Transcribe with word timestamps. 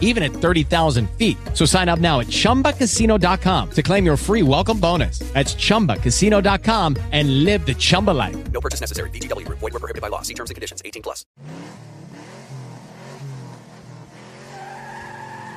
even 0.00 0.22
at 0.22 0.32
30,000 0.32 1.10
feet. 1.18 1.36
So 1.52 1.66
sign 1.66 1.90
up 1.90 1.98
now 1.98 2.20
at 2.20 2.28
chumbacasino.com 2.28 3.70
to 3.72 3.82
claim 3.82 4.06
your 4.06 4.16
free 4.16 4.42
welcome 4.42 4.78
bonus. 4.78 5.18
That's 5.34 5.54
chumbacasino.com 5.54 6.96
and 7.12 7.44
live 7.44 7.66
the 7.66 7.74
Chumba 7.74 8.12
life. 8.12 8.36
No 8.52 8.60
purchase 8.60 8.80
necessary. 8.80 9.10
VGW 9.10 9.44
Group. 9.44 9.58
Void 9.58 9.72
were 9.74 9.80
prohibited 9.80 10.00
by 10.00 10.08
law. 10.08 10.22
See 10.22 10.34
terms 10.34 10.50
and 10.50 10.54
conditions. 10.54 10.80
18 10.84 11.02
plus. 11.02 11.26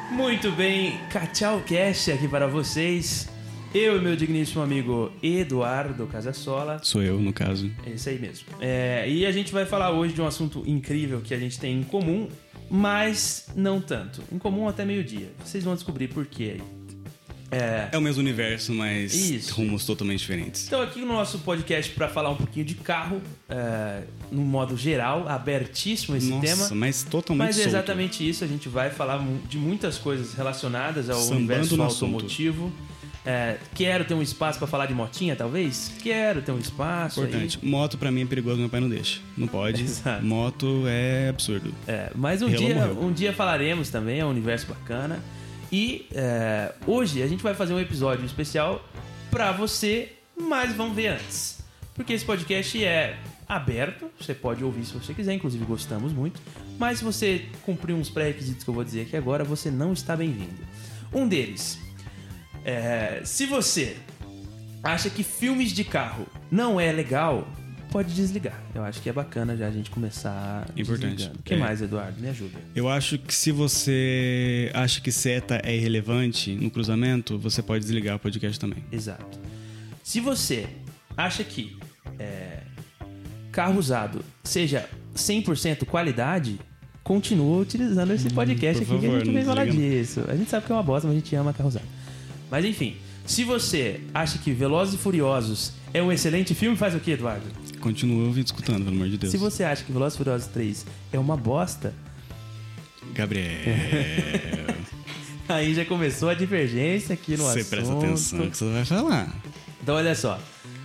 Muito 0.09 0.51
bem, 0.53 0.97
Cachau 1.09 1.61
Cash 1.67 2.09
aqui 2.09 2.27
para 2.27 2.47
vocês. 2.47 3.27
Eu 3.75 3.97
e 3.97 4.01
meu 4.01 4.15
digníssimo 4.15 4.63
amigo 4.63 5.11
Eduardo 5.21 6.07
Casasola. 6.07 6.79
Sou 6.81 7.03
eu, 7.03 7.19
no 7.19 7.33
caso. 7.33 7.69
É 7.85 7.89
isso 7.89 8.07
aí 8.07 8.17
mesmo. 8.17 8.47
É, 8.61 9.07
e 9.07 9.25
a 9.25 9.31
gente 9.31 9.51
vai 9.51 9.65
falar 9.65 9.91
hoje 9.91 10.13
de 10.13 10.21
um 10.21 10.25
assunto 10.25 10.63
incrível 10.65 11.19
que 11.21 11.33
a 11.33 11.37
gente 11.37 11.59
tem 11.59 11.79
em 11.79 11.83
comum, 11.83 12.29
mas 12.69 13.47
não 13.55 13.79
tanto. 13.81 14.23
Em 14.31 14.37
comum 14.37 14.67
até 14.67 14.83
meio-dia. 14.85 15.31
Vocês 15.43 15.63
vão 15.63 15.73
descobrir 15.75 16.07
por 16.07 16.25
quê 16.25 16.55
aí. 16.59 16.77
É, 17.49 17.87
É 17.93 17.97
o 17.97 18.01
mesmo 18.01 18.21
universo, 18.21 18.73
mas 18.73 19.13
Isso. 19.13 19.55
rumos 19.55 19.85
totalmente 19.85 20.19
diferentes. 20.19 20.67
Então, 20.67 20.81
aqui 20.81 20.99
no 20.99 21.07
nosso 21.07 21.39
podcast 21.39 21.93
para 21.93 22.09
falar 22.09 22.29
um 22.29 22.35
pouquinho 22.35 22.65
de 22.65 22.75
carro, 22.75 23.21
é, 23.47 24.01
no 24.29 24.41
modo 24.41 24.75
geral, 24.75 25.27
abertíssimo 25.29 26.17
esse 26.17 26.27
Nossa, 26.29 26.45
tema. 26.45 26.69
mas 26.75 27.03
totalmente 27.03 27.47
Mas 27.47 27.57
é 27.59 27.61
solto. 27.63 27.75
exatamente 27.75 28.27
isso, 28.29 28.43
a 28.43 28.47
gente 28.47 28.67
vai 28.67 28.89
falar 28.89 29.25
de 29.47 29.57
muitas 29.57 29.97
coisas 29.97 30.33
relacionadas 30.33 31.09
ao 31.09 31.19
Sambando 31.21 31.37
universo 31.37 31.77
no 31.77 31.83
assunto. 31.85 32.25
É, 33.29 33.57
quero 33.75 34.05
ter 34.05 34.13
um 34.13 34.21
espaço 34.21 34.57
para 34.57 34.69
falar 34.69 34.85
de 34.85 34.93
motinha, 34.93 35.35
talvez? 35.35 35.91
Quero 36.01 36.41
ter 36.41 36.53
um 36.53 36.57
espaço. 36.59 37.19
aí. 37.19 37.27
Importante. 37.27 37.65
Moto 37.65 37.97
pra 37.97 38.09
mim 38.09 38.21
é 38.21 38.25
perigoso, 38.25 38.57
meu 38.57 38.69
pai 38.69 38.79
não 38.79 38.87
deixa. 38.87 39.19
Não 39.37 39.47
pode. 39.47 39.83
Exato. 39.83 40.25
Moto 40.25 40.85
é 40.87 41.27
absurdo. 41.27 41.73
É, 41.85 42.09
mas 42.15 42.41
um 42.41 42.47
Hello, 42.47 42.57
dia, 42.57 42.75
morreu. 42.75 43.03
um 43.03 43.11
dia 43.11 43.33
falaremos 43.33 43.89
também, 43.89 44.21
é 44.21 44.25
um 44.25 44.29
universo 44.29 44.67
bacana. 44.67 45.21
E 45.69 46.07
é, 46.13 46.73
hoje 46.85 47.21
a 47.21 47.27
gente 47.27 47.43
vai 47.43 47.53
fazer 47.53 47.73
um 47.73 47.79
episódio 47.81 48.25
especial 48.25 48.81
pra 49.29 49.51
você, 49.51 50.13
mas 50.39 50.73
vamos 50.73 50.95
ver 50.95 51.07
antes. 51.07 51.59
Porque 51.93 52.13
esse 52.13 52.23
podcast 52.23 52.81
é 52.81 53.17
aberto, 53.45 54.09
você 54.17 54.33
pode 54.33 54.63
ouvir 54.63 54.85
se 54.85 54.93
você 54.93 55.13
quiser, 55.13 55.33
inclusive 55.33 55.65
gostamos 55.65 56.13
muito. 56.13 56.39
Mas 56.79 56.99
se 56.99 57.03
você 57.03 57.45
cumprir 57.63 57.93
uns 57.93 58.09
pré-requisitos 58.09 58.63
que 58.63 58.69
eu 58.69 58.73
vou 58.73 58.85
dizer 58.85 59.01
aqui 59.01 59.17
agora, 59.17 59.43
você 59.43 59.69
não 59.69 59.91
está 59.91 60.15
bem-vindo. 60.15 60.55
Um 61.13 61.27
deles, 61.27 61.77
é, 62.67 63.21
se 63.23 63.45
você 63.45 63.95
acha 64.83 65.09
que 65.09 65.23
filmes 65.23 65.71
de 65.71 65.83
carro 65.83 66.27
não 66.51 66.79
é 66.79 66.91
legal, 66.91 67.47
pode 67.91 68.13
desligar. 68.13 68.61
Eu 68.75 68.83
acho 68.83 69.01
que 69.01 69.09
é 69.09 69.13
bacana 69.13 69.55
já 69.55 69.67
a 69.67 69.71
gente 69.71 69.89
começar 69.89 70.65
Importante. 70.75 71.15
desligando. 71.15 71.39
O 71.39 71.43
que 71.43 71.53
É. 71.53 71.57
mais, 71.57 71.81
Eduardo? 71.81 72.19
Me 72.21 72.27
ajuda. 72.29 72.59
Eu 72.75 72.89
acho 72.89 73.17
que 73.17 73.33
se 73.33 73.51
você 73.51 74.69
acha 74.73 74.99
que 75.01 75.11
seta 75.11 75.61
é 75.63 75.75
irrelevante 75.75 76.53
no 76.55 76.69
cruzamento, 76.69 77.39
você 77.39 77.61
pode 77.63 77.83
desligar 77.85 78.17
o 78.17 78.19
podcast 78.19 78.59
também. 78.59 78.83
Exato. 78.91 79.39
Se 80.03 80.19
você 80.19 80.67
acha 81.15 81.43
que 81.43 81.77
é, 82.19 82.59
carro 83.51 83.79
usado 83.79 84.23
seja 84.43 84.87
100% 85.15 85.85
qualidade, 85.85 86.59
continua 87.03 87.61
utilizando 87.61 88.11
esse 88.13 88.29
podcast 88.29 88.79
Hum, 88.81 88.83
aqui 88.83 88.99
que 88.99 89.05
a 89.05 89.09
favor, 89.09 89.25
gente 89.25 89.33
vem 89.33 89.45
falar 89.45 89.65
disso. 89.65 90.23
A 90.27 90.35
gente 90.35 90.49
sabe 90.49 90.65
que 90.65 90.71
é 90.71 90.75
uma 90.75 90.83
bosta, 90.83 91.07
mas 91.07 91.15
a 91.17 91.19
gente 91.19 91.35
ama 91.35 91.53
carro 91.53 91.69
usado. 91.69 91.85
Mas 92.49 92.65
enfim, 92.65 92.97
se 93.25 93.43
você 93.43 94.01
acha 94.13 94.37
que 94.37 94.51
Velozes 94.51 94.95
e 94.95 94.97
Furiosos 94.97 95.73
é 95.93 96.01
um 96.01 96.11
excelente 96.11 96.53
filme, 96.55 96.77
faz 96.77 96.95
o 96.95 96.99
que, 96.99 97.11
Eduardo? 97.11 97.45
Continua 97.79 98.25
ouvindo 98.25 98.45
escutando, 98.45 98.83
pelo 98.85 98.95
amor 98.95 99.09
de 99.09 99.17
Deus. 99.17 99.31
Se 99.31 99.37
você 99.37 99.63
acha 99.63 99.83
que 99.83 99.91
Velozes 99.91 100.15
e 100.15 100.17
Furiosos 100.17 100.47
3 100.47 100.85
é 101.13 101.19
uma 101.19 101.35
bosta, 101.37 101.93
Gabriel, 103.13 103.47
aí 105.47 105.73
já 105.73 105.85
começou 105.85 106.29
a 106.29 106.33
divergência 106.33 107.13
aqui 107.13 107.31
no 107.31 107.43
você 107.43 107.59
assunto. 107.59 107.69
presta 107.69 107.93
atenção 107.93 108.39
no 108.39 108.51
que 108.51 108.57
você 108.57 108.71
vai 108.71 108.85
falar. 108.85 109.35
Então 109.81 109.95
olha 109.95 110.15
só, 110.15 110.39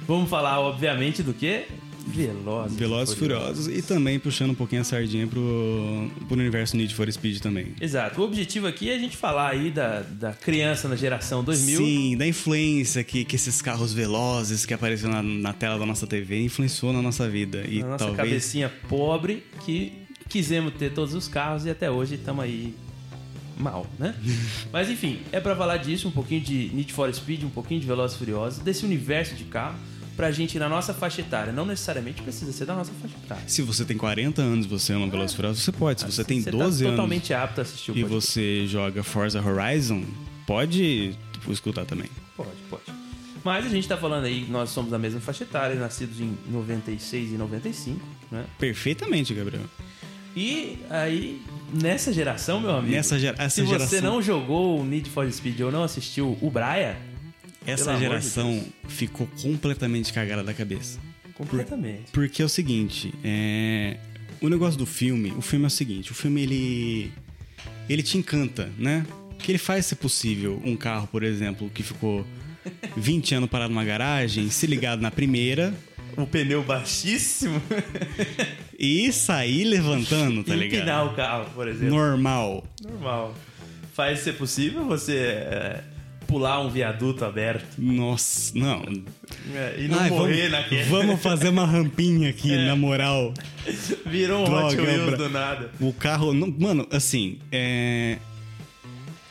vamos 0.06 0.28
falar 0.30 0.60
obviamente 0.60 1.22
do 1.22 1.32
que? 1.34 1.66
Velozes, 2.12 2.76
e 2.76 2.80
Velozes 2.80 3.14
e 3.14 3.18
Furiosos 3.18 3.68
e 3.68 3.82
também 3.82 4.18
puxando 4.18 4.50
um 4.50 4.54
pouquinho 4.54 4.80
a 4.80 4.84
sardinha 4.84 5.26
pro, 5.26 6.10
pro 6.28 6.36
universo 6.36 6.76
Need 6.76 6.94
for 6.94 7.10
Speed 7.10 7.40
também. 7.40 7.74
Exato. 7.80 8.20
O 8.20 8.24
objetivo 8.24 8.66
aqui 8.66 8.90
é 8.90 8.94
a 8.94 8.98
gente 8.98 9.16
falar 9.16 9.50
aí 9.50 9.70
da, 9.70 10.00
da 10.00 10.32
criança 10.32 10.88
na 10.88 10.96
geração 10.96 11.42
2000. 11.42 11.78
Sim, 11.78 12.16
da 12.16 12.26
influência 12.26 13.02
que, 13.02 13.24
que 13.24 13.36
esses 13.36 13.60
carros 13.62 13.92
velozes 13.92 14.66
que 14.66 14.74
apareceram 14.74 15.12
na, 15.14 15.22
na 15.22 15.52
tela 15.52 15.78
da 15.78 15.86
nossa 15.86 16.06
TV 16.06 16.40
influenciou 16.40 16.92
na 16.92 17.02
nossa 17.02 17.28
vida. 17.28 17.64
E 17.68 17.80
na 17.80 17.88
nossa 17.88 18.06
talvez. 18.06 18.16
cabecinha 18.16 18.72
pobre 18.88 19.44
que 19.64 19.92
quisemos 20.28 20.74
ter 20.74 20.92
todos 20.92 21.14
os 21.14 21.28
carros 21.28 21.66
e 21.66 21.70
até 21.70 21.90
hoje 21.90 22.14
estamos 22.14 22.44
aí 22.44 22.74
mal, 23.58 23.86
né? 23.98 24.14
Mas 24.72 24.90
enfim, 24.90 25.20
é 25.30 25.40
pra 25.40 25.54
falar 25.54 25.76
disso, 25.76 26.08
um 26.08 26.10
pouquinho 26.10 26.40
de 26.40 26.70
Need 26.74 26.92
for 26.92 27.12
Speed, 27.12 27.44
um 27.44 27.50
pouquinho 27.50 27.80
de 27.80 27.86
Velozes 27.86 28.16
e 28.16 28.18
Furiosos, 28.18 28.58
desse 28.60 28.84
universo 28.84 29.34
de 29.34 29.44
carro, 29.44 29.76
pra 30.22 30.30
gente 30.30 30.56
na 30.56 30.68
nossa 30.68 30.94
faixa 30.94 31.20
etária. 31.20 31.52
Não 31.52 31.66
necessariamente 31.66 32.22
precisa 32.22 32.52
ser 32.52 32.64
da 32.64 32.76
nossa 32.76 32.92
faixa 33.02 33.16
etária. 33.24 33.42
Se 33.48 33.60
você 33.60 33.84
tem 33.84 33.96
40 33.96 34.40
anos 34.40 34.66
você 34.66 34.92
ama 34.92 35.08
Velozes 35.08 35.32
e 35.32 35.36
Furiosos, 35.36 35.64
você 35.64 35.72
pode. 35.72 36.00
Se 36.00 36.06
você 36.06 36.22
tem 36.22 36.40
12 36.40 36.52
tá 36.52 36.64
anos 36.64 36.80
totalmente 36.96 37.34
apto 37.34 37.60
a 37.60 37.62
assistir 37.62 37.90
o 37.90 37.96
e 37.96 38.02
podcast. 38.02 38.26
você 38.32 38.66
joga 38.68 39.02
Forza 39.02 39.42
Horizon, 39.42 40.04
pode 40.46 41.18
escutar 41.48 41.84
também. 41.84 42.08
Pode, 42.36 42.50
pode. 42.70 42.82
Mas 43.42 43.66
a 43.66 43.68
gente 43.68 43.88
tá 43.88 43.96
falando 43.96 44.22
aí, 44.26 44.46
nós 44.48 44.70
somos 44.70 44.92
da 44.92 44.98
mesma 45.00 45.18
faixa 45.20 45.42
etária, 45.42 45.74
nascidos 45.74 46.20
em 46.20 46.36
96 46.48 47.32
e 47.32 47.34
95, 47.34 48.00
né? 48.30 48.44
Perfeitamente, 48.60 49.34
Gabriel. 49.34 49.64
E 50.36 50.78
aí, 50.88 51.42
nessa 51.74 52.12
geração, 52.12 52.60
meu 52.60 52.70
amigo. 52.76 52.94
Nessa 52.94 53.18
gera- 53.18 53.36
essa 53.42 53.56
se 53.56 53.62
você 53.62 53.72
geração- 53.72 54.00
não 54.02 54.22
jogou 54.22 54.78
o 54.80 54.84
Need 54.84 55.10
for 55.10 55.28
Speed 55.32 55.58
ou 55.62 55.72
não 55.72 55.82
assistiu 55.82 56.38
o 56.40 56.48
Braia, 56.48 56.96
Essa 57.66 57.84
Pelo 57.84 57.96
amor 57.96 58.00
de 58.00 58.06
geração 58.06 58.64
ficou 58.88 59.26
completamente 59.40 60.12
cagada 60.12 60.42
da 60.42 60.52
cabeça. 60.52 60.98
completamente. 61.34 62.10
Porque 62.12 62.42
é 62.42 62.44
o 62.44 62.48
seguinte, 62.48 63.12
é... 63.24 63.96
o 64.40 64.48
negócio 64.48 64.78
do 64.78 64.86
filme, 64.86 65.32
o 65.36 65.40
filme 65.40 65.64
é 65.64 65.68
o 65.68 65.70
seguinte, 65.70 66.10
o 66.12 66.14
filme 66.14 66.42
ele 66.42 67.12
ele 67.88 68.02
te 68.02 68.16
encanta, 68.18 68.70
né? 68.78 69.04
Que 69.38 69.52
ele 69.52 69.58
faz 69.58 69.86
ser 69.86 69.96
possível 69.96 70.60
um 70.64 70.76
carro, 70.76 71.06
por 71.08 71.22
exemplo, 71.22 71.68
que 71.70 71.82
ficou 71.82 72.24
20 72.96 73.34
anos 73.36 73.50
parado 73.50 73.70
numa 73.72 73.84
garagem, 73.84 74.48
se 74.50 74.66
ligado 74.66 75.00
na 75.00 75.10
primeira 75.10 75.74
O 76.16 76.26
pneu 76.26 76.62
baixíssimo. 76.62 77.60
e 78.78 79.12
sair 79.12 79.64
levantando, 79.64 80.44
tá 80.44 80.54
ligado? 80.54 80.78
empinar 80.80 81.06
o 81.06 81.14
carro, 81.14 81.50
por 81.54 81.66
exemplo. 81.68 81.94
Normal. 81.94 82.64
Normal. 82.82 83.34
Faz 83.94 84.20
ser 84.20 84.34
possível 84.34 84.84
você 84.84 85.16
é, 85.16 85.84
pular 86.32 86.60
um 86.60 86.69
viaduto 86.70 87.25
aberto 87.25 87.76
Nossa, 87.78 88.53
não. 88.59 88.82
é, 89.54 89.76
e 89.78 89.88
não 89.88 89.98
Ai, 89.98 90.10
morrer 90.10 90.37
vamos, 90.48 90.50
naquele. 90.53 90.82
vamos 90.84 91.22
fazer 91.22 91.48
uma 91.50 91.66
rampinha 91.66 92.31
aqui, 92.31 92.56
na 92.56 92.75
moral. 92.76 93.32
Virou 94.06 94.48
um 94.48 94.53
Hot 94.66 94.76
Wheels 94.76 95.06
bra- 95.06 95.16
do 95.16 95.28
nada. 95.28 95.70
O 95.81 95.93
carro. 95.93 96.32
não- 96.32 96.53
mano, 96.59 96.87
assim, 96.91 97.38
é. 97.50 98.19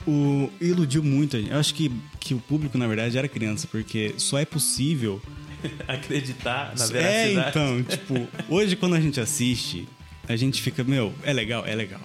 O, 0.08 0.50
iludiu 0.60 1.04
muito 1.04 1.38
a 1.38 1.40
gente. 1.40 1.52
Eu 1.52 1.60
acho 1.60 1.76
que, 1.76 1.92
que 2.20 2.34
o 2.34 2.40
público, 2.40 2.78
na 2.78 2.88
verdade, 2.88 3.18
era 3.18 3.28
criança, 3.28 3.68
porque 3.72 4.14
só 4.18 4.40
é 4.40 4.46
possível. 4.46 5.22
Acreditar 5.88 6.74
na 6.78 6.86
É, 6.86 6.88
veracidade. 6.88 7.50
então, 7.50 7.84
tipo, 7.84 8.28
hoje 8.50 8.76
quando 8.76 8.96
a 8.96 9.00
gente 9.00 9.20
assiste, 9.20 9.88
a 10.28 10.36
gente 10.36 10.60
fica, 10.62 10.84
meu, 10.84 11.14
é 11.24 11.32
legal, 11.34 11.64
é 11.68 11.76
legal. 11.76 12.02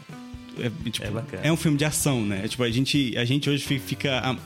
É, 0.60 0.70
tipo, 0.90 1.06
É 1.06 1.10
bacana. 1.10 1.42
é 1.42 1.52
um 1.52 1.56
filme 1.56 1.78
de 1.78 1.84
ação, 1.86 2.22
né? 2.24 2.42
É, 2.44 2.48
Tipo, 2.48 2.62
a 2.64 2.70
gente, 2.70 3.16
a 3.16 3.24
gente 3.24 3.48
hoje 3.48 3.64
fi- 3.64 3.78
fica 3.78 4.36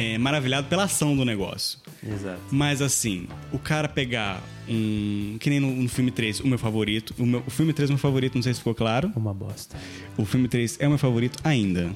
é, 0.00 0.16
maravilhado 0.16 0.66
pela 0.66 0.84
ação 0.84 1.14
do 1.14 1.26
negócio. 1.26 1.78
Exato. 2.02 2.40
Mas 2.50 2.80
assim, 2.80 3.28
o 3.52 3.58
cara 3.58 3.86
pegar 3.86 4.42
um. 4.66 5.36
Que 5.38 5.50
nem 5.50 5.60
no, 5.60 5.70
no 5.70 5.88
filme 5.90 6.10
3, 6.10 6.40
o 6.40 6.46
meu 6.46 6.58
favorito. 6.58 7.14
O, 7.18 7.26
meu, 7.26 7.42
o 7.46 7.50
filme 7.50 7.74
3 7.74 7.90
é 7.90 7.92
o 7.92 7.94
meu 7.94 8.00
favorito, 8.00 8.34
não 8.34 8.42
sei 8.42 8.54
se 8.54 8.60
ficou 8.60 8.74
claro. 8.74 9.12
Uma 9.14 9.34
bosta. 9.34 9.76
O 10.16 10.24
filme 10.24 10.48
3 10.48 10.78
é 10.80 10.86
o 10.86 10.90
meu 10.90 10.98
favorito 10.98 11.38
ainda. 11.44 11.92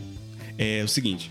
É 0.59 0.83
o 0.85 0.89
seguinte: 0.89 1.31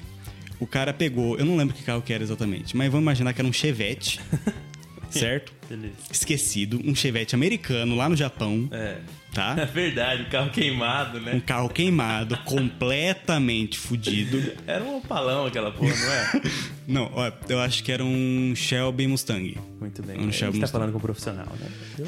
o 0.59 0.65
cara 0.65 0.91
pegou, 0.91 1.37
eu 1.37 1.45
não 1.45 1.55
lembro 1.55 1.75
que 1.75 1.83
carro 1.83 2.01
que 2.01 2.11
era 2.11 2.23
exatamente, 2.23 2.75
mas 2.75 2.91
vamos 2.91 3.03
imaginar 3.03 3.33
que 3.33 3.41
era 3.41 3.47
um 3.47 3.53
Chevette, 3.53 4.19
certo? 5.11 5.53
Beleza. 5.69 5.93
Esquecido, 6.11 6.81
um 6.83 6.95
Chevette 6.95 7.35
americano 7.35 7.95
lá 7.95 8.09
no 8.09 8.15
Japão, 8.15 8.67
É. 8.71 8.97
É 9.53 9.55
tá? 9.55 9.65
verdade, 9.65 10.23
o 10.23 10.25
carro 10.29 10.49
queimado, 10.51 11.17
Um 11.17 11.21
né? 11.21 11.41
carro 11.45 11.69
queimado, 11.69 12.37
completamente 12.45 13.77
fudido. 13.79 14.53
Era 14.67 14.83
um 14.83 14.97
opalão 14.97 15.45
aquela 15.47 15.71
porra, 15.71 15.93
não 15.95 16.13
é? 16.13 16.41
Não, 16.87 17.11
ó, 17.15 17.31
eu 17.49 17.59
acho 17.61 17.83
que 17.83 17.91
era 17.91 18.03
um 18.03 18.53
Shelby 18.55 19.07
Mustang. 19.07 19.57
Muito 19.79 20.03
bem. 20.03 20.17
Um 20.17 20.19
a 20.19 20.23
gente 20.25 20.35
Shelby 20.37 20.59
tá 20.59 20.67
falando 20.67 20.91
com 20.91 20.97
um 20.97 21.01
profissional, 21.01 21.47
né? 21.59 21.67
Eu 21.97 22.05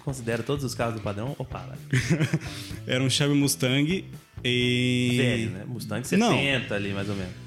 considera 0.00 0.42
todos 0.42 0.64
os 0.64 0.74
carros 0.74 0.94
do 0.94 1.00
padrão 1.00 1.34
Opala. 1.38 1.76
Era 2.86 3.02
um 3.02 3.10
Chevy 3.10 3.34
Mustang 3.34 4.04
e... 4.44 5.14
Velho, 5.16 5.50
né? 5.50 5.64
Mustang 5.66 6.06
70 6.06 6.18
Não. 6.68 6.76
ali, 6.76 6.92
mais 6.92 7.08
ou 7.08 7.16
menos. 7.16 7.45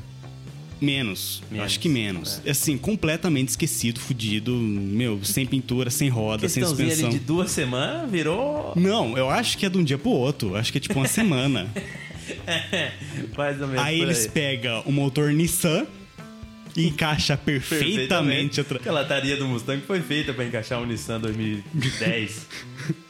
Menos. 0.81 1.42
Menos, 1.52 1.66
Acho 1.66 1.80
que 1.80 1.90
menos. 1.90 2.42
é. 2.46 2.52
Assim, 2.52 2.78
completamente 2.78 3.50
esquecido, 3.50 4.00
fudido. 4.00 4.54
Meu, 4.56 5.24
sem 5.24 5.46
pintura, 5.46 5.90
sem 5.90 6.08
roda, 6.10 6.48
sem 6.48 6.64
suspensão. 6.64 7.10
de 7.10 7.20
duas 7.20 7.52
semanas 7.52 8.10
virou 8.10 8.74
Não, 8.76 9.18
eu 9.18 9.30
acho 9.30 9.58
que 9.58 9.66
é 9.66 9.70
de 9.70 9.78
um 9.78 9.84
dia 9.84 9.98
pro 9.98 10.10
outro. 10.12 10.56
Acho 10.56 10.72
que 10.72 10.78
é 10.78 10.81
tipo 10.81 10.96
uma 10.98 11.08
semana. 11.10 11.68
mais 13.38 13.60
ou 13.62 13.68
menos 13.68 13.84
aí 13.84 14.00
eles 14.02 14.28
pegam 14.28 14.81
o 14.86 14.92
motor 14.92 15.31
Nissan 15.34 15.86
e 16.78 16.88
encaixa 16.88 17.36
perfeitamente. 17.38 18.62
atra- 18.62 18.80
A 18.86 18.92
lataria 18.92 19.36
do 19.36 19.48
Mustang 19.48 19.82
foi 19.86 20.02
feita 20.02 20.34
pra 20.34 20.46
encaixar 20.46 20.82
um 20.82 20.86
Nissan 20.86 21.20
2010. 21.20 22.48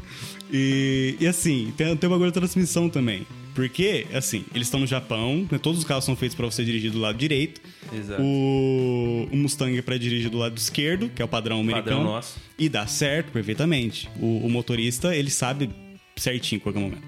E, 0.51 1.15
e 1.19 1.27
assim, 1.27 1.71
tem, 1.77 1.95
tem 1.95 2.07
o 2.07 2.11
bagulho 2.11 2.31
da 2.31 2.39
transmissão 2.41 2.89
também. 2.89 3.23
Porque, 3.59 4.07
assim, 4.13 4.45
eles 4.55 4.67
estão 4.67 4.79
no 4.79 4.87
Japão, 4.87 5.45
né, 5.51 5.57
todos 5.57 5.79
os 5.79 5.85
carros 5.85 6.05
são 6.05 6.15
feitos 6.15 6.33
pra 6.33 6.45
você 6.45 6.63
dirigir 6.63 6.91
do 6.91 6.97
lado 6.97 7.17
direito. 7.17 7.59
Exato. 7.93 8.21
O, 8.21 9.27
o 9.29 9.35
Mustang 9.35 9.77
é 9.77 9.81
pra 9.81 9.97
dirigir 9.97 10.29
do 10.29 10.37
lado 10.37 10.57
esquerdo, 10.57 11.09
que 11.09 11.21
é 11.21 11.25
o 11.25 11.27
padrão 11.27 11.59
americano. 11.59 11.97
Padrão 11.97 12.03
nosso. 12.05 12.37
E 12.57 12.69
dá 12.69 12.87
certo 12.87 13.33
perfeitamente. 13.33 14.09
O, 14.17 14.45
o 14.45 14.49
motorista, 14.49 15.13
ele 15.13 15.29
sabe 15.29 15.69
certinho 16.15 16.55
em 16.55 16.61
qualquer 16.61 16.79
momento. 16.79 17.03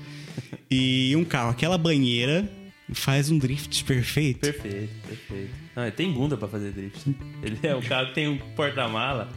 E 0.69 1.15
um 1.15 1.23
carro, 1.23 1.51
aquela 1.51 1.77
banheira, 1.77 2.51
faz 2.91 3.31
um 3.31 3.37
drift 3.37 3.85
perfeito. 3.85 4.41
Perfeito, 4.41 4.91
perfeito. 5.07 5.51
Não, 5.73 5.83
ele 5.83 5.91
tem 5.93 6.11
bunda 6.11 6.35
pra 6.35 6.49
fazer 6.49 6.71
drift. 6.71 7.15
Ele 7.41 7.59
é 7.63 7.73
um 7.73 7.81
carro 7.81 8.07
que 8.07 8.13
tem 8.13 8.27
um 8.27 8.37
porta-mala 8.57 9.31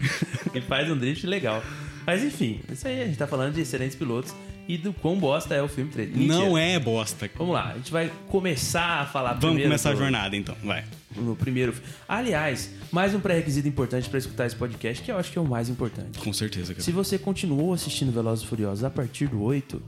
e 0.53 0.61
faz 0.61 0.91
um 0.91 0.97
drift 0.97 1.25
legal. 1.29 1.63
Mas 2.05 2.25
enfim, 2.25 2.61
isso 2.73 2.89
aí 2.89 3.03
a 3.03 3.07
gente 3.07 3.17
tá 3.17 3.29
falando 3.29 3.55
de 3.55 3.61
excelentes 3.61 3.95
pilotos 3.95 4.35
e 4.69 4.79
do 4.79 4.93
quão 4.93 5.19
bosta 5.19 5.55
é 5.55 5.63
o 5.63 5.69
filme 5.69 5.91
3. 5.91 6.15
Não 6.17 6.57
é 6.57 6.79
bosta. 6.79 7.31
Vamos 7.37 7.55
lá, 7.55 7.71
a 7.73 7.75
gente 7.75 7.91
vai 7.93 8.11
começar 8.29 9.01
a 9.03 9.07
falar 9.07 9.35
Vamos 9.35 9.63
começar 9.63 9.91
a 9.91 9.93
do- 9.93 9.99
jornada, 9.99 10.37
então. 10.37 10.57
Vai. 10.63 10.85
no 11.17 11.37
primeiro. 11.37 11.75
Aliás, 12.09 12.71
mais 12.91 13.15
um 13.15 13.21
pré-requisito 13.21 13.69
importante 13.69 14.09
pra 14.09 14.19
escutar 14.19 14.47
esse 14.47 14.57
podcast, 14.57 15.03
que 15.03 15.11
eu 15.13 15.19
acho 15.19 15.31
que 15.31 15.39
é 15.39 15.41
o 15.43 15.47
mais 15.47 15.69
importante. 15.69 16.19
Com 16.19 16.33
certeza, 16.33 16.73
cara. 16.75 16.83
Se 16.83 16.91
você 16.93 17.19
continuou 17.19 17.73
assistindo 17.73 18.11
Velozes 18.13 18.45
e 18.45 18.49
Furiosos 18.49 18.83
a 18.85 18.91
partir 18.91 19.27
do 19.29 19.43
8, 19.43 19.81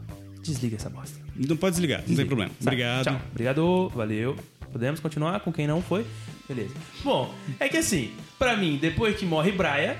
desliga 0.42 0.76
essa 0.76 0.88
bosta. 0.90 1.18
Não 1.34 1.56
pode 1.56 1.72
desligar, 1.74 2.02
não 2.06 2.14
tem 2.16 2.26
problema. 2.26 2.50
Tá, 2.50 2.56
Obrigado. 2.70 3.04
Tchau. 3.04 3.20
Obrigado, 3.30 3.88
valeu. 3.94 4.36
Podemos 4.72 5.00
continuar 5.00 5.40
com 5.40 5.52
quem 5.52 5.66
não 5.66 5.80
foi? 5.82 6.04
Beleza. 6.48 6.74
Bom, 7.02 7.34
é 7.58 7.68
que 7.68 7.76
assim, 7.78 8.12
pra 8.38 8.56
mim, 8.56 8.78
depois 8.80 9.16
que 9.16 9.24
morre 9.26 9.50
Brian, 9.50 9.96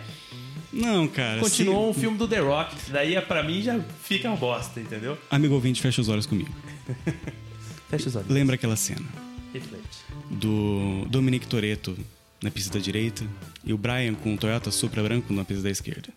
Não, 0.76 1.08
cara. 1.08 1.40
continuou 1.40 1.90
um 1.90 1.94
se- 1.94 2.00
filme 2.00 2.16
do 2.18 2.28
The 2.28 2.38
Rock. 2.40 2.74
Daí, 2.90 3.20
pra 3.22 3.42
mim, 3.42 3.62
já 3.62 3.80
fica 4.02 4.28
uma 4.28 4.36
bosta, 4.36 4.80
entendeu? 4.80 5.16
Amigo 5.30 5.54
ouvinte, 5.54 5.80
fecha 5.80 6.00
os 6.00 6.08
olhos 6.08 6.26
comigo. 6.26 6.50
Fecha 7.88 8.08
os 8.08 8.16
olhos. 8.16 8.28
Lembra 8.28 8.56
aquela 8.56 8.74
cena 8.74 9.06
Reflete. 9.54 9.98
do 10.28 11.04
Dominic 11.08 11.46
Toretto 11.46 11.96
na 12.42 12.50
pista 12.50 12.76
da 12.76 12.84
direita 12.84 13.24
e 13.64 13.72
o 13.72 13.78
Brian 13.78 14.12
com 14.14 14.34
o 14.34 14.36
Toyota 14.36 14.72
Supra 14.72 15.02
branco 15.04 15.32
na 15.32 15.44
pista 15.44 15.62
da 15.62 15.70
esquerda. 15.70 16.08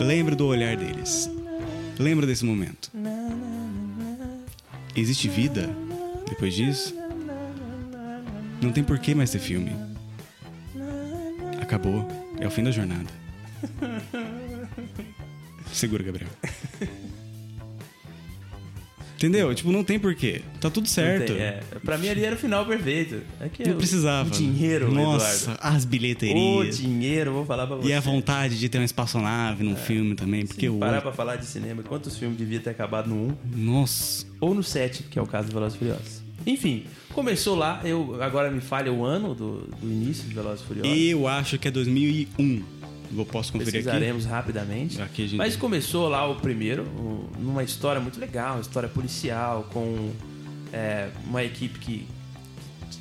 Lembra 0.00 0.34
do 0.34 0.44
olhar 0.46 0.76
deles. 0.76 1.30
Lembra 2.00 2.26
desse 2.26 2.44
momento. 2.44 2.90
Existe 4.96 5.28
vida 5.28 5.70
depois 6.28 6.52
disso? 6.54 6.94
Não 8.60 8.72
tem 8.72 8.82
porquê 8.82 9.14
mais 9.14 9.30
ter 9.30 9.38
filme. 9.38 9.70
Acabou. 11.60 12.06
É 12.40 12.46
o 12.46 12.50
fim 12.50 12.62
da 12.64 12.70
jornada. 12.72 13.08
Segura, 15.72 16.02
Gabriel. 16.02 16.28
Entendeu? 19.16 19.54
Tipo, 19.54 19.70
não 19.70 19.84
tem 19.84 20.00
porquê. 20.00 20.42
Tá 20.60 20.68
tudo 20.68 20.88
certo. 20.88 21.28
Tem, 21.32 21.40
é. 21.40 21.60
Pra 21.84 21.96
mim, 21.96 22.08
ali 22.08 22.24
era 22.24 22.34
o 22.34 22.38
final 22.38 22.66
perfeito. 22.66 23.20
É 23.40 23.48
que 23.48 23.64
Não 23.64 23.74
o- 23.74 23.76
precisava. 23.76 24.28
O 24.28 24.32
dinheiro, 24.32 24.92
Nossa, 24.92 25.52
Eduardo. 25.52 25.60
as 25.62 25.84
O 25.84 25.86
bilheterias. 25.86 26.78
dinheiro, 26.78 27.32
vou 27.32 27.46
falar 27.46 27.68
pra 27.68 27.76
você. 27.76 27.88
E 27.88 27.92
a 27.92 28.00
vontade 28.00 28.58
de 28.58 28.68
ter 28.68 28.78
uma 28.78 28.84
espaçonave 28.84 29.62
num 29.62 29.76
filme 29.76 30.16
também, 30.16 30.44
porque 30.44 30.68
o 30.68 30.76
parar 30.78 31.00
pra 31.00 31.12
falar 31.12 31.36
de 31.36 31.46
cinema, 31.46 31.84
quantos 31.84 32.16
filmes 32.18 32.36
devia 32.36 32.58
ter 32.58 32.70
acabado 32.70 33.08
no 33.10 33.28
1 33.28 33.36
Nossa, 33.58 34.26
ou 34.40 34.54
no 34.56 34.62
7, 34.64 35.04
que 35.04 35.20
é 35.20 35.22
o 35.22 35.26
caso 35.26 35.46
do 35.48 35.54
Velozes 35.54 35.76
e 35.76 35.78
Furiosos. 35.78 36.20
Enfim, 36.44 36.82
começou 37.14 37.54
lá, 37.54 37.80
eu 37.84 38.20
agora 38.20 38.50
me 38.50 38.60
falha 38.60 38.92
o 38.92 39.04
ano 39.04 39.36
do, 39.36 39.68
do 39.80 39.86
início 39.88 40.24
de 40.28 40.34
Velozes 40.34 40.64
e 40.64 40.66
Furiosos. 40.66 40.98
eu 41.00 41.28
acho 41.28 41.60
que 41.60 41.68
é 41.68 41.70
2001. 41.70 42.64
Eu 43.16 43.24
posso 43.26 43.52
conferir 43.52 43.68
aqui. 43.68 43.82
Pesquisaremos 43.84 44.24
rapidamente. 44.24 45.00
Aqui 45.02 45.26
gente- 45.28 45.36
Mas 45.38 45.56
começou 45.56 46.08
lá 46.08 46.26
o 46.28 46.36
primeiro, 46.36 46.84
numa 47.38 47.62
história 47.62 48.00
muito 48.00 48.18
legal, 48.18 48.54
uma 48.54 48.60
história 48.60 48.88
policial, 48.88 49.68
com 49.72 50.12
é, 50.72 51.08
uma 51.26 51.42
equipe 51.44 51.78
que 51.78 52.06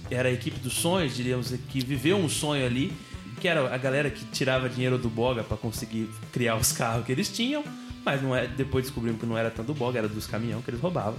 era 0.09 0.27
a 0.27 0.31
equipe 0.31 0.59
dos 0.59 0.73
sonhos, 0.73 1.15
diríamos, 1.15 1.53
que 1.69 1.79
viveu 1.83 2.17
um 2.17 2.27
sonho 2.27 2.65
ali, 2.65 2.91
que 3.39 3.47
era 3.47 3.73
a 3.73 3.77
galera 3.77 4.09
que 4.11 4.25
tirava 4.25 4.67
dinheiro 4.69 4.97
do 4.97 5.09
Boga 5.09 5.43
para 5.43 5.55
conseguir 5.57 6.09
criar 6.33 6.57
os 6.57 6.71
carros 6.73 7.05
que 7.05 7.11
eles 7.11 7.29
tinham, 7.29 7.63
mas 8.05 8.21
não 8.21 8.35
é, 8.35 8.45
depois 8.47 8.85
descobrimos 8.85 9.19
que 9.21 9.25
não 9.25 9.37
era 9.37 9.49
tanto 9.49 9.67
do 9.67 9.73
Boga, 9.73 9.99
era 9.99 10.07
dos 10.09 10.27
caminhões 10.27 10.63
que 10.65 10.69
eles 10.71 10.81
roubavam. 10.81 11.17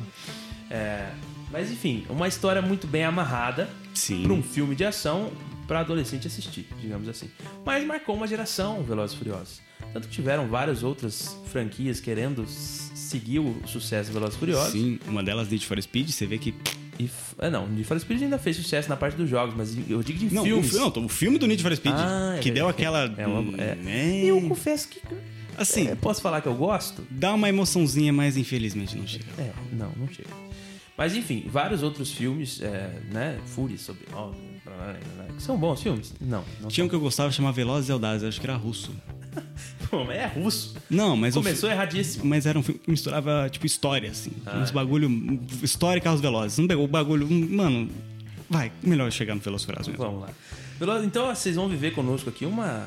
É, 0.70 1.10
mas 1.50 1.70
enfim, 1.70 2.04
uma 2.10 2.28
história 2.28 2.60
muito 2.62 2.86
bem 2.86 3.04
amarrada 3.04 3.68
para 4.22 4.32
um 4.32 4.42
filme 4.42 4.74
de 4.74 4.84
ação 4.84 5.30
para 5.66 5.80
adolescente 5.80 6.26
assistir, 6.26 6.66
digamos 6.80 7.08
assim. 7.08 7.28
Mas 7.64 7.84
marcou 7.86 8.14
uma 8.16 8.26
geração, 8.26 8.80
o 8.80 8.82
Velozes 8.82 9.14
e 9.14 9.18
Furiosos. 9.18 9.60
Tanto 9.92 10.08
que 10.08 10.14
tiveram 10.14 10.48
várias 10.48 10.82
outras 10.82 11.36
franquias 11.46 12.00
querendo 12.00 12.46
seguir 12.46 13.40
o 13.40 13.56
sucesso 13.66 14.10
do 14.10 14.14
Velozes 14.14 14.36
e 14.36 14.38
Furiosos. 14.38 14.72
Sim, 14.72 14.98
uma 15.06 15.22
delas 15.22 15.48
Need 15.48 15.66
for 15.66 15.80
Speed, 15.82 16.10
você 16.10 16.26
vê 16.26 16.38
que 16.38 16.54
E, 16.98 17.08
ah, 17.38 17.48
não, 17.50 17.66
Need 17.66 17.84
for 17.84 17.98
Speed 17.98 18.22
ainda 18.22 18.38
fez 18.38 18.56
sucesso 18.56 18.88
na 18.88 18.96
parte 18.96 19.16
dos 19.16 19.28
jogos, 19.28 19.54
mas 19.56 19.76
eu 19.88 20.02
digo 20.02 20.18
de 20.18 20.32
não, 20.34 20.42
o, 20.42 20.44
filmes. 20.44 20.70
fi- 20.70 20.76
não, 20.76 21.04
o 21.04 21.08
filme 21.08 21.38
do 21.38 21.46
Need 21.46 21.62
for 21.62 21.74
Speed 21.74 21.94
Ah, 21.96 22.34
é 22.36 22.40
que 22.40 22.50
deu 22.50 22.66
verdade. 22.66 22.82
aquela 23.10 23.14
É 23.22 23.26
uma- 23.26 23.56
é. 23.62 23.74
né? 23.76 24.24
Eu 24.24 24.40
confesso 24.48 24.88
que. 24.88 25.00
assim, 25.56 25.88
é, 25.88 25.94
posso 25.94 26.20
falar 26.20 26.40
que 26.42 26.48
eu 26.48 26.54
gosto? 26.54 27.04
dá 27.10 27.32
uma 27.34 27.48
emoçãozinha, 27.48 28.12
mas 28.12 28.36
infelizmente 28.36 28.96
não 28.96 29.06
chega. 29.06 29.24
É, 29.38 29.52
não, 29.72 29.90
não 29.96 30.06
chega. 30.08 30.28
Mas 30.96 31.16
enfim, 31.16 31.44
vários 31.48 31.82
outros 31.82 32.12
filmes, 32.12 32.60
é, 32.60 33.00
né? 33.10 33.38
Fúria 33.46 33.78
sobre. 33.78 34.04
que 34.04 34.12
são 35.38 35.56
bons 35.56 35.82
filmes? 35.82 36.14
Não, 36.20 36.44
não 36.60 36.68
Tinha 36.68 36.84
um 36.84 36.88
que 36.88 36.94
eu 36.94 37.00
gostava 37.00 37.30
chamava 37.32 37.54
Velozes 37.54 37.88
e 37.88 37.92
Audazes, 37.92 38.28
acho 38.28 38.40
que 38.40 38.46
era 38.46 38.56
russo. 38.56 38.90
Pô, 39.90 40.04
mas 40.04 40.16
é 40.18 40.26
russo. 40.26 40.74
Não, 40.90 41.16
mas 41.16 41.34
o 41.36 41.40
fi- 41.42 41.48
Começou 41.48 41.70
erradíssimo. 41.70 42.24
Mas 42.24 42.46
era 42.46 42.58
um 42.58 42.62
filme 42.62 42.80
que 42.80 42.90
misturava, 42.90 43.48
tipo, 43.50 43.66
história, 43.66 44.10
assim. 44.10 44.30
Ah, 44.46 44.58
uns 44.58 44.70
é. 44.70 44.72
bagulho. 44.72 45.40
História 45.62 45.98
e 45.98 46.02
carros 46.02 46.20
velozes. 46.20 46.58
Não 46.58 46.66
pegou 46.66 46.84
o 46.84 46.88
bagulho. 46.88 47.28
Mano, 47.30 47.88
vai, 48.48 48.70
melhor 48.82 49.10
chegar 49.12 49.34
no 49.34 49.40
Velozes 49.40 49.64
e 49.64 49.66
Furiosos 49.66 49.88
mesmo. 49.88 50.04
Vamos 50.04 50.20
lá. 50.22 50.28
Veloz- 50.78 51.04
Então 51.04 51.34
vocês 51.34 51.56
vão 51.56 51.68
viver 51.68 51.92
conosco 51.94 52.28
aqui 52.30 52.44
uma 52.46 52.86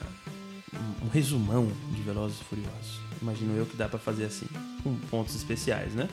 um 1.04 1.08
resumão 1.10 1.72
de 1.96 2.02
Velozes 2.02 2.40
e 2.42 2.44
Furiosos. 2.44 3.00
Imagino 3.22 3.56
eu 3.56 3.66
que 3.66 3.76
dá 3.78 3.88
pra 3.88 3.98
fazer 4.00 4.26
assim, 4.26 4.46
com 4.84 4.94
pontos 5.10 5.36
especiais, 5.36 5.94
né? 5.94 6.08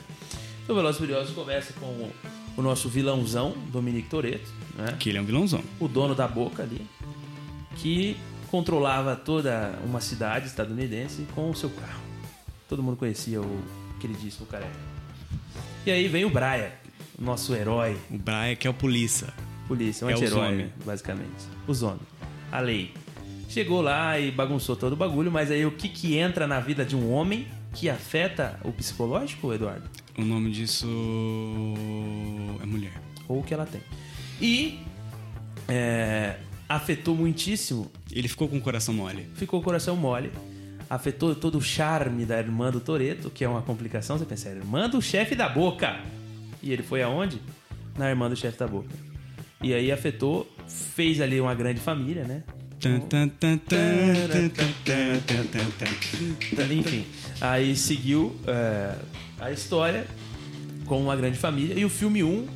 Então 0.63 0.75
Velozes 0.75 0.97
e 0.97 0.99
Furiosos 0.99 1.33
começa 1.35 1.73
com 1.73 2.09
o, 2.57 2.61
nosso 2.61 2.89
vilãozão, 2.89 3.55
Dominique 3.71 4.09
Toretto, 4.09 4.51
né? 4.75 4.95
Que 4.99 5.09
ele 5.09 5.17
é 5.17 5.21
um 5.21 5.25
vilãozão. 5.25 5.63
O 5.79 5.87
dono 5.87 6.15
da 6.15 6.27
boca 6.27 6.63
ali, 6.63 6.81
que 7.77 8.17
controlava 8.49 9.15
toda 9.15 9.79
uma 9.83 9.99
cidade 9.99 10.47
estadunidense 10.47 11.25
com 11.33 11.49
o 11.49 11.55
seu 11.55 11.69
carro. 11.69 12.01
Todo 12.69 12.83
mundo 12.83 12.97
conhecia 12.97 13.41
o 13.41 13.63
queridíssimo 13.99 14.45
careca. 14.45 14.71
E 15.85 15.91
aí 15.91 16.07
vem 16.07 16.23
o 16.25 16.29
Brian, 16.29 16.69
o 17.19 17.23
nosso 17.23 17.53
herói, 17.53 17.97
O 18.09 18.17
Brian, 18.17 18.55
que 18.55 18.67
é 18.67 18.69
o 18.69 18.73
polícia. 18.73 19.33
Polícia, 19.67 20.05
um 20.05 20.09
É 20.09 20.13
anti-herói, 20.13 20.71
basicamente. 20.85 21.45
O 21.67 21.73
Zone. 21.73 21.99
A 22.51 22.59
lei. 22.59 22.93
Chegou 23.49 23.81
lá 23.81 24.19
e 24.19 24.31
bagunçou 24.31 24.75
todo 24.75 24.93
o 24.93 24.95
bagulho, 24.95 25.31
mas 25.31 25.51
aí 25.51 25.65
o 25.65 25.71
que 25.71 25.87
que 25.87 26.17
entra 26.17 26.47
na 26.47 26.59
vida 26.59 26.83
de 26.85 26.95
um 26.95 27.11
homem 27.11 27.47
que 27.73 27.89
afeta 27.89 28.59
o 28.63 28.71
psicológico, 28.71 29.53
Eduardo? 29.53 29.89
O 30.17 30.21
nome 30.23 30.51
disso 30.51 30.87
é 32.61 32.65
mulher. 32.65 33.01
Ou 33.27 33.39
o 33.39 33.43
que 33.43 33.53
ela 33.53 33.65
tem. 33.65 33.81
E 34.41 34.79
é, 35.67 36.37
afetou 36.69 37.15
muitíssimo. 37.15 37.91
Ele 38.11 38.27
ficou 38.27 38.47
com 38.47 38.57
o 38.57 38.61
coração 38.61 38.93
mole. 38.93 39.27
Ficou 39.35 39.59
com 39.59 39.63
o 39.63 39.65
coração 39.65 39.95
mole. 39.95 40.31
Afetou 40.89 41.33
todo 41.33 41.57
o 41.57 41.61
charme 41.61 42.25
da 42.25 42.37
irmã 42.37 42.69
do 42.69 42.79
Toreto, 42.79 43.29
que 43.29 43.43
é 43.43 43.49
uma 43.49 43.61
complicação. 43.61 44.17
Você 44.17 44.25
pensa, 44.25 44.49
é 44.49 44.51
irmã 44.53 44.87
do 44.89 45.01
chefe 45.01 45.35
da 45.35 45.49
boca. 45.49 45.99
E 46.61 46.71
ele 46.71 46.83
foi 46.83 47.01
aonde? 47.01 47.41
Na 47.97 48.09
irmã 48.09 48.29
do 48.29 48.35
chefe 48.35 48.59
da 48.59 48.67
boca. 48.67 48.89
E 49.61 49.73
aí 49.73 49.91
afetou, 49.91 50.47
fez 50.67 51.21
ali 51.21 51.39
uma 51.39 51.55
grande 51.55 51.79
família, 51.79 52.25
né? 52.25 52.43
Enfim, 56.77 57.05
aí 57.39 57.75
seguiu. 57.75 58.35
É, 58.45 58.95
a 59.39 59.51
história 59.51 60.05
com 60.85 61.01
uma 61.01 61.15
grande 61.15 61.37
família. 61.37 61.77
E 61.77 61.85
o 61.85 61.89
filme 61.89 62.23
1, 62.23 62.47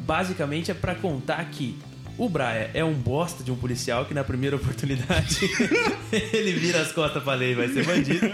basicamente, 0.00 0.70
é 0.70 0.74
pra 0.74 0.94
contar 0.94 1.44
que 1.46 1.78
o 2.16 2.28
Brian 2.28 2.68
é 2.74 2.84
um 2.84 2.94
bosta 2.94 3.44
de 3.44 3.52
um 3.52 3.56
policial 3.56 4.04
que 4.04 4.12
na 4.12 4.24
primeira 4.24 4.56
oportunidade 4.56 5.38
ele 6.32 6.52
vira 6.52 6.80
as 6.80 6.90
costas 6.90 7.22
pra 7.22 7.34
lei 7.34 7.52
e 7.52 7.54
vai 7.54 7.68
ser 7.68 7.86
bandido. 7.86 8.26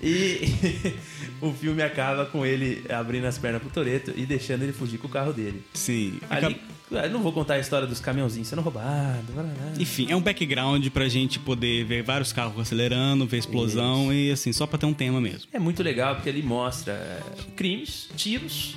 E 0.00 0.94
o 1.40 1.52
filme 1.52 1.82
acaba 1.82 2.26
com 2.26 2.46
ele 2.46 2.84
abrindo 2.88 3.26
as 3.26 3.38
pernas 3.38 3.60
pro 3.60 3.70
Toreto 3.70 4.12
e 4.16 4.24
deixando 4.24 4.62
ele 4.62 4.72
fugir 4.72 4.98
com 4.98 5.08
o 5.08 5.10
carro 5.10 5.32
dele. 5.32 5.62
Sim. 5.74 6.20
Ali, 6.30 6.60
eu 6.96 7.10
não 7.10 7.22
vou 7.22 7.32
contar 7.32 7.54
a 7.54 7.58
história 7.58 7.86
dos 7.86 8.00
caminhãozinhos 8.00 8.48
sendo 8.48 8.62
roubados. 8.62 9.34
Enfim, 9.78 10.06
é 10.10 10.16
um 10.16 10.20
background 10.20 10.86
pra 10.88 11.08
gente 11.08 11.38
poder 11.38 11.84
ver 11.84 12.02
vários 12.02 12.32
carros 12.32 12.58
acelerando, 12.60 13.26
ver 13.26 13.38
explosão 13.38 14.12
e 14.12 14.30
assim, 14.30 14.52
só 14.52 14.66
pra 14.66 14.78
ter 14.78 14.86
um 14.86 14.94
tema 14.94 15.20
mesmo. 15.20 15.48
É 15.52 15.58
muito 15.58 15.82
legal 15.82 16.14
porque 16.14 16.28
ele 16.28 16.42
mostra 16.42 16.92
é, 16.92 17.20
crimes, 17.56 18.08
tiros, 18.16 18.76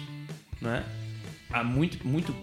né? 0.62 0.84
A 1.50 1.63
muito, 1.63 2.05
muito 2.07 2.36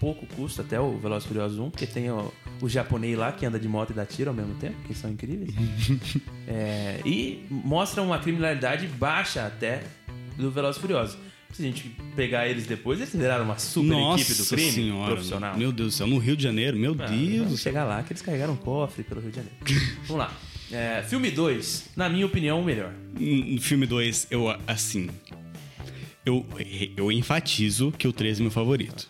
pouco 0.00 0.26
custo 0.34 0.62
até 0.62 0.80
o 0.80 0.96
Velozes 0.98 1.24
e 1.24 1.28
Furiosos 1.28 1.58
1, 1.58 1.70
porque 1.70 1.86
tem 1.86 2.10
o, 2.10 2.32
o 2.60 2.68
japonês 2.68 3.16
lá 3.16 3.30
que 3.30 3.44
anda 3.44 3.58
de 3.58 3.68
moto 3.68 3.90
e 3.90 3.92
dá 3.92 4.06
tiro 4.06 4.30
ao 4.30 4.36
mesmo 4.36 4.54
tempo, 4.54 4.76
que 4.86 4.94
são 4.94 5.10
incríveis. 5.10 5.54
É, 6.52 7.00
e 7.06 7.46
mostra 7.48 8.02
uma 8.02 8.18
criminalidade 8.18 8.88
baixa 8.88 9.46
até 9.46 9.84
do 10.36 10.50
Velozes 10.50 10.78
e 10.78 10.80
Furiosos. 10.80 11.16
Se 11.52 11.62
a 11.62 11.66
gente 11.66 11.90
pegar 12.16 12.48
eles 12.48 12.66
depois, 12.66 13.00
eles 13.00 13.12
viraram 13.14 13.44
uma 13.44 13.58
super 13.58 13.88
Nossa 13.88 14.22
equipe 14.22 14.38
do 14.38 14.46
crime 14.46 14.70
senhora. 14.72 15.12
profissional. 15.12 15.56
Meu 15.56 15.72
Deus 15.72 15.94
do 15.94 15.96
céu, 15.96 16.06
no 16.06 16.18
Rio 16.18 16.36
de 16.36 16.42
Janeiro, 16.42 16.76
meu 16.78 16.96
Ah, 16.98 17.06
Deus 17.06 17.60
chegar 17.60 17.84
lá 17.84 18.02
que 18.02 18.12
eles 18.12 18.22
carregaram 18.22 18.54
um 18.54 18.56
cofre 18.56 19.02
pelo 19.02 19.20
Rio 19.20 19.30
de 19.30 19.36
Janeiro. 19.36 19.56
Vamos 20.06 20.18
lá. 20.24 20.32
É, 20.72 21.02
filme 21.02 21.30
2, 21.30 21.90
na 21.96 22.08
minha 22.08 22.24
opinião, 22.24 22.60
o 22.60 22.64
melhor. 22.64 22.92
No 23.18 23.60
filme 23.60 23.86
2, 23.86 24.28
eu, 24.30 24.48
assim. 24.66 25.10
Eu, 26.24 26.46
eu 26.96 27.10
enfatizo 27.10 27.92
que 27.96 28.06
o 28.06 28.12
3 28.12 28.38
é 28.38 28.42
meu 28.42 28.50
favorito. 28.52 29.08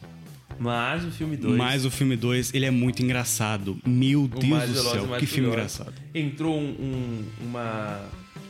Mas 0.58 1.04
o 1.04 1.10
filme 1.10 1.36
2. 1.36 1.56
Mas 1.56 1.84
o 1.84 1.90
filme 1.90 2.16
2, 2.16 2.54
ele 2.54 2.64
é 2.66 2.70
muito 2.70 3.02
engraçado. 3.02 3.78
Meu 3.86 4.26
Deus 4.28 4.70
do 4.70 4.82
céu, 4.82 5.08
que 5.18 5.26
filme 5.26 5.48
engraçado. 5.48 5.92
Entrou 6.14 6.58
um, 6.58 6.68
um- 6.70 7.24
uma. 7.46 8.00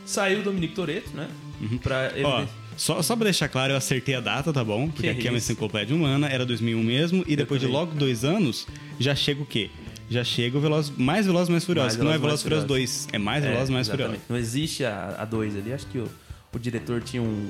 Saiu 0.05 0.39
o 0.39 0.43
Dominique 0.43 0.73
Toretto, 0.75 1.09
né? 1.15 1.29
Pra 1.81 2.11
Uhum. 2.15 2.23
Ó, 2.23 2.45
só, 2.81 2.99
só 3.03 3.15
pra 3.15 3.25
deixar 3.25 3.47
claro, 3.47 3.73
eu 3.73 3.77
acertei 3.77 4.15
a 4.15 4.19
data, 4.19 4.51
tá 4.51 4.63
bom? 4.63 4.87
Porque 4.87 5.03
Que 5.03 5.09
aqui 5.09 5.27
é 5.27 5.29
uma 5.29 5.37
enciclopédia 5.37 5.95
humana, 5.95 6.27
era 6.27 6.43
2001 6.43 6.83
mesmo, 6.83 7.23
e 7.27 7.35
depois 7.35 7.61
de 7.61 7.67
logo 7.67 7.93
dois 7.93 8.25
anos, 8.25 8.65
já 8.99 9.13
chega 9.13 9.39
o 9.39 9.45
quê? 9.45 9.69
Já 10.09 10.23
chega 10.23 10.57
o 10.57 10.61
Veloz, 10.61 10.91
mais 10.97 11.27
Veloz 11.27 11.47
mais 11.47 11.63
Furioso, 11.63 11.95
que 11.95 12.03
não 12.03 12.11
é 12.11 12.17
Veloz, 12.17 12.41
Furioso 12.41 12.65
2, 12.65 13.09
é 13.13 13.19
mais 13.19 13.45
É, 13.45 13.51
Veloz 13.51 13.69
mais 13.69 13.87
exatamente. 13.87 14.21
Furioso. 14.21 14.25
Não 14.29 14.37
existe 14.37 14.83
a 14.83 15.23
2 15.23 15.57
ali. 15.57 15.71
Acho 15.71 15.85
que 15.85 15.99
o, 15.99 16.07
o 16.51 16.57
diretor 16.57 17.03
tinha 17.03 17.21
um, 17.21 17.49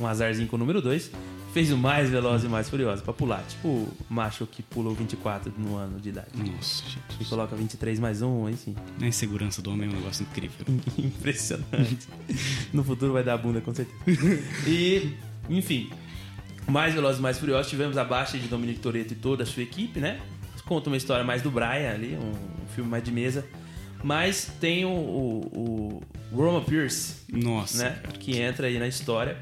um 0.00 0.06
azarzinho 0.06 0.48
com 0.48 0.56
o 0.56 0.58
número 0.58 0.80
2. 0.80 1.10
Fez 1.52 1.72
o 1.72 1.76
mais 1.76 2.08
veloz 2.08 2.44
e 2.44 2.48
mais 2.48 2.68
furioso 2.68 3.02
pra 3.02 3.12
pular. 3.12 3.42
Tipo 3.48 3.66
o 3.68 3.88
macho 4.08 4.46
que 4.46 4.62
pula 4.62 4.90
o 4.90 4.94
24 4.94 5.52
no 5.58 5.74
ano 5.76 5.98
de 5.98 6.10
idade. 6.10 6.28
Nossa, 6.36 6.84
E 6.86 6.90
gente. 7.18 7.28
coloca 7.28 7.56
23 7.56 7.98
mais 7.98 8.22
um, 8.22 8.48
enfim. 8.48 8.76
A 9.00 9.06
insegurança 9.06 9.60
do 9.60 9.70
homem 9.72 9.88
é 9.88 9.92
um 9.92 9.96
negócio 9.96 10.22
incrível. 10.30 10.64
Impressionante. 10.96 12.06
No 12.72 12.84
futuro 12.84 13.12
vai 13.12 13.24
dar 13.24 13.34
a 13.34 13.38
bunda, 13.38 13.60
com 13.60 13.74
certeza. 13.74 13.98
E, 14.66 15.14
enfim, 15.48 15.90
mais 16.68 16.94
Velozes 16.94 17.18
e 17.18 17.22
Mais 17.22 17.36
Furiosos, 17.38 17.68
tivemos 17.68 17.98
a 17.98 18.04
baixa 18.04 18.38
de 18.38 18.46
Dominique 18.46 18.78
Toretto 18.78 19.12
e 19.12 19.16
toda 19.16 19.42
a 19.42 19.46
sua 19.46 19.62
equipe, 19.64 19.98
né? 19.98 20.20
Conta 20.66 20.88
uma 20.88 20.96
história 20.96 21.24
mais 21.24 21.42
do 21.42 21.50
Brian 21.50 21.90
ali, 21.92 22.14
um, 22.16 22.30
um 22.30 22.68
filme 22.76 22.88
mais 22.88 23.02
de 23.02 23.10
mesa. 23.10 23.44
Mas 24.04 24.50
tem 24.60 24.84
o, 24.84 24.88
o, 24.88 26.02
o 26.32 26.36
Roman 26.36 26.62
Pierce, 26.62 27.16
Nossa, 27.28 27.82
né? 27.82 27.98
Que 28.20 28.38
entra 28.38 28.68
aí 28.68 28.78
na 28.78 28.86
história. 28.86 29.36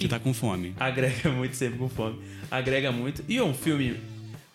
Que 0.00 0.08
tá 0.08 0.18
com 0.18 0.32
fome. 0.32 0.74
Agrega 0.80 1.28
muito, 1.30 1.54
sempre 1.54 1.78
com 1.78 1.88
fome. 1.88 2.18
Agrega 2.50 2.90
muito. 2.90 3.22
E 3.28 3.36
é 3.36 3.44
um 3.44 3.54
filme 3.54 3.96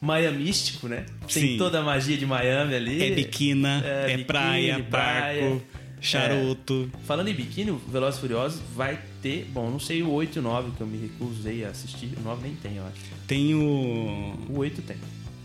miamístico, 0.01 0.87
né? 0.87 1.05
Tem 1.31 1.49
Sim. 1.49 1.57
toda 1.57 1.79
a 1.79 1.83
magia 1.83 2.17
de 2.17 2.25
Miami 2.25 2.75
ali. 2.75 3.03
É 3.03 3.11
biquina, 3.11 3.81
É, 3.85 3.89
é, 3.89 4.05
biquíni, 4.07 4.23
praia, 4.25 4.79
barco, 4.79 5.61
charuto. 6.01 6.89
Falando 7.05 7.27
em 7.27 7.33
biquíni, 7.33 7.71
o 7.71 7.77
Velozes 7.77 8.17
e 8.17 8.21
Furiosos 8.21 8.61
vai 8.75 8.99
ter, 9.21 9.45
bom, 9.53 9.69
não 9.69 9.79
sei 9.79 10.01
o 10.03 10.09
8 10.11 10.35
e 10.35 10.39
o 10.39 10.41
9, 10.41 10.71
que 10.71 10.81
eu 10.81 10.87
me 10.87 10.97
recusei 10.97 11.63
a 11.63 11.69
assistir. 11.69 12.09
O 12.17 12.21
9 12.23 12.41
nem 12.43 12.55
tem, 12.55 12.77
eu 12.77 12.83
acho. 12.85 12.95
Tem 13.27 13.53
o. 13.55 14.35
O 14.49 14.57
8 14.59 14.81
tem. 14.81 14.97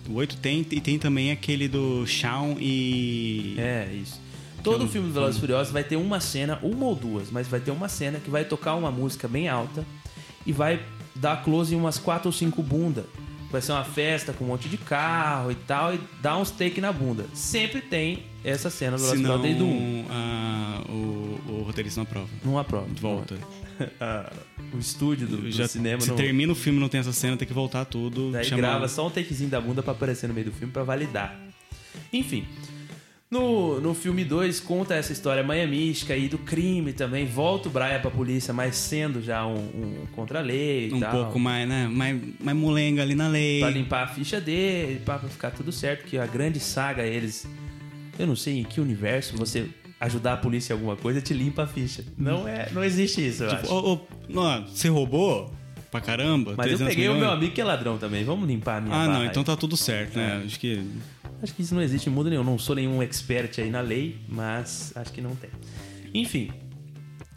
O 0.09 0.15
8 0.15 0.37
tem, 0.39 0.67
e 0.71 0.81
tem 0.81 0.99
também 0.99 1.31
aquele 1.31 1.69
do 1.69 2.07
Shawn 2.07 2.57
e. 2.59 3.55
É, 3.59 3.89
isso. 3.93 4.21
Todo 4.63 4.87
filme 4.89 5.09
do 5.09 5.15
Velozes 5.15 5.37
e 5.37 5.41
Furiosos 5.41 5.73
vai 5.73 5.83
ter 5.85 5.97
uma 5.97 6.21
cena, 6.21 6.59
uma 6.63 6.85
ou 6.87 6.95
duas, 6.95 7.31
mas 7.31 7.49
vai 7.49 7.61
ter 7.61 7.71
uma 7.71 7.89
cena 7.89 8.19
que 8.21 8.31
vai 8.31 8.45
tocar 8.45 8.75
uma 8.75 8.91
música 8.91 9.27
bem 9.29 9.49
alta 9.49 9.85
e 10.47 10.53
vai 10.53 10.81
dar 11.15 11.43
close 11.43 11.75
em 11.75 11.79
umas 11.79 11.99
quatro 11.99 12.29
ou 12.29 12.33
cinco 12.33 12.63
bundas. 12.63 13.05
Vai 13.51 13.61
ser 13.61 13.73
uma 13.73 13.83
festa 13.85 14.33
com 14.33 14.45
um 14.45 14.49
monte 14.49 14.69
de 14.69 14.77
carro 14.77 15.51
e 15.51 15.55
tal, 15.57 15.93
e 15.95 16.01
dá 16.23 16.37
uns 16.37 16.51
take 16.53 16.81
na 16.81 16.93
bunda. 16.93 17.25
Sempre 17.35 17.81
tem 17.81 18.23
essa 18.45 18.71
cena 18.71 18.97
do 18.97 19.03
Velozes 19.03 19.21
e 19.21 19.23
Furiosos 19.25 19.43
desde 19.43 19.63
o 19.63 19.67
1. 19.67 20.07
a- 20.09 20.83
o, 20.89 21.41
o 21.49 21.63
roteirista 21.67 21.99
não 22.01 22.05
aprova. 22.07 22.29
Não 22.45 22.59
aprova. 22.59 22.87
Volta. 23.01 23.37
Ah, 23.99 24.31
o 24.75 24.79
estúdio 24.79 25.27
do, 25.27 25.39
do 25.39 25.51
Já, 25.51 25.67
cinema 25.67 26.03
se 26.03 26.11
não... 26.11 26.15
termina 26.17 26.53
o 26.53 26.55
filme 26.55 26.79
e 26.79 26.83
não 26.83 26.89
tem 26.91 27.01
essa 27.01 27.15
cena, 27.15 27.35
tem 27.39 27.49
que 27.49 27.55
voltar 27.55 27.87
tudo. 27.87 28.31
Daí 28.31 28.51
grava 28.51 28.87
só 28.89 29.07
um 29.07 29.11
takezinho 29.11 29.49
da 29.49 29.59
bunda 29.59 29.83
pra 29.83 29.93
aparecer 29.93 30.27
no 30.27 30.35
meio 30.35 30.45
do 30.49 30.53
filme 30.53 30.71
pra 30.71 30.83
validar. 30.83 31.35
Enfim. 32.13 32.45
No, 33.31 33.81
no 33.81 33.95
filme 33.95 34.25
2 34.25 34.59
conta 34.59 34.95
essa 34.95 35.13
história 35.13 35.41
miamística 35.45 36.13
aí 36.15 36.29
do 36.29 36.37
crime 36.37 36.93
também. 36.93 37.27
Volta 37.27 37.69
o 37.69 37.71
Brian 37.71 38.01
pra 38.01 38.11
polícia, 38.11 38.53
mas 38.53 38.75
sendo 38.75 39.23
já 39.23 39.47
um, 39.47 39.55
um 39.55 40.07
contra-lei 40.13 40.89
e 40.89 40.93
Um 40.95 40.99
tal. 40.99 41.13
pouco 41.13 41.39
mais, 41.39 41.69
né? 41.69 41.87
Mais, 41.87 42.21
mais 42.41 42.57
molenga 42.57 43.03
ali 43.03 43.15
na 43.15 43.29
lei. 43.29 43.61
Pra 43.61 43.71
limpar 43.71 44.03
a 44.03 44.07
ficha 44.09 44.41
dele, 44.41 45.01
pra 45.05 45.17
pra 45.21 45.29
ficar 45.29 45.53
tudo 45.53 45.71
certo. 45.71 46.07
Que 46.07 46.19
a 46.19 46.27
grande 46.27 46.59
saga, 46.59 47.05
eles. 47.07 47.47
Eu 48.19 48.27
não 48.27 48.35
sei 48.35 48.59
em 48.59 48.65
que 48.65 48.81
universo 48.81 49.37
você 49.37 49.69
ajudar 50.01 50.33
a 50.33 50.37
polícia 50.37 50.73
em 50.73 50.77
alguma 50.77 50.97
coisa 50.97 51.21
te 51.21 51.33
limpa 51.33 51.63
a 51.63 51.67
ficha. 51.69 52.05
Não 52.19 52.49
é, 52.49 52.69
não 52.73 52.83
existe 52.83 53.25
isso, 53.25 53.45
eu 53.45 53.51
Tipo, 53.51 53.63
acho. 53.63 53.73
ô, 53.75 53.93
ô, 53.95 54.01
ó, 54.41 54.61
você 54.63 54.89
roubou 54.89 55.53
pra 55.91 56.01
caramba? 56.01 56.55
Mas 56.57 56.67
eu 56.71 56.77
300 56.79 56.89
peguei 56.95 57.09
o 57.09 57.13
milhões? 57.15 57.29
meu 57.29 57.37
amigo 57.37 57.53
que 57.55 57.61
é 57.61 57.65
ladrão 57.65 57.99
também. 57.99 58.25
Vamos 58.25 58.49
limpar 58.49 58.79
a 58.79 58.81
minha 58.81 58.95
Ah, 58.95 59.07
barra 59.07 59.19
não, 59.19 59.25
então 59.25 59.43
tá 59.45 59.57
tudo 59.57 59.77
certo, 59.77 60.17
né? 60.17 60.43
Acho 60.45 60.59
que. 60.59 60.85
Acho 61.43 61.55
que 61.55 61.63
isso 61.63 61.75
não 61.75 61.83
existe 61.83 62.09
em 62.09 62.13
mundo 62.13 62.29
nenhum. 62.31 62.45
Não 62.45 62.59
sou 62.59 62.77
nenhum 62.77 63.03
expert 63.03 63.59
aí 63.59 63.71
na 63.71 63.81
lei, 63.81 64.19
mas 64.29 64.93
acho 64.95 65.13
que 65.13 65.21
não 65.21 65.35
tem. 65.35 65.51
Enfim. 66.13 66.51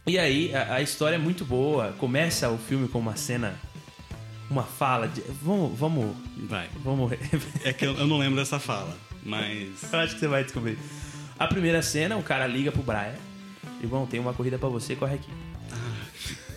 E 0.06 0.20
aí, 0.20 0.54
a, 0.54 0.76
a 0.76 0.82
história 0.82 1.16
é 1.16 1.20
muito 1.20 1.46
boa. 1.46 1.94
Começa 1.98 2.50
o 2.50 2.58
filme 2.58 2.88
com 2.90 3.00
uma 3.00 3.16
cena, 3.16 3.56
uma 4.50 4.64
fala 4.64 5.08
de. 5.08 5.22
Vamos. 5.42 5.78
Vamos. 5.80 6.16
Vai. 6.50 6.68
Vamos. 6.84 7.12
É 7.64 7.72
que 7.72 7.86
eu, 7.86 7.94
eu 7.96 8.08
não 8.08 8.18
lembro 8.18 8.36
dessa 8.38 8.60
fala, 8.60 8.96
mas. 9.26 9.92
Eu 9.94 10.00
acho 10.00 10.16
que 10.16 10.20
você 10.20 10.28
vai 10.28 10.44
descobrir. 10.44 10.78
A 11.40 11.48
primeira 11.48 11.82
cena, 11.82 12.18
o 12.18 12.24
cara 12.24 12.46
liga 12.46 12.72
pro 12.72 12.84
Brian. 12.84 13.16
Irmão, 13.82 14.06
tem 14.06 14.20
uma 14.20 14.34
corrida 14.34 14.58
pra 14.58 14.70
você, 14.70 14.96
corre 14.96 15.16
aqui. 15.16 15.30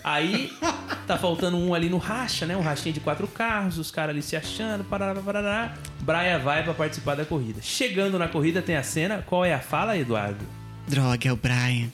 Aí, 0.05 0.53
tá 1.07 1.17
faltando 1.17 1.57
um 1.57 1.73
ali 1.73 1.89
no 1.89 1.99
racha, 1.99 2.45
né? 2.47 2.57
Um 2.57 2.61
rachinho 2.61 2.93
de 2.93 3.01
quatro 3.01 3.27
carros, 3.29 3.79
os 3.79 3.91
caras 3.91 4.11
ali 4.11 4.23
se 4.23 4.37
achando, 4.37 4.85
parará, 4.85 5.21
parará. 5.21 5.75
Brian 6.01 6.39
vai 6.41 6.63
pra 6.63 6.75
participar 6.75 7.15
da 7.15 7.25
corrida. 7.25 7.61
Chegando 7.63 8.19
na 8.19 8.29
corrida, 8.29 8.61
tem 8.61 8.77
a 8.77 8.83
cena. 8.83 9.23
Qual 9.25 9.45
é 9.45 9.55
a 9.55 9.61
fala, 9.61 9.97
Eduardo? 9.97 10.45
Droga, 10.89 11.29
é 11.29 11.33
o 11.33 11.37
Brian. 11.37 11.89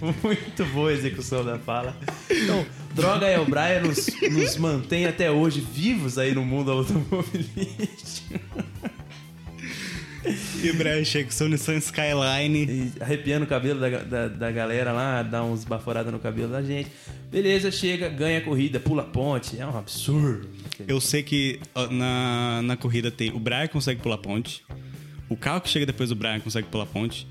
Muito 0.22 0.64
boa 0.66 0.90
a 0.90 0.92
execução 0.92 1.44
da 1.44 1.58
fala. 1.58 1.96
Então, 2.30 2.66
droga 2.94 3.26
é 3.26 3.38
o 3.38 3.44
Brian 3.44 3.82
nos, 3.82 4.08
nos 4.30 4.56
mantém 4.56 5.06
até 5.06 5.30
hoje 5.30 5.60
vivos 5.60 6.18
aí 6.18 6.34
no 6.34 6.44
mundo 6.44 6.72
automobilístico. 6.72 8.40
E 10.62 10.70
o 10.70 10.74
Brian 10.74 11.04
chega 11.04 11.26
com 11.26 11.30
seu 11.30 11.48
Nissan 11.48 11.76
Skyline. 11.76 12.64
E 12.64 12.92
arrepiando 13.00 13.44
o 13.44 13.48
cabelo 13.48 13.80
da, 13.80 13.88
da, 14.00 14.28
da 14.28 14.50
galera 14.50 14.92
lá, 14.92 15.22
dá 15.22 15.42
uns 15.44 15.64
baforadas 15.64 16.12
no 16.12 16.18
cabelo 16.18 16.50
da 16.52 16.62
gente. 16.62 16.90
Beleza, 17.30 17.70
chega, 17.70 18.08
ganha 18.08 18.38
a 18.38 18.40
corrida, 18.40 18.80
pula 18.80 19.02
a 19.02 19.06
ponte. 19.06 19.58
É 19.58 19.66
um 19.66 19.76
absurdo. 19.76 20.48
Eu 20.86 21.00
sei 21.00 21.22
que 21.22 21.60
na, 21.90 22.60
na 22.62 22.76
corrida 22.76 23.10
tem. 23.10 23.30
O 23.30 23.38
Brian 23.38 23.68
consegue 23.68 24.00
pular 24.00 24.18
ponte. 24.18 24.64
O 25.28 25.36
carro 25.36 25.60
que 25.60 25.68
chega 25.68 25.86
depois 25.86 26.08
do 26.08 26.16
Brian 26.16 26.40
consegue 26.40 26.66
pular 26.68 26.86
ponte. 26.86 27.26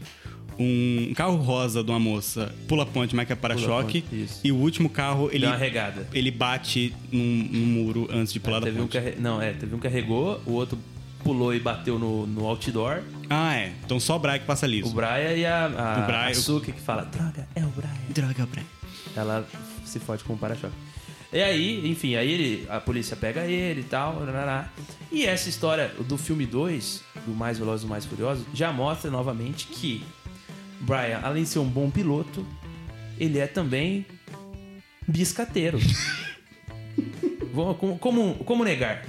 Um 0.60 1.14
carro 1.16 1.36
rosa 1.36 1.84
de 1.84 1.92
uma 1.92 2.00
moça 2.00 2.52
pula 2.68 2.84
ponte, 2.86 3.16
mas 3.16 3.28
que 3.28 3.34
é 3.34 3.36
para-choque. 3.36 4.02
ponte. 4.02 4.28
E 4.44 4.52
o 4.52 4.56
último 4.56 4.90
carro, 4.90 5.30
ele, 5.32 5.42
Deu 5.42 5.50
uma 5.50 5.56
regada. 5.58 6.08
ele 6.14 6.32
bate 6.32 6.94
num, 7.12 7.48
num 7.52 7.66
muro 7.66 8.08
antes 8.12 8.34
de 8.34 8.40
pular 8.40 8.60
da 8.60 8.66
Teve 8.66 8.80
um 8.80 8.84
ponte. 8.84 8.94
carre... 8.94 9.16
Não, 9.20 9.40
é, 9.42 9.52
teve 9.54 9.76
um 9.76 9.80
carregou, 9.80 10.42
o 10.48 10.54
outro 10.54 10.78
pulou 11.28 11.54
e 11.54 11.60
bateu 11.60 12.00
no, 12.00 12.26
no 12.26 12.46
outdoor. 12.48 13.02
Ah, 13.30 13.56
é. 13.56 13.74
Então 13.84 14.00
só 14.00 14.16
o 14.16 14.20
Brian 14.20 14.40
que 14.40 14.46
passa 14.46 14.66
O 14.66 14.70
liso. 14.70 14.94
Brian 14.94 15.34
e 15.34 15.46
a, 15.46 15.66
a, 15.66 15.68
O 16.04 16.06
Brian- 16.06 16.28
a 16.30 16.34
Suki 16.34 16.72
que 16.72 16.82
fala, 16.82 17.04
droga, 17.04 17.48
é 17.56 17.64
o 17.64 17.68
Brian. 17.70 17.92
Droga, 18.10 18.36
é 18.42 18.44
o 18.44 18.48
Brian. 18.48 18.66
Ela 19.16 19.48
se 19.86 20.00
fode 20.00 20.24
com 20.24 20.34
o 20.34 20.38
para-choque. 20.38 20.74
E 21.34 21.42
aí, 21.42 21.90
enfim, 21.92 22.16
aí 22.16 22.32
ele, 22.32 22.68
a 22.70 22.80
polícia 22.80 23.16
pega 23.16 23.46
ele 23.46 23.82
e 23.82 23.84
tal. 23.84 24.22
E 25.12 25.26
essa 25.26 25.50
história 25.50 25.92
do 26.08 26.18
filme 26.18 26.46
2, 26.46 27.04
do 27.26 27.34
Mais 27.34 27.58
Velozes 27.60 27.86
e 27.86 27.90
Mais 27.90 28.06
Furiosos, 28.06 28.46
já 28.54 28.72
mostra 28.72 29.12
novamente 29.12 29.68
que 29.68 30.06
Brian, 30.80 31.20
além 31.22 31.44
de 31.44 31.50
ser 31.50 31.60
um 31.60 31.68
bom 31.68 31.90
piloto, 31.90 32.46
ele 33.20 33.40
é 33.40 33.48
também 33.48 34.06
biscateiro. 35.08 35.80
Como, 37.54 37.98
como, 37.98 38.36
como 38.44 38.64
negar? 38.64 39.04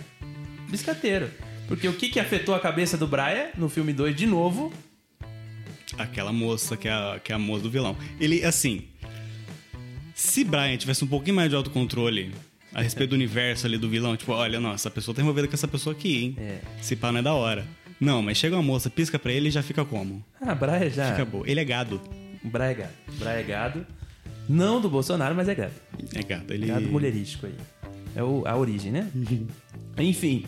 Biscateiro. 0.71 1.31
Porque 1.69 1.87
o 1.87 1.93
que, 1.93 2.09
que 2.09 2.19
afetou 2.19 2.55
a 2.55 2.59
cabeça 2.61 2.97
do 2.97 3.07
Brian 3.07 3.51
no 3.57 3.69
filme 3.69 3.93
2 3.93 4.17
de 4.17 4.27
novo? 4.27 4.73
aquela 5.97 6.33
moça 6.33 6.77
que 6.77 6.87
é 6.87 6.93
a, 6.93 7.21
que 7.23 7.33
é 7.33 7.35
a 7.35 7.39
moça 7.39 7.63
do 7.65 7.71
vilão. 7.71 7.97
Ele, 8.21 8.45
assim. 8.45 8.85
Se 10.15 10.45
Brian 10.45 10.77
tivesse 10.77 11.05
um 11.05 11.09
pouquinho 11.09 11.35
mais 11.37 11.49
de 11.49 11.57
autocontrole 11.57 12.33
a 12.75 12.83
respeito 12.83 13.11
do 13.11 13.15
universo 13.17 13.67
ali 13.67 13.79
do 13.79 13.89
vilão, 13.89 14.17
tipo, 14.17 14.33
olha, 14.33 14.61
não, 14.61 14.73
essa 14.73 14.91
pessoa 14.91 15.15
tá 15.15 15.23
envolvida 15.23 15.49
com 15.49 15.55
essa 15.55 15.67
pessoa 15.69 15.95
aqui, 15.95 16.25
hein? 16.25 16.37
É. 16.39 16.59
Se 16.83 16.95
pá, 16.97 17.11
não 17.11 17.21
é 17.21 17.23
da 17.23 17.33
hora. 17.35 17.67
Não, 18.01 18.23
mas 18.23 18.37
chega 18.37 18.55
uma 18.55 18.63
moça, 18.63 18.89
pisca 18.91 19.19
pra 19.19 19.33
ele 19.33 19.49
e 19.49 19.51
já 19.51 19.63
fica 19.63 19.85
como? 19.85 20.25
Ah, 20.41 20.55
Braia 20.55 20.89
já. 20.91 21.11
Fica 21.13 21.25
boa. 21.25 21.49
Ele 21.49 21.59
é 21.61 21.65
gado. 21.65 22.01
Braia 22.45 22.71
é 22.71 22.75
gado. 22.75 22.93
Braia 23.19 23.41
é 23.41 23.43
gado. 23.43 23.87
Não 24.49 24.81
do 24.81 24.89
Bolsonaro, 24.89 25.35
mas 25.35 25.49
é 25.49 25.55
gado. 25.55 25.73
É 26.15 26.23
gado. 26.23 26.53
Ele... 26.55 26.67
Gado 26.67 26.89
mulherístico 26.89 27.47
aí. 27.47 27.55
É 28.15 28.23
o- 28.23 28.45
a 28.47 28.57
origem, 28.57 28.93
né? 28.93 29.11
Enfim. 29.99 30.45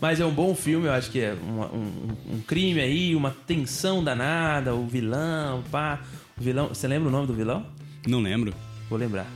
Mas 0.00 0.18
é 0.18 0.24
um 0.24 0.30
bom 0.32 0.54
filme, 0.54 0.86
eu 0.86 0.92
acho 0.92 1.10
que 1.10 1.20
é 1.20 1.34
um, 1.34 1.60
um- 1.76 2.34
um 2.36 2.40
crime 2.46 2.80
aí, 2.80 3.14
uma 3.14 3.30
tensão 3.46 4.02
danada, 4.02 4.74
o 4.74 4.86
vilão, 4.86 5.62
pá. 5.70 6.00
O 6.38 6.42
vilão. 6.42 6.68
Você 6.68 6.88
lembra 6.88 7.08
o 7.08 7.12
nome 7.12 7.26
do 7.26 7.34
vilão? 7.34 7.66
Não 8.06 8.20
lembro. 8.20 8.54
Vou 8.88 8.98
lembrar. 8.98 9.26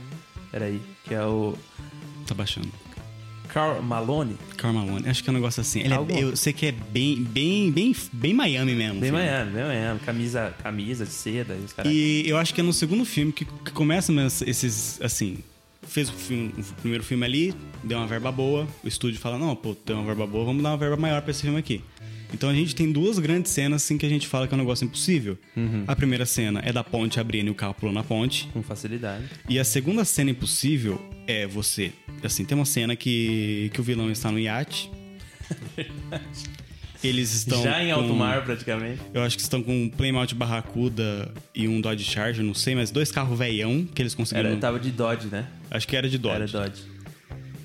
Peraí. 0.51 0.81
Que 1.03 1.13
é 1.13 1.23
o 1.23 1.55
Tá 2.25 2.33
baixando. 2.33 2.67
Carl 3.47 3.79
Malone. 3.81 4.35
Karl 4.57 4.73
Malone. 4.73 5.07
Acho 5.07 5.23
que 5.23 5.29
é 5.29 5.31
um 5.31 5.35
negócio 5.35 5.61
assim. 5.61 5.81
Ele 5.81 5.93
é- 5.93 6.23
eu 6.23 6.35
sei 6.35 6.51
que 6.51 6.65
é 6.65 6.71
bem, 6.71 7.23
bem, 7.23 7.71
bem, 7.71 7.95
bem 8.11 8.33
Miami 8.33 8.73
mesmo. 8.73 8.99
Bem 8.99 9.11
filme. 9.11 9.23
Miami, 9.23 9.51
bem 9.51 9.63
Miami. 9.63 9.99
Camisa, 9.99 10.53
camisa 10.63 11.05
de 11.05 11.11
seda 11.11 11.53
e 11.53 11.63
os 11.63 11.71
caras. 11.71 11.91
E 11.91 12.23
eu 12.27 12.37
acho 12.37 12.53
que 12.53 12.59
é 12.59 12.63
no 12.63 12.73
segundo 12.73 13.05
filme 13.05 13.31
que, 13.31 13.45
que 13.45 13.71
começa 13.71 14.11
mesmo 14.11 14.45
esses, 14.49 14.99
assim... 15.01 15.37
Fez 15.87 16.09
o, 16.09 16.13
filme- 16.13 16.53
o 16.57 16.63
primeiro 16.81 17.03
filme 17.03 17.25
ali, 17.25 17.53
deu 17.83 17.97
uma 17.97 18.07
verba 18.07 18.31
boa. 18.31 18.67
O 18.83 18.87
estúdio 18.87 19.19
fala, 19.19 19.37
não, 19.37 19.55
pô, 19.55 19.75
deu 19.85 19.95
uma 19.97 20.05
verba 20.05 20.25
boa, 20.27 20.43
vamos 20.45 20.61
dar 20.63 20.69
uma 20.71 20.77
verba 20.77 20.97
maior 20.97 21.21
pra 21.21 21.31
esse 21.31 21.41
filme 21.43 21.57
aqui. 21.57 21.81
Então 22.33 22.49
a 22.49 22.53
gente 22.53 22.75
tem 22.75 22.91
duas 22.91 23.17
grandes 23.19 23.51
cenas, 23.51 23.83
assim, 23.83 23.97
que 23.97 24.05
a 24.05 24.09
gente 24.09 24.27
fala 24.27 24.47
que 24.47 24.53
é 24.53 24.57
um 24.57 24.59
negócio 24.59 24.83
impossível. 24.83 25.37
A 25.87 25.95
primeira 25.95 26.25
cena 26.25 26.59
é 26.65 26.73
da 26.73 26.83
ponte 26.83 27.19
abrindo 27.19 27.47
e 27.47 27.51
o 27.51 27.55
carro 27.55 27.73
pulando 27.75 27.95
na 27.95 28.03
ponte. 28.03 28.49
Com 28.51 28.61
facilidade. 28.63 29.23
E 29.47 29.57
a 29.59 29.63
segunda 29.63 30.03
cena 30.03 30.31
impossível 30.31 30.99
é 31.27 31.45
você. 31.47 31.93
Assim, 32.23 32.43
tem 32.43 32.57
uma 32.57 32.65
cena 32.65 32.95
que, 32.95 33.69
que 33.73 33.79
o 33.79 33.83
vilão 33.83 34.11
está 34.11 34.31
no 34.31 34.39
iate. 34.39 34.91
Eles 37.05 37.33
estão. 37.33 37.61
Já 37.63 37.83
em 37.83 37.87
com- 37.93 37.99
alto 38.01 38.13
mar, 38.15 38.43
praticamente. 38.43 39.01
Eu 39.13 39.21
acho 39.23 39.35
que 39.37 39.41
estão 39.43 39.61
com 39.61 39.83
um 39.83 39.89
Plymouth 39.89 40.33
Barracuda 40.35 41.31
e 41.53 41.67
um 41.67 41.79
Dodge 41.81 42.03
Charger, 42.03 42.43
não 42.43 42.53
sei, 42.53 42.75
mas 42.75 42.91
dois 42.91 43.11
carros 43.11 43.37
veião 43.37 43.85
que 43.85 44.01
eles 44.01 44.15
conseguiram. 44.15 44.49
Era, 44.51 44.59
tava 44.59 44.79
de 44.79 44.91
Dodge, 44.91 45.27
né? 45.27 45.47
Acho 45.71 45.87
que 45.87 45.95
era 45.95 46.09
de 46.09 46.17
Dodge. 46.17 46.35
Era 46.35 46.47
Dodge. 46.47 46.81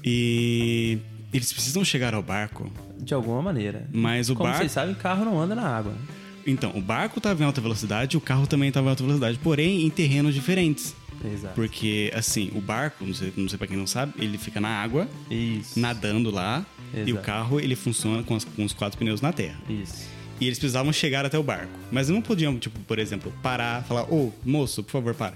E 0.05 0.99
eles 1.33 1.53
precisam 1.53 1.85
chegar 1.85 2.15
ao 2.15 2.23
barco, 2.23 2.71
De 2.99 3.15
alguma 3.15 3.41
maneira. 3.43 3.87
mas 3.93 4.31
o 4.31 4.35
Como 4.35 4.45
barco. 4.49 4.59
vocês 4.63 4.73
sabem, 4.73 4.95
carro 4.95 5.25
não 5.25 5.41
anda 5.41 5.55
na 5.55 5.67
água. 5.67 5.93
né? 5.93 5.99
Então, 6.47 6.73
o 6.75 6.81
barco 6.81 7.19
estava 7.19 7.43
em 7.43 7.47
alta 7.47 7.61
velocidade, 7.61 8.17
o 8.17 8.21
carro 8.21 8.47
também 8.47 8.69
estava 8.69 8.87
em 8.87 8.91
alta 8.91 9.03
velocidade, 9.03 9.39
porém 9.39 9.85
em 9.85 9.91
terrenos 9.91 10.35
diferentes. 10.35 10.95
Exato. 11.23 11.55
Porque, 11.55 12.11
assim, 12.15 12.51
o 12.55 12.63
barco, 12.63 13.05
não 13.05 13.13
sei, 13.13 13.31
não 13.37 13.47
sei 13.47 13.59
pra 13.59 13.67
quem 13.67 13.77
não 13.77 13.87
sabe, 13.87 14.15
ele 14.19 14.39
fica 14.39 14.59
na 14.59 14.71
água, 14.71 15.07
Isso. 15.31 15.79
nadando 15.79 16.31
lá, 16.31 16.65
e 16.95 17.01
o 17.01 17.09
Exato. 17.11 17.25
carro 17.27 17.61
ele 17.61 17.77
funciona 17.77 18.23
com, 18.23 18.35
as- 18.37 18.45
com 18.45 18.65
os 18.65 18.73
quatro 18.73 18.99
pneus 18.99 19.21
na 19.21 19.33
terra. 19.33 19.59
Isso. 19.69 20.09
E 20.41 20.47
eles 20.47 20.59
precisavam 20.59 20.93
chegar 20.93 21.25
até 21.27 21.39
o 21.39 21.43
barco. 21.43 21.71
Mas 21.93 22.09
não 22.09 22.23
podiam, 22.23 22.59
tipo, 22.59 22.79
por 22.81 22.99
exemplo, 22.99 23.33
parar, 23.43 23.85
falar, 23.85 24.05
ô, 24.13 24.33
moço, 24.45 24.83
por 24.83 24.91
favor, 24.93 25.15
para. 25.15 25.35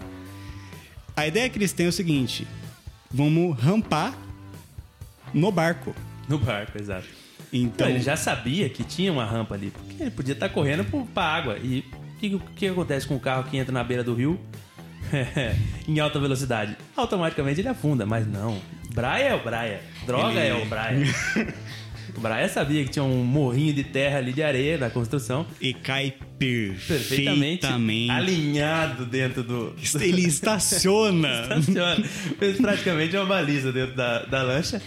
A 1.16 1.26
ideia 1.26 1.48
que 1.50 1.58
eles 1.58 1.72
têm 1.72 1.86
é 1.86 1.88
o 1.90 1.92
seguinte: 1.92 2.46
vamos 3.12 3.58
rampar 3.58 4.16
no 5.32 5.52
barco. 5.52 5.94
No 6.28 6.38
barco, 6.38 6.78
exato. 6.80 7.06
Então, 7.52 7.86
Então, 7.86 7.88
ele 7.88 8.00
já 8.00 8.16
sabia 8.16 8.68
que 8.68 8.82
tinha 8.82 9.12
uma 9.12 9.24
rampa 9.24 9.54
ali, 9.54 9.70
porque 9.70 10.02
ele 10.02 10.10
podia 10.10 10.32
estar 10.32 10.48
correndo 10.48 10.84
pro- 10.84 11.04
pra 11.06 11.22
água. 11.22 11.58
E 11.62 11.84
o 11.88 12.18
que, 12.18 12.38
que 12.56 12.66
acontece 12.66 13.06
com 13.06 13.14
o 13.14 13.20
carro 13.20 13.44
que 13.44 13.56
entra 13.56 13.72
na 13.72 13.84
beira 13.84 14.02
do 14.02 14.14
rio 14.14 14.40
em 15.86 16.00
alta 16.00 16.18
velocidade? 16.18 16.76
Automaticamente 16.96 17.60
ele 17.60 17.68
afunda, 17.68 18.04
mas 18.06 18.26
não. 18.26 18.60
Braia 18.94 19.24
é 19.28 19.34
o 19.34 19.42
Braia. 19.44 19.80
Droga 20.06 20.40
Ele- 20.40 20.48
é 20.48 20.54
o 20.54 20.66
Braia. 20.66 21.06
o 22.16 22.20
Braia 22.20 22.48
sabia 22.48 22.84
que 22.84 22.90
tinha 22.90 23.02
um 23.04 23.24
morrinho 23.24 23.72
de 23.74 23.84
terra 23.84 24.18
ali 24.18 24.32
de 24.32 24.42
areia 24.42 24.78
na 24.78 24.90
construção, 24.90 25.46
e 25.60 25.72
cai 25.74 26.14
perfeitamente 26.38 27.60
perfeitamente. 27.60 28.10
alinhado 28.10 29.06
dentro 29.06 29.42
do. 29.42 29.74
Ele 30.00 30.26
estaciona. 30.26 31.42
Estaciona. 31.58 32.04
Fez 32.38 32.56
praticamente 32.58 33.16
uma 33.16 33.26
baliza 33.26 33.72
dentro 33.72 33.96
da, 33.96 34.24
da 34.24 34.42
lancha. 34.42 34.80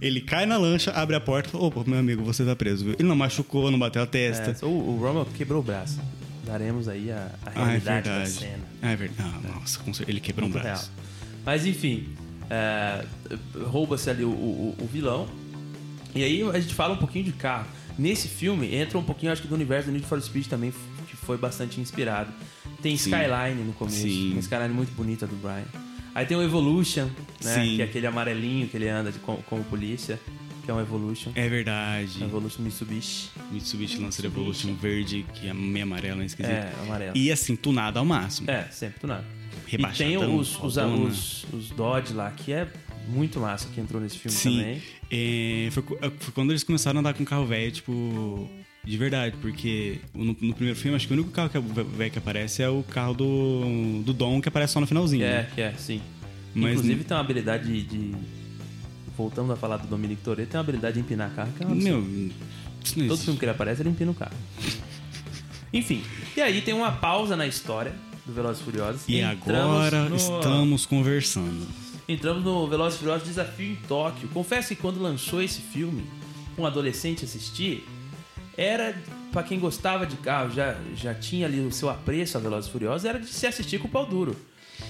ele 0.00 0.20
cai 0.20 0.44
na 0.46 0.56
lancha, 0.56 0.90
abre 0.92 1.14
a 1.16 1.20
porta. 1.20 1.56
Opa, 1.56 1.84
meu 1.86 1.98
amigo, 1.98 2.22
você 2.24 2.44
tá 2.44 2.56
preso, 2.56 2.84
viu? 2.84 2.94
Ele 2.98 3.08
não 3.08 3.16
machucou, 3.16 3.70
não 3.70 3.78
bateu 3.78 4.02
a 4.02 4.06
testa. 4.06 4.56
É, 4.60 4.64
o, 4.64 4.68
o 4.68 4.98
Rommel 5.00 5.26
quebrou 5.36 5.60
o 5.60 5.62
braço. 5.62 6.00
Daremos 6.44 6.88
aí 6.88 7.10
a, 7.10 7.30
a 7.44 7.50
ah, 7.54 7.62
é 7.62 7.64
realidade 7.66 8.08
da 8.08 8.14
verdade. 8.16 8.30
cena. 8.30 8.64
Ah, 8.80 8.90
é 8.90 8.96
verdade. 8.96 9.30
Ah, 9.44 9.48
nossa, 9.54 9.78
com 9.80 9.92
certeza, 9.92 10.10
ele 10.10 10.20
quebrou 10.20 10.48
um 10.48 10.52
braço. 10.52 10.90
real. 10.90 11.04
Mas 11.44 11.66
enfim, 11.66 12.08
é, 12.50 13.04
rouba-se 13.66 14.08
ali 14.10 14.24
o, 14.24 14.28
o- 14.30 14.76
o 14.80 14.86
vilão. 14.86 15.28
E 16.14 16.22
aí 16.24 16.42
a 16.42 16.58
gente 16.58 16.74
fala 16.74 16.94
um 16.94 16.98
pouquinho 16.98 17.24
de 17.24 17.32
carro. 17.32 17.66
Nesse 17.98 18.28
filme 18.28 18.74
entra 18.74 18.96
um 18.98 19.02
pouquinho, 19.04 19.32
acho 19.32 19.42
que 19.42 19.48
do 19.48 19.54
universo 19.54 19.88
do 19.88 19.92
Need 19.92 20.06
for 20.06 20.20
Speed 20.20 20.46
também, 20.46 20.72
que 21.08 21.16
foi 21.16 21.36
bastante 21.36 21.80
inspirado. 21.80 22.32
Tem 22.80 22.96
Sim. 22.96 23.10
Skyline 23.10 23.62
no 23.64 23.72
começo, 23.72 23.96
Sim. 24.02 24.32
uma 24.32 24.40
Skyline 24.40 24.72
muito 24.72 24.92
bonita 24.94 25.26
do 25.26 25.34
Brian. 25.36 25.64
Aí 26.14 26.24
tem 26.26 26.36
o 26.36 26.42
Evolution, 26.42 27.08
né? 27.44 27.64
Que 27.64 27.82
é 27.82 27.84
aquele 27.84 28.06
amarelinho 28.06 28.66
que 28.68 28.76
ele 28.76 28.88
anda 28.88 29.10
de, 29.12 29.18
como, 29.18 29.42
como 29.42 29.62
polícia, 29.64 30.18
que 30.64 30.70
é 30.70 30.74
um 30.74 30.80
Evolution. 30.80 31.30
É 31.34 31.48
verdade. 31.48 32.22
Evolution 32.22 32.62
Mitsubishi. 32.62 33.30
Mitsubishi 33.52 33.98
lança 33.98 34.24
Evolution 34.24 34.74
verde, 34.74 35.24
que 35.34 35.48
é 35.48 35.54
meio 35.54 35.84
amarelo, 35.84 36.22
é 36.22 36.24
esquisito. 36.24 36.52
É, 36.52 36.72
amarelo. 36.82 37.16
E 37.16 37.30
assim, 37.30 37.54
tunado 37.56 37.98
ao 37.98 38.04
máximo. 38.04 38.50
É, 38.50 38.64
sempre 38.70 39.00
do 39.00 39.06
nada. 39.08 39.24
E 39.66 39.70
tem 39.70 39.78
Rebaixadão, 39.78 40.36
os, 40.36 40.56
os, 40.62 40.76
os, 40.76 41.46
os 41.52 41.70
Dodge 41.70 42.12
lá, 42.14 42.30
que 42.30 42.52
é 42.52 42.66
muito 43.08 43.38
massa 43.40 43.68
que 43.74 43.80
entrou 43.80 44.00
nesse 44.00 44.18
filme 44.18 44.36
Sim. 44.36 44.58
também. 44.58 44.82
É, 45.10 45.68
foi, 45.72 45.82
co- 45.82 45.98
foi 46.18 46.32
quando 46.34 46.50
eles 46.50 46.62
começaram 46.64 46.98
a 46.98 47.00
andar 47.00 47.14
com 47.14 47.24
carro 47.24 47.46
velho, 47.46 47.70
tipo. 47.72 48.48
De 48.84 48.96
verdade, 48.96 49.36
porque 49.42 49.98
no, 50.14 50.26
no 50.40 50.54
primeiro 50.54 50.74
filme, 50.74 50.96
acho 50.96 51.06
que 51.06 51.12
o 51.12 51.16
único 51.16 51.30
carro 51.30 51.50
que 51.50 51.58
é 51.58 51.60
velho 51.60 52.10
que 52.10 52.18
aparece 52.18 52.62
é 52.62 52.68
o 52.70 52.82
carro 52.82 53.12
do, 53.12 54.02
do 54.02 54.14
Dom, 54.14 54.40
que 54.40 54.48
aparece 54.48 54.72
só 54.72 54.80
no 54.80 54.86
finalzinho. 54.86 55.24
É, 55.24 55.42
né? 55.42 55.48
que 55.54 55.60
é, 55.60 55.72
sim. 55.76 56.00
Mas- 56.54 56.72
Inclusive 56.74 57.04
tem 57.04 57.14
uma 57.14 57.22
habilidade 57.22 57.64
de, 57.66 57.82
de- 57.82 58.14
Voltando 59.16 59.52
a 59.52 59.56
falar 59.56 59.76
do 59.78 59.88
Dominic 59.88 60.22
Toretto, 60.22 60.52
tem 60.52 60.58
uma 60.58 60.62
habilidade 60.62 60.94
de 60.94 61.00
empinar 61.00 61.30
carro 61.34 61.52
que 61.56 61.62
é 61.62 61.66
uma 61.66 61.74
Meu, 61.74 62.02
Todo 63.08 63.18
filme 63.18 63.38
que 63.38 63.44
ele 63.44 63.52
aparece, 63.52 63.82
ele 63.82 63.90
empina 63.90 64.10
o 64.12 64.14
carro. 64.14 64.32
Enfim, 65.72 66.02
e 66.36 66.40
aí 66.40 66.62
tem 66.62 66.72
uma 66.72 66.92
pausa 66.92 67.36
na 67.36 67.46
história 67.46 67.92
do 68.28 68.34
Velozes 68.34 68.60
e 68.60 68.64
Furiosos. 68.64 69.02
E 69.08 69.20
Entramos 69.20 69.42
agora 69.76 70.08
no- 70.08 70.16
estamos 70.16 70.86
conversando. 70.86 71.66
Entramos 72.08 72.44
no 72.44 72.66
Velozes 72.68 72.96
e 72.96 72.98
Furiosos 73.00 73.26
Desafio 73.28 73.72
em 73.72 73.76
Tóquio. 73.86 74.28
Confesso 74.28 74.68
que 74.68 74.76
quando 74.76 75.00
lançou 75.00 75.42
esse 75.42 75.60
filme, 75.60 76.04
um 76.56 76.64
adolescente 76.64 77.24
assistir, 77.24 77.86
era 78.56 78.94
pra 79.32 79.42
quem 79.42 79.58
gostava 79.58 80.06
de 80.06 80.16
carro, 80.16 80.50
já, 80.50 80.76
já 80.96 81.14
tinha 81.14 81.46
ali 81.46 81.60
o 81.60 81.70
seu 81.72 81.88
apreço 81.90 82.36
a 82.36 82.40
Velozes 82.40 82.68
e 82.68 82.72
Furiosos, 82.72 83.04
era 83.04 83.18
de 83.18 83.26
se 83.26 83.46
assistir 83.46 83.78
com 83.78 83.88
o 83.88 83.90
pau 83.90 84.06
duro. 84.06 84.34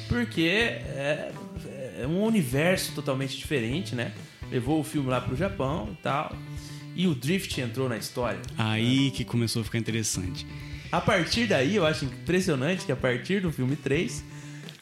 Porque 0.08 0.42
é, 0.42 1.32
é 2.00 2.06
um 2.06 2.22
universo 2.22 2.92
totalmente 2.92 3.36
diferente, 3.36 3.94
né? 3.94 4.12
Levou 4.50 4.80
o 4.80 4.84
filme 4.84 5.08
lá 5.08 5.20
pro 5.20 5.34
Japão 5.36 5.88
e 5.92 5.96
tal. 6.02 6.34
E 6.94 7.06
o 7.06 7.14
Drift 7.14 7.60
entrou 7.60 7.88
na 7.88 7.96
história. 7.96 8.40
Aí 8.56 9.10
que 9.10 9.24
começou 9.24 9.62
a 9.62 9.64
ficar 9.64 9.78
interessante. 9.78 10.46
A 10.90 11.00
partir 11.00 11.46
daí, 11.46 11.76
eu 11.76 11.86
acho 11.86 12.04
impressionante 12.04 12.84
que 12.86 12.92
a 12.92 12.96
partir 12.96 13.40
do 13.40 13.52
filme 13.52 13.76
3, 13.76 14.24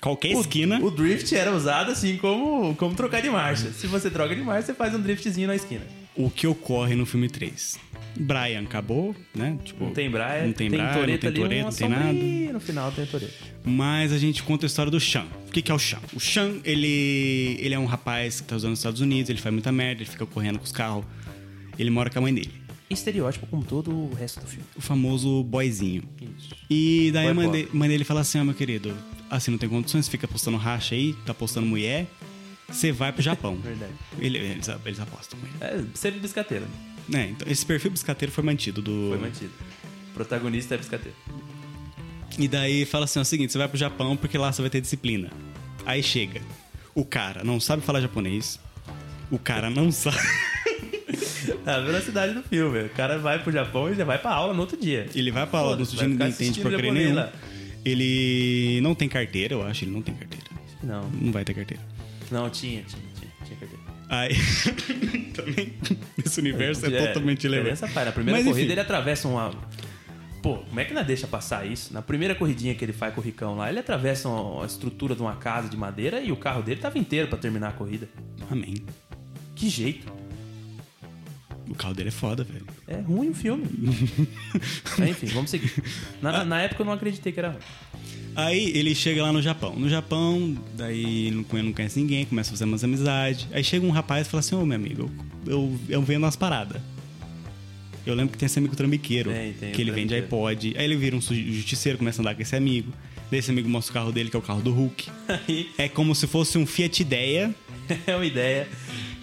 Qualquer 0.01 0.37
o, 0.37 0.41
esquina. 0.41 0.79
o 0.81 0.91
drift 0.91 1.35
era 1.35 1.53
usado 1.55 1.91
assim 1.91 2.17
como, 2.17 2.75
como 2.77 2.95
trocar 2.95 3.21
de 3.21 3.29
marcha. 3.31 3.73
Se 3.73 3.87
você 3.87 4.09
troca 4.11 4.35
de 4.35 4.43
marcha, 4.43 4.67
você 4.67 4.75
faz 4.75 4.95
um 4.95 5.01
driftzinho 5.01 5.49
na 5.49 5.57
esquina. 5.57 5.83
O 6.15 6.31
que 6.31 6.47
ocorre 6.47 6.95
no 6.95 7.05
filme 7.05 7.29
3? 7.29 7.79
Brian 8.19 8.63
acabou, 8.63 9.15
né? 9.35 9.59
Tipo, 9.65 9.85
Não 9.85 9.93
tem 9.93 10.11
Braia, 10.11 10.47
Não 10.47 10.53
tem, 10.53 10.71
Brian, 10.71 10.85
não 10.85 10.93
tem 11.19 11.31
uma 11.43 11.65
não 11.65 11.73
tem 11.73 11.89
nada. 11.89 12.53
no 12.53 12.61
final 12.61 12.93
tem 12.93 13.05
Toreto. 13.05 13.35
Mas 13.65 14.13
a 14.13 14.19
gente 14.19 14.43
conta 14.43 14.65
a 14.65 14.69
história 14.69 14.91
do 14.91 14.99
Sean. 15.01 15.27
O 15.49 15.51
que, 15.53 15.61
que 15.61 15.71
é 15.71 15.75
o 15.75 15.79
Sean? 15.79 15.99
O 16.15 16.21
Sean, 16.21 16.55
ele, 16.65 17.59
ele 17.61 17.75
é 17.75 17.79
um 17.79 17.85
rapaz 17.85 18.41
que 18.41 18.47
tá 18.47 18.57
usando 18.57 18.71
nos 18.71 18.79
Estados 18.79 19.01
Unidos, 19.01 19.29
ele 19.29 19.41
faz 19.41 19.53
muita 19.53 19.71
merda, 19.73 20.03
ele 20.03 20.11
fica 20.11 20.25
correndo 20.25 20.59
com 20.59 20.65
os 20.65 20.73
carros. 20.73 21.05
Ele 21.79 21.91
mora 21.91 22.09
com 22.09 22.19
a 22.19 22.23
mãe 22.23 22.33
dele. 22.33 22.53
Estereótipo 22.89 23.47
como 23.49 23.65
todo 23.65 23.91
o 23.91 24.15
resto 24.15 24.41
do 24.41 24.47
filme. 24.47 24.65
O 24.77 24.81
famoso 24.81 25.43
boyzinho. 25.43 26.05
Isso. 26.21 26.51
E 26.71 27.11
daí 27.13 27.25
Boy 27.25 27.31
a 27.31 27.35
mãe, 27.35 27.47
pobre. 27.47 27.63
de- 27.65 27.77
mãe 27.77 27.89
dele 27.89 28.05
fala 28.05 28.21
assim: 28.21 28.39
Ó, 28.41 28.45
meu 28.45 28.55
querido, 28.55 28.97
assim 29.31 29.51
não 29.51 29.59
tem 29.59 29.69
condições, 29.69 30.07
fica 30.09 30.29
postando 30.29 30.57
racha 30.57 30.95
aí, 30.95 31.13
tá 31.27 31.35
postando 31.35 31.67
mulher, 31.67 32.07
você 32.69 32.93
vai 32.93 33.13
pro 33.13 33.23
Japão. 33.23 33.57
Verdade. 33.63 33.93
Ele- 34.21 34.39
eles, 34.39 34.69
eles 34.85 35.01
apostam 35.01 35.39
com 35.41 35.47
ele. 35.47 35.57
É 35.61 35.85
sempre 35.95 36.21
biscateiro. 36.21 36.65
né? 37.09 37.25
É, 37.27 37.31
então, 37.31 37.51
esse 37.51 37.65
perfil 37.67 37.91
biscateiro 37.91 38.31
foi 38.33 38.45
mantido 38.45 38.81
do. 38.81 39.09
Foi 39.11 39.19
mantido. 39.19 39.53
O 40.11 40.15
protagonista 40.15 40.75
é 40.75 40.79
biscateiro. 40.79 41.17
E 42.39 42.47
daí 42.47 42.85
fala 42.85 43.05
assim: 43.07 43.19
é 43.19 43.23
o 43.23 43.25
seguinte, 43.25 43.51
você 43.53 43.59
vai 43.59 43.67
pro 43.69 43.77
Japão 43.79 44.17
porque 44.17 44.39
lá 44.39 44.53
você 44.53 44.63
vai 44.63 44.71
ter 44.71 44.81
disciplina. 44.81 45.31
Aí 45.85 46.03
chega. 46.03 46.41
O 46.95 47.05
cara 47.05 47.43
não 47.45 47.59
sabe 47.61 47.83
falar 47.83 48.01
japonês. 48.01 48.59
O 49.31 49.39
cara 49.39 49.69
não 49.71 49.91
sabe. 49.91 50.17
A 51.67 51.81
velocidade 51.81 52.35
do 52.35 52.43
filme. 52.43 52.83
O 52.83 52.89
cara 52.91 53.19
vai 53.19 53.43
pro 53.43 53.53
Japão 53.53 53.91
e 53.91 53.95
já 53.95 54.05
vai 54.05 54.19
pra 54.19 54.31
aula 54.33 54.53
no 54.55 54.61
outro 54.61 54.77
dia. 54.77 55.07
Ele 55.15 55.31
vai 55.31 55.47
pra 55.47 55.61
aula, 55.61 55.75
no 55.75 55.81
outro 55.81 55.97
dia 55.97 56.09
ninguém 56.09 56.29
entende 56.29 56.63
nenhuma. 56.93 57.15
lá. 57.23 57.33
Ele 57.85 58.81
não 58.83 58.95
tem 58.95 59.09
carteira, 59.09 59.55
eu 59.55 59.63
acho, 59.63 59.85
ele 59.85 59.93
não 59.93 60.03
tem 60.03 60.15
carteira. 60.15 60.45
Não, 60.83 61.09
Não 61.11 61.33
vai 61.33 61.45
ter 61.45 61.55
carteira. 61.55 61.83
não, 62.31 62.51
tinha, 62.51 62.83
tinha, 62.83 63.03
tinha, 63.15 63.31
tinha 63.45 63.59
carteira. 63.59 63.85
Aí, 64.09 64.35
também, 65.35 65.73
esse 66.25 66.39
universo 66.41 66.87
é, 66.87 67.07
totalmente 67.07 67.45
irrelevante. 67.45 67.73
Essa 67.73 67.89
pai, 67.89 68.05
na 68.05 68.13
primeira 68.13 68.39
Mas, 68.39 68.47
corrida 68.47 68.65
enfim, 68.65 68.73
ele 68.73 68.81
atravessa 68.81 69.27
uma. 69.29 69.53
Pô, 70.43 70.59
como 70.59 70.79
é 70.79 70.85
que 70.85 70.95
não 70.95 71.03
deixa 71.03 71.27
passar 71.27 71.67
isso? 71.67 71.93
Na 71.93 72.03
primeira 72.03 72.35
corridinha 72.35 72.75
que 72.75 72.85
ele 72.85 72.93
faz 72.93 73.13
com 73.15 73.21
o 73.21 73.25
Ricão 73.25 73.57
lá, 73.57 73.69
ele 73.69 73.81
atravessa 73.81 74.29
uma, 74.29 74.43
uma 74.43 74.67
estrutura 74.67 75.15
de 75.15 75.23
uma 75.23 75.35
casa 75.37 75.69
de 75.69 75.77
madeira 75.77 76.21
e 76.21 76.31
o 76.31 76.37
carro 76.37 76.63
dele 76.63 76.81
tava 76.81 76.99
inteiro 76.99 77.27
pra 77.27 77.37
terminar 77.39 77.69
a 77.71 77.73
corrida. 77.73 78.09
Amém. 78.51 78.77
Que 79.57 79.69
jeito. 79.69 80.07
O 81.69 81.75
carro 81.75 81.95
dele 81.95 82.09
é 82.09 82.13
foda, 82.13 82.45
velho. 82.45 82.65
É 82.87 83.01
ruim 83.01 83.31
o 83.31 83.35
filme. 83.35 83.65
Mas, 84.99 85.11
enfim, 85.11 85.27
vamos 85.27 85.51
seguir. 85.51 85.73
Na, 86.23 86.45
na 86.45 86.63
época 86.63 86.83
eu 86.83 86.87
não 86.87 86.93
acreditei 86.93 87.33
que 87.33 87.39
era 87.39 87.51
ruim. 87.51 87.61
Aí 88.35 88.71
ele 88.77 88.95
chega 88.95 89.23
lá 89.23 89.33
no 89.33 89.41
Japão. 89.41 89.75
No 89.75 89.89
Japão, 89.89 90.57
daí 90.77 91.31
não 91.31 91.43
conhece, 91.43 91.67
não 91.67 91.73
conhece 91.73 92.01
ninguém, 92.01 92.25
começa 92.25 92.51
a 92.51 92.53
fazer 92.53 92.65
umas 92.65 92.85
amizades. 92.85 93.49
Aí 93.51 93.65
chega 93.65 93.85
um 93.85 93.91
rapaz 93.91 94.27
e 94.27 94.31
fala 94.31 94.41
assim: 94.41 94.55
Ô 94.55 94.65
meu 94.65 94.77
amigo, 94.77 95.11
eu, 95.47 95.53
eu, 95.55 95.81
eu 95.89 96.03
vendo 96.03 96.23
umas 96.23 96.37
paradas. 96.37 96.81
Eu 98.05 98.15
lembro 98.15 98.33
que 98.33 98.39
tem 98.39 98.47
esse 98.47 98.59
amigo 98.59 98.77
trambiqueiro, 98.77 99.33
Tem, 99.33 99.53
tem, 99.55 99.73
que 99.73 99.81
ele 99.83 99.91
vende 99.91 100.15
iPod. 100.15 100.75
Aí 100.77 100.85
ele 100.85 100.97
vira 100.97 101.17
um 101.17 101.21
justiceiro, 101.21 101.99
começa 101.99 102.21
a 102.21 102.23
andar 102.23 102.37
com 102.37 102.43
esse 102.43 102.55
amigo. 102.55 102.93
Daí 103.31 103.41
esse 103.41 103.51
amigo 103.51 103.69
mostra 103.69 103.91
o 103.91 103.95
carro 103.95 104.13
dele, 104.13 104.31
que 104.31 104.37
é 104.37 104.39
o 104.39 104.43
carro 104.43 104.63
do 104.63 104.73
Hulk. 104.73 105.09
É 105.77 105.89
como 105.89 106.15
se 106.15 106.29
fosse 106.29 106.57
um 106.57 106.65
Fiat 106.65 107.03
Ideia 107.03 107.53
é 108.07 108.15
uma 108.15 108.27
ideia 108.27 108.69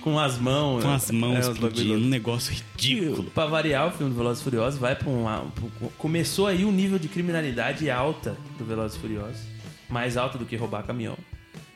com 0.04 0.20
as 0.20 0.38
mãos. 0.38 0.84
com 0.84 0.90
as 0.92 1.10
mãos 1.12 1.36
é, 1.36 1.40
os 1.40 1.48
explodindo. 1.48 1.94
Um 1.96 2.08
negócio 2.10 2.54
ridículo. 2.54 3.32
Pra 3.32 3.46
variar, 3.46 3.88
o 3.88 3.92
filme 3.92 4.12
do 4.12 4.18
Velozes 4.18 4.42
e 4.42 4.44
Furiosos 4.44 4.80
vai 4.80 4.96
pra 4.96 5.10
um... 5.10 5.24
pra 5.24 5.90
Começou 5.98 6.48
aí 6.48 6.66
um 6.66 6.72
nível 6.72 7.00
de 7.00 7.08
criminalidade 7.08 7.90
alta 7.90 8.38
do 8.58 8.66
Velozes 8.66 8.98
e 8.98 9.00
Furiosos. 9.00 9.42
Mais 9.90 10.18
alta 10.18 10.38
do 10.38 10.46
que 10.46 10.56
roubar 10.56 10.84
caminhão. 10.84 11.18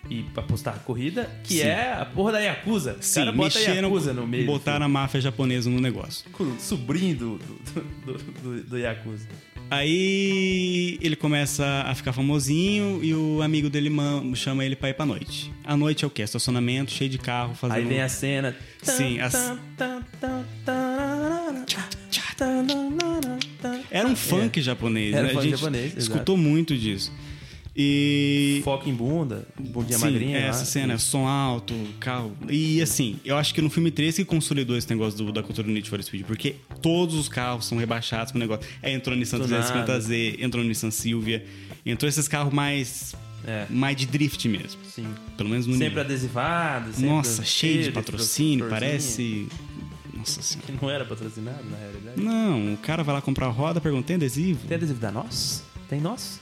E 0.09 0.25
apostar 0.37 0.75
a 0.75 0.79
corrida, 0.79 1.29
que 1.43 1.55
Sim. 1.55 1.61
é 1.67 1.91
a 1.93 2.05
porra 2.05 2.31
da 2.33 2.39
Yakuza. 2.39 2.93
O 2.97 3.03
Sim, 3.03 3.19
cara 3.19 3.31
bota 3.33 3.57
a 3.57 3.59
mexeram, 3.59 3.87
Yakuza 3.89 4.13
no 4.13 4.25
meio. 4.25 4.45
botaram 4.45 4.85
a 4.85 4.89
máfia 4.89 5.19
japonesa 5.19 5.69
no 5.69 5.81
negócio. 5.81 6.23
filme. 6.23 6.31
Com 6.37 6.55
o 6.55 6.59
sobrinho 6.61 7.15
do, 7.17 7.37
do, 7.37 7.81
do, 8.13 8.17
do- 8.41 8.63
do 8.63 8.77
Yakuza. 8.77 9.27
Aí 9.69 10.97
ele 11.01 11.15
começa 11.15 11.65
a 11.85 11.93
ficar 11.93 12.13
famosinho 12.13 12.99
e 13.03 13.13
o 13.13 13.41
amigo 13.41 13.69
dele 13.69 13.91
chama 14.35 14.63
ele 14.63 14.75
pra 14.75 14.89
ir 14.89 14.93
pra 14.93 15.05
noite. 15.05 15.51
A 15.63 15.75
noite 15.75 16.03
é 16.05 16.07
o 16.07 16.09
quê? 16.09 16.21
Estacionamento, 16.21 16.91
cheio 16.91 17.09
de 17.09 17.17
carro, 17.17 17.53
fazendo... 17.53 17.77
Aí 17.77 17.85
vem 17.85 18.01
a 18.01 18.07
cena. 18.09 18.55
Sim, 18.81 19.19
as- 19.19 19.33
Era 23.91 24.07
um 24.07 24.15
funk 24.15 24.61
japonês, 24.61 25.13
Era 25.13 25.23
né? 25.23 25.29
funk 25.33 25.39
a 25.39 25.41
gente 25.49 25.57
japonês, 25.59 25.85
exato. 25.85 25.99
escutou 25.99 26.37
muito 26.37 26.75
disso. 26.77 27.11
E... 27.79 28.61
Foco 28.63 28.89
em 28.89 28.93
bunda, 28.93 29.47
bundinha 29.59 29.99
Sim, 29.99 30.05
magrinha. 30.05 30.37
é 30.37 30.41
lá. 30.43 30.47
essa 30.47 30.65
cena, 30.65 30.97
som 30.97 31.27
alto, 31.27 31.75
carro. 31.99 32.35
E 32.49 32.81
assim, 32.81 33.19
eu 33.23 33.37
acho 33.37 33.53
que 33.53 33.61
no 33.61 33.69
filme 33.69 33.91
3 33.91 34.15
que 34.15 34.25
consolidou 34.25 34.75
esse 34.75 34.89
negócio 34.89 35.17
do- 35.23 35.31
da 35.31 35.43
cultura 35.43 35.67
do 35.67 35.71
Need 35.73 35.87
for 35.87 36.01
Speed, 36.01 36.25
porque 36.25 36.55
todos 36.81 37.13
os 37.15 37.29
carros 37.29 37.65
são 37.67 37.77
rebaixados 37.77 38.33
o 38.33 38.37
negócio. 38.39 38.67
Aí 38.81 38.93
entrou 38.93 39.15
o 39.15 39.19
Nissan 39.19 39.39
Tunado. 39.39 39.63
350Z, 39.63 40.37
entrou 40.41 40.63
o 40.63 40.67
Nissan 40.67 40.89
Silvia, 40.89 41.45
entrou 41.85 42.09
esses 42.09 42.27
carros 42.27 42.51
mais. 42.51 43.15
É. 43.45 43.65
mais 43.69 43.95
de 43.95 44.07
drift 44.07 44.45
mesmo. 44.49 44.81
Sim. 44.93 45.07
Pelo 45.37 45.47
menos 45.47 45.67
no 45.67 45.73
Sempre 45.73 45.87
nível. 45.89 46.01
adesivado. 46.03 46.87
Sempre 46.91 47.05
Nossa, 47.09 47.45
cheio 47.45 47.83
de 47.83 47.91
patrocínio, 47.91 48.67
parece. 48.67 49.47
Nossa 50.13 50.41
senhora. 50.41 50.65
Que 50.73 50.83
não 50.83 50.89
era 50.89 51.05
patrocinado, 51.05 51.63
na 51.69 51.77
realidade. 51.77 52.19
Não, 52.19 52.73
o 52.73 52.77
cara 52.77 53.03
vai 53.03 53.13
lá 53.15 53.21
comprar 53.21 53.47
roda, 53.49 53.79
pergunta: 53.79 54.07
tem 54.07 54.15
adesivo? 54.15 54.67
Tem 54.67 54.75
adesivo 54.75 54.99
da 54.99 55.11
nós? 55.11 55.63
Tem 55.87 56.01
nós? 56.01 56.41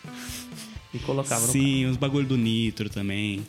E 0.95 0.99
colocava 0.99 1.45
no 1.45 1.51
Sim, 1.51 1.85
os 1.85 1.97
bagulho 1.97 2.25
do 2.25 2.37
Nitro 2.37 2.89
também. 2.89 3.43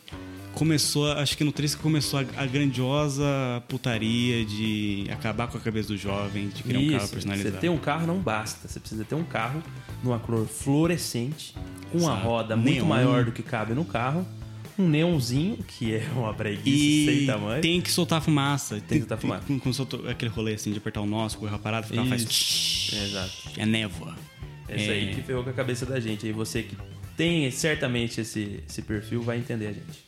Começou, 0.55 1.13
acho 1.13 1.37
que 1.37 1.45
no 1.45 1.53
3 1.53 1.75
que 1.75 1.83
começou 1.83 2.19
a, 2.21 2.43
a 2.43 2.47
grandiosa 2.47 3.25
putaria 3.69 4.43
de 4.45 5.07
acabar 5.11 5.49
com 5.49 5.59
a 5.59 5.61
cabeça 5.61 5.89
do 5.89 5.99
jovem, 5.99 6.49
de 6.49 6.63
criar 6.63 6.79
um 6.79 6.87
carro 6.89 7.05
Isso, 7.05 7.13
personalizado. 7.13 7.55
Você 7.55 7.61
ter 7.61 7.69
um 7.69 7.77
carro 7.77 8.07
não 8.07 8.19
basta. 8.19 8.67
Você 8.67 8.81
precisa 8.81 9.05
ter 9.05 9.15
um 9.15 9.23
carro 9.23 9.63
numa 10.03 10.19
cor 10.19 10.47
fluorescente, 10.47 11.55
com 11.93 11.99
uma 11.99 12.15
roda 12.15 12.57
muito 12.57 12.73
Neon. 12.77 12.87
maior 12.87 13.25
do 13.25 13.33
que 13.33 13.43
cabe 13.43 13.75
no 13.75 13.85
carro, 13.85 14.27
um 14.79 14.89
neonzinho, 14.89 15.59
que 15.59 15.95
é 15.95 16.07
uma 16.17 16.33
breguice 16.33 17.05
sem 17.07 17.23
E 17.23 17.27
tamanho. 17.27 17.61
tem 17.63 17.81
que 17.81 17.91
soltar 17.93 18.23
fumaça. 18.23 18.77
Tem, 18.77 18.99
que 18.99 18.99
soltar 19.01 19.19
fumaça. 19.19 19.45
Quando 19.47 19.75
soltou 19.75 20.09
aquele 20.09 20.31
rolê 20.31 20.55
assim 20.55 20.73
de 20.73 20.79
apertar 20.79 21.03
o 21.03 21.07
nosso, 21.07 21.37
correr 21.37 21.55
a 21.55 21.59
parada, 21.59 21.87
fica, 21.87 22.03
faz. 22.07 22.23
Isso. 22.23 22.95
Exato. 22.97 23.33
É 23.59 23.67
névoa. 23.67 24.17
É. 24.69 24.75
aí 24.75 25.15
que 25.15 25.23
ferrou 25.23 25.45
com 25.45 25.51
a 25.51 25.53
cabeça 25.53 25.87
da 25.87 26.01
gente. 26.01 26.27
Aí 26.27 26.33
você 26.33 26.63
que 26.63 26.77
tem 27.17 27.51
certamente 27.51 28.21
esse, 28.21 28.61
esse 28.69 28.83
perfil 28.83 29.23
vai 29.23 29.39
entender 29.39 29.67
a 29.69 29.73
gente. 29.73 30.07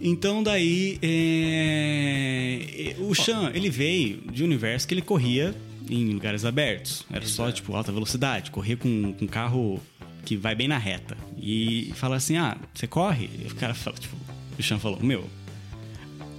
Então 0.00 0.42
daí 0.42 0.98
é, 1.02 2.94
o 2.98 3.14
Chan, 3.14 3.50
ele 3.54 3.68
veio 3.68 4.22
de 4.30 4.42
um 4.42 4.46
universo 4.46 4.86
que 4.86 4.94
ele 4.94 5.02
corria 5.02 5.54
em 5.90 6.12
lugares 6.12 6.44
abertos. 6.44 7.04
Era 7.10 7.26
só 7.26 7.50
tipo 7.50 7.74
alta 7.74 7.90
velocidade, 7.90 8.50
corria 8.50 8.76
com 8.76 9.12
com 9.14 9.24
um 9.24 9.28
carro 9.28 9.80
que 10.24 10.36
vai 10.36 10.54
bem 10.54 10.68
na 10.68 10.78
reta. 10.78 11.16
E 11.36 11.92
fala 11.94 12.16
assim: 12.16 12.36
"Ah, 12.36 12.56
você 12.74 12.86
corre?" 12.86 13.28
E 13.44 13.46
o 13.50 13.54
cara 13.56 13.74
fala 13.74 13.96
tipo, 13.96 14.16
o 14.58 14.62
Chan 14.62 14.78
falou: 14.78 15.00
"Meu, 15.02 15.28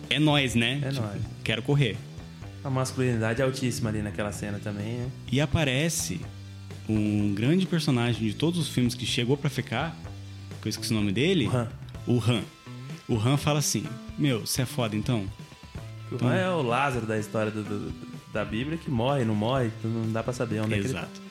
é 0.09 0.19
nós, 0.19 0.55
né? 0.55 0.79
É 0.83 0.89
Tipo, 0.89 1.01
nóis. 1.01 1.21
Quero 1.43 1.61
correr." 1.61 1.97
A 2.63 2.69
masculinidade 2.69 3.41
é 3.41 3.45
altíssima 3.45 3.89
ali 3.89 4.01
naquela 4.01 4.31
cena 4.31 4.59
também, 4.59 4.93
né? 4.99 5.09
E 5.31 5.39
aparece 5.41 6.19
um 6.89 7.33
grande 7.33 7.65
personagem 7.65 8.27
de 8.27 8.33
todos 8.33 8.59
os 8.59 8.67
filmes 8.69 8.95
que 8.95 9.05
chegou 9.05 9.37
pra 9.37 9.49
ficar, 9.49 9.95
que 10.61 10.67
eu 10.67 10.69
esqueci 10.69 10.91
o 10.91 10.95
nome 10.95 11.11
dele. 11.11 11.47
O 11.47 11.55
Han. 11.55 11.67
O 12.07 12.19
Han. 12.19 12.43
O 13.07 13.15
Han 13.17 13.37
fala 13.37 13.59
assim: 13.59 13.83
Meu, 14.17 14.41
você 14.45 14.63
é 14.63 14.65
foda 14.65 14.95
então? 14.95 15.25
O 16.11 16.25
Han 16.25 16.33
é 16.35 16.49
o 16.49 16.61
Lázaro 16.61 17.05
da 17.05 17.17
história 17.19 17.51
do- 17.51 17.63
do- 17.63 17.93
da 18.33 18.43
Bíblia 18.45 18.77
que 18.77 18.89
morre, 18.89 19.23
não 19.25 19.35
morre, 19.35 19.69
não 19.83 20.11
dá 20.11 20.21
pra 20.23 20.33
saber 20.33 20.59
onde 20.61 20.73
é 20.73 20.77
que 20.79 20.83
ele 20.85 20.93
tá. 20.93 20.99
Exato. 21.01 21.21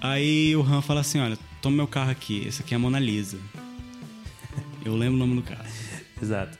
Aí 0.00 0.54
o 0.56 0.62
Han 0.62 0.82
fala 0.82 1.00
assim: 1.00 1.18
Olha, 1.20 1.38
toma 1.62 1.76
meu 1.76 1.86
carro 1.86 2.10
aqui, 2.10 2.46
esse 2.46 2.62
aqui 2.62 2.74
é 2.74 2.76
a 2.76 2.78
Mona 2.78 2.98
Lisa. 2.98 3.38
Eu 4.84 4.94
lembro 4.94 5.16
o 5.16 5.18
nome 5.18 5.34
do 5.36 5.42
carro. 5.42 5.64
Exato. 6.22 6.58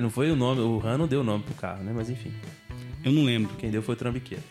Não 0.00 0.10
foi 0.10 0.30
o 0.30 0.36
nome, 0.36 0.60
o 0.60 0.80
Han 0.84 0.98
não 0.98 1.06
deu 1.06 1.20
o 1.20 1.24
nome 1.24 1.44
pro 1.44 1.54
carro, 1.54 1.82
né? 1.84 1.92
Mas 1.94 2.10
enfim, 2.10 2.32
Eu 3.04 3.12
não 3.12 3.24
lembro. 3.24 3.54
quem 3.56 3.70
deu 3.70 3.80
foi 3.82 3.94
o 3.94 3.98
Trambiqueiro. 3.98 4.42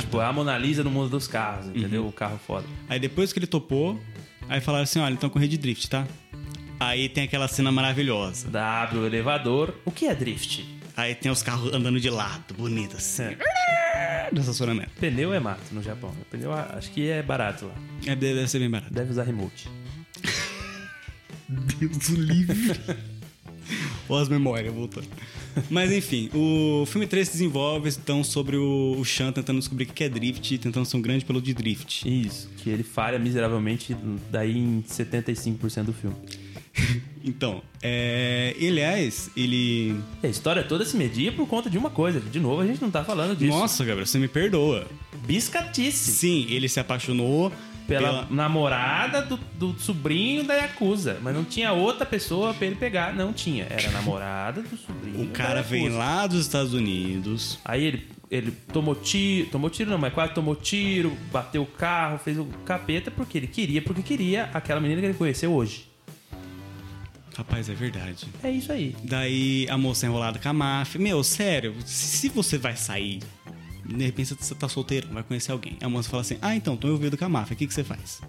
Tipo 0.00 0.20
a 0.20 0.32
Mona 0.32 0.56
Lisa 0.58 0.82
no 0.84 0.90
mundo 0.90 1.10
dos 1.10 1.26
carros, 1.26 1.66
entendeu? 1.66 2.02
Uhum. 2.02 2.08
O 2.08 2.12
carro 2.12 2.38
foda. 2.46 2.66
Aí 2.88 2.98
depois 2.98 3.32
que 3.32 3.38
ele 3.38 3.46
topou, 3.46 4.00
aí 4.48 4.60
falaram 4.60 4.84
assim: 4.84 4.98
Olha, 5.00 5.12
então 5.12 5.28
correr 5.30 5.48
de 5.48 5.58
drift, 5.58 5.88
tá? 5.88 6.06
Aí 6.80 7.08
tem 7.08 7.24
aquela 7.24 7.48
cena 7.48 7.72
maravilhosa. 7.72 8.48
O 8.92 9.04
elevador. 9.04 9.74
O 9.84 9.90
que 9.90 10.06
é 10.06 10.14
drift? 10.14 10.64
Aí 10.96 11.14
tem 11.14 11.30
os 11.30 11.42
carros 11.42 11.72
andando 11.72 12.00
de 12.00 12.10
lado, 12.10 12.54
bonito 12.54 12.96
assim. 12.96 13.36
No 14.32 14.40
estacionamento. 14.40 14.90
Pneu 15.00 15.32
é 15.32 15.40
mato 15.40 15.72
no 15.72 15.82
Japão. 15.82 16.12
Pneu 16.30 16.52
acho 16.52 16.90
que 16.90 17.08
é 17.08 17.22
barato 17.22 17.66
lá. 17.66 17.74
É, 18.06 18.14
deve 18.14 18.48
ser 18.48 18.58
bem 18.58 18.70
barato. 18.70 18.92
Deve 18.92 19.10
usar 19.10 19.22
remote. 19.24 19.68
Deus 21.48 22.08
o 22.10 22.14
livre. 22.20 22.80
Ou 24.08 24.18
as 24.18 24.28
memórias 24.28 24.72
voltando. 24.72 25.08
Mas 25.70 25.92
enfim, 25.92 26.30
o 26.34 26.84
filme 26.86 27.06
3 27.06 27.26
se 27.26 27.32
desenvolve 27.32 27.90
então 27.90 28.22
sobre 28.24 28.56
o, 28.56 28.96
o 28.98 29.04
tentando 29.32 29.58
descobrir 29.58 29.84
o 29.84 29.92
que 29.92 30.04
é 30.04 30.08
drift 30.08 30.54
e 30.54 30.58
tentando 30.58 30.86
ser 30.86 30.96
um 30.96 31.02
grande 31.02 31.24
piloto 31.24 31.44
de 31.44 31.54
drift. 31.54 32.08
Isso, 32.08 32.48
que 32.58 32.70
ele 32.70 32.82
falha 32.82 33.18
miseravelmente 33.18 33.96
daí 34.30 34.56
em 34.56 34.82
75% 34.82 35.84
do 35.84 35.92
filme. 35.92 36.16
Então, 37.24 37.62
é, 37.82 38.54
aliás, 38.58 39.30
ele. 39.36 39.94
A 40.22 40.28
história 40.28 40.62
toda 40.62 40.84
se 40.84 40.96
media 40.96 41.30
por 41.32 41.46
conta 41.46 41.68
de 41.68 41.76
uma 41.76 41.90
coisa. 41.90 42.20
De 42.20 42.40
novo, 42.40 42.62
a 42.62 42.66
gente 42.66 42.80
não 42.80 42.90
tá 42.90 43.04
falando 43.04 43.36
disso. 43.36 43.50
Nossa, 43.50 43.84
Gabriel, 43.84 44.06
você 44.06 44.18
me 44.18 44.28
perdoa. 44.28 44.86
Biscatice. 45.26 46.12
Sim, 46.12 46.46
ele 46.48 46.68
se 46.68 46.80
apaixonou 46.80 47.52
Pela, 47.88 48.26
namorada 48.30 49.22
do, 49.22 49.36
do 49.36 49.80
sobrinho 49.80 50.44
da 50.44 50.54
Yakuza. 50.54 51.18
Mas 51.22 51.34
não 51.34 51.42
tinha 51.42 51.72
outra 51.72 52.04
pessoa 52.04 52.52
pra 52.52 52.66
ele 52.66 52.76
pegar. 52.76 53.14
Não 53.14 53.32
tinha. 53.32 53.66
Era 53.68 53.88
a 53.88 53.92
namorada 53.92 54.60
do 54.62 54.76
sobrinho. 54.76 55.22
O 55.22 55.28
cara 55.28 55.62
vem 55.62 55.88
lá 55.88 56.26
dos 56.26 56.40
Estados 56.42 56.74
Unidos. 56.74 57.58
Aí 57.64 57.84
ele, 57.84 58.06
ele 58.30 58.50
tomou 58.72 58.94
tiro. 58.94 59.48
Tomou 59.50 59.70
tiro 59.70 59.90
não, 59.90 59.98
mas 59.98 60.12
quase 60.12 60.34
tomou 60.34 60.54
tiro. 60.54 61.16
Bateu 61.32 61.62
o 61.62 61.66
carro, 61.66 62.18
fez 62.18 62.38
o 62.38 62.44
capeta 62.64 63.10
porque 63.10 63.38
ele 63.38 63.46
queria, 63.46 63.80
porque 63.80 64.02
queria 64.02 64.50
aquela 64.52 64.80
menina 64.80 65.00
que 65.00 65.06
ele 65.06 65.14
conheceu 65.14 65.52
hoje. 65.52 65.88
Rapaz, 67.38 67.68
é 67.70 67.74
verdade. 67.74 68.26
É 68.42 68.50
isso 68.50 68.72
aí. 68.72 68.96
Daí 69.04 69.68
a 69.70 69.78
moça 69.78 70.04
enrolada 70.06 70.40
com 70.40 70.48
a 70.48 70.52
máfia. 70.52 71.00
Meu, 71.00 71.22
sério, 71.22 71.72
se 71.86 72.28
você 72.28 72.58
vai 72.58 72.76
sair, 72.76 73.20
de 73.96 74.04
repente 74.04 74.34
você 74.34 74.54
tá 74.54 74.68
solteiro, 74.68 75.08
vai 75.10 75.22
conhecer 75.22 75.52
alguém. 75.52 75.76
A 75.80 75.88
moça 75.88 76.08
fala 76.08 76.20
assim: 76.20 76.36
Ah, 76.42 76.54
então, 76.54 76.76
tô 76.76 76.88
envolvido 76.88 77.16
com 77.16 77.24
a 77.24 77.28
máfia, 77.28 77.54
o 77.54 77.56
que, 77.56 77.66
que 77.66 77.74
você 77.74 77.84
faz? 77.84 78.20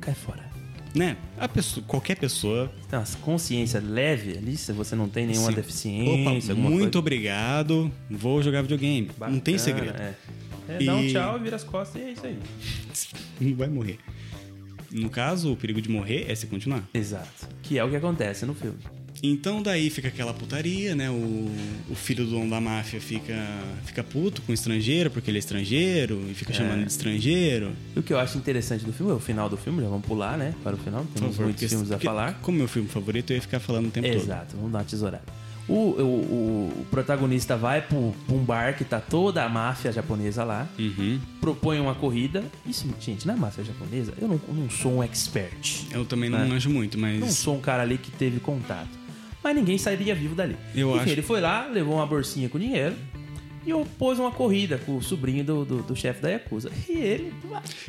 Cai 0.00 0.14
fora. 0.14 0.48
Né? 0.94 1.16
A 1.38 1.46
pessoa, 1.46 1.84
qualquer 1.86 2.16
pessoa. 2.16 2.72
Então, 2.86 3.04
consciência 3.20 3.80
leve 3.80 4.38
ali, 4.38 4.56
se 4.56 4.72
você 4.72 4.96
não 4.96 5.08
tem 5.08 5.26
nenhuma 5.26 5.52
deficiência. 5.52 6.14
Opa, 6.14 6.54
muito 6.54 6.82
coisa. 6.82 6.98
obrigado, 6.98 7.92
vou 8.10 8.42
jogar 8.42 8.62
videogame. 8.62 9.06
Bacana, 9.06 9.32
não 9.32 9.40
tem 9.40 9.58
segredo. 9.58 10.00
É. 10.00 10.14
É, 10.68 10.82
e... 10.82 10.90
Um 10.90 11.06
tchau, 11.08 11.38
vira 11.38 11.56
as 11.56 11.64
costas 11.64 12.02
e 12.02 12.04
é 12.04 12.12
isso 12.12 12.26
aí. 12.26 12.38
Não 13.40 13.56
vai 13.56 13.68
morrer. 13.68 13.98
No 14.90 15.08
caso, 15.08 15.52
o 15.52 15.56
perigo 15.56 15.80
de 15.80 15.88
morrer 15.88 16.26
é 16.28 16.34
se 16.34 16.46
continuar. 16.46 16.86
Exato. 16.92 17.48
Que 17.62 17.78
é 17.78 17.84
o 17.84 17.88
que 17.88 17.96
acontece 17.96 18.44
no 18.44 18.54
filme. 18.54 18.78
Então 19.22 19.62
daí 19.62 19.90
fica 19.90 20.08
aquela 20.08 20.32
putaria, 20.32 20.94
né? 20.94 21.10
O, 21.10 21.50
o 21.90 21.94
filho 21.94 22.24
do 22.24 22.32
dono 22.32 22.50
da 22.50 22.60
máfia 22.60 23.00
fica, 23.00 23.34
fica 23.84 24.02
puto 24.02 24.42
com 24.42 24.52
o 24.52 24.54
estrangeiro, 24.54 25.10
porque 25.10 25.30
ele 25.30 25.38
é 25.38 25.40
estrangeiro, 25.40 26.22
e 26.30 26.34
fica 26.34 26.52
é. 26.52 26.54
chamando 26.54 26.84
de 26.84 26.90
estrangeiro. 26.90 27.72
E 27.96 27.98
o 27.98 28.02
que 28.02 28.12
eu 28.12 28.18
acho 28.18 28.38
interessante 28.38 28.84
do 28.84 28.92
filme 28.92 29.12
é 29.12 29.14
o 29.14 29.20
final 29.20 29.48
do 29.48 29.56
filme, 29.56 29.82
já 29.82 29.88
vamos 29.88 30.06
pular, 30.06 30.38
né? 30.38 30.54
Para 30.62 30.76
o 30.76 30.78
final, 30.78 31.04
temos 31.14 31.36
favor, 31.36 31.44
muitos 31.46 31.68
filmes 31.68 31.90
a 31.90 31.98
falar. 31.98 32.34
Como 32.40 32.58
meu 32.58 32.68
filme 32.68 32.88
favorito, 32.88 33.32
eu 33.32 33.36
ia 33.36 33.42
ficar 33.42 33.60
falando 33.60 33.88
o 33.88 33.90
tempo 33.90 34.06
Exato, 34.06 34.20
todo. 34.20 34.30
Exato, 34.30 34.56
vamos 34.56 34.72
dar 34.72 34.78
uma 34.78 34.84
tesourada. 34.84 35.48
O, 35.68 35.74
o, 35.74 36.72
o, 36.80 36.86
protagonista 36.90 37.54
vai 37.54 37.82
para 37.82 37.98
um 37.98 38.42
bar 38.42 38.74
que 38.74 38.84
tá 38.84 39.00
toda 39.00 39.44
a 39.44 39.48
máfia 39.50 39.92
japonesa 39.92 40.42
lá, 40.42 40.66
uhum. 40.78 41.20
propõe 41.42 41.78
uma 41.78 41.94
corrida. 41.94 42.42
Isso, 42.66 42.88
gente, 42.98 43.26
na 43.26 43.36
máfia 43.36 43.62
japonesa, 43.62 44.14
eu 44.18 44.26
não, 44.26 44.40
não 44.48 44.70
sou 44.70 44.94
um 44.94 45.02
expert. 45.02 45.84
Eu 45.90 46.06
também 46.06 46.30
não 46.30 46.38
né? 46.38 46.46
manjo 46.46 46.70
muito, 46.70 46.96
mas. 46.98 47.20
Não 47.20 47.30
sou 47.30 47.54
um 47.54 47.60
cara 47.60 47.82
ali 47.82 47.98
que 47.98 48.10
teve 48.10 48.40
contato 48.40 48.97
mas 49.48 49.56
ninguém 49.56 49.78
sairia 49.78 50.14
vivo 50.14 50.34
dali. 50.34 50.54
Eu 50.74 50.90
Enfim, 50.90 51.00
acho... 51.00 51.10
ele 51.10 51.22
foi 51.22 51.40
lá, 51.40 51.66
levou 51.66 51.94
uma 51.94 52.06
bolsinha 52.06 52.50
com 52.50 52.58
dinheiro 52.58 52.94
e 53.64 53.72
opôs 53.72 53.88
pôs 53.98 54.18
uma 54.18 54.30
corrida 54.30 54.76
com 54.76 54.98
o 54.98 55.02
sobrinho 55.02 55.42
do, 55.42 55.64
do, 55.64 55.82
do 55.82 55.96
chefe 55.96 56.20
da 56.20 56.28
Yakuza. 56.28 56.70
E 56.86 56.92
ele. 56.92 57.32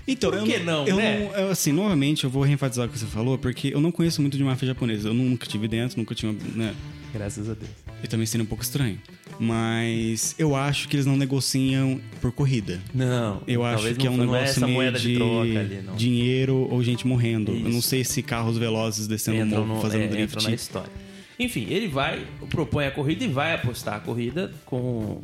Então, 0.07 0.31
por 0.31 0.43
que 0.43 0.59
não, 0.59 0.85
não, 0.85 0.87
eu 0.87 0.95
né? 0.95 1.19
não, 1.19 1.35
eu, 1.35 1.51
assim, 1.51 1.73
novamente, 1.73 2.23
eu 2.23 2.29
vou 2.29 2.43
reenfatizar 2.43 2.85
o 2.85 2.89
que 2.89 2.97
você 2.97 3.05
falou, 3.05 3.37
porque 3.37 3.73
eu 3.73 3.81
não 3.81 3.91
conheço 3.91 4.21
muito 4.21 4.37
de 4.37 4.43
máfia 4.43 4.69
japonesa. 4.69 5.09
Eu 5.09 5.13
nunca 5.13 5.45
tive 5.45 5.67
dentro, 5.67 5.97
nunca 5.97 6.15
tinha. 6.15 6.31
Né? 6.31 6.73
Graças 7.13 7.49
a 7.49 7.53
Deus. 7.53 7.71
E 8.01 8.07
também 8.07 8.25
seria 8.25 8.43
um 8.43 8.47
pouco 8.47 8.63
estranho. 8.63 8.97
Mas 9.37 10.35
eu 10.39 10.55
acho 10.55 10.87
que 10.87 10.95
eles 10.95 11.05
não 11.05 11.17
negociam 11.17 11.99
por 12.21 12.31
corrida. 12.31 12.79
Não. 12.93 13.41
Eu 13.45 13.65
acho 13.65 13.95
que 13.95 14.05
não, 14.05 14.13
é 14.13 14.15
um 14.15 14.17
negócio 14.17 14.63
é 14.63 14.67
meio 14.67 14.91
de, 14.93 15.15
de 15.15 15.57
ali, 15.57 15.83
dinheiro 15.97 16.67
ou 16.69 16.81
gente 16.81 17.05
morrendo. 17.05 17.53
Isso. 17.53 17.65
Eu 17.65 17.69
não 17.69 17.81
sei 17.81 18.05
se 18.05 18.21
carros 18.23 18.57
velozes 18.57 19.07
descendo 19.07 19.45
Entram 19.45 19.65
morro 19.65 19.81
fazendo 19.81 20.03
é, 20.03 20.07
drift. 20.07 20.37
Entra 20.37 20.49
na 20.49 20.55
história. 20.55 21.08
Enfim, 21.39 21.67
ele 21.69 21.87
vai, 21.87 22.27
propõe 22.49 22.85
a 22.85 22.91
corrida 22.91 23.23
e 23.23 23.27
vai 23.27 23.53
apostar 23.53 23.95
a 23.95 23.99
corrida 24.01 24.51
com, 24.65 25.21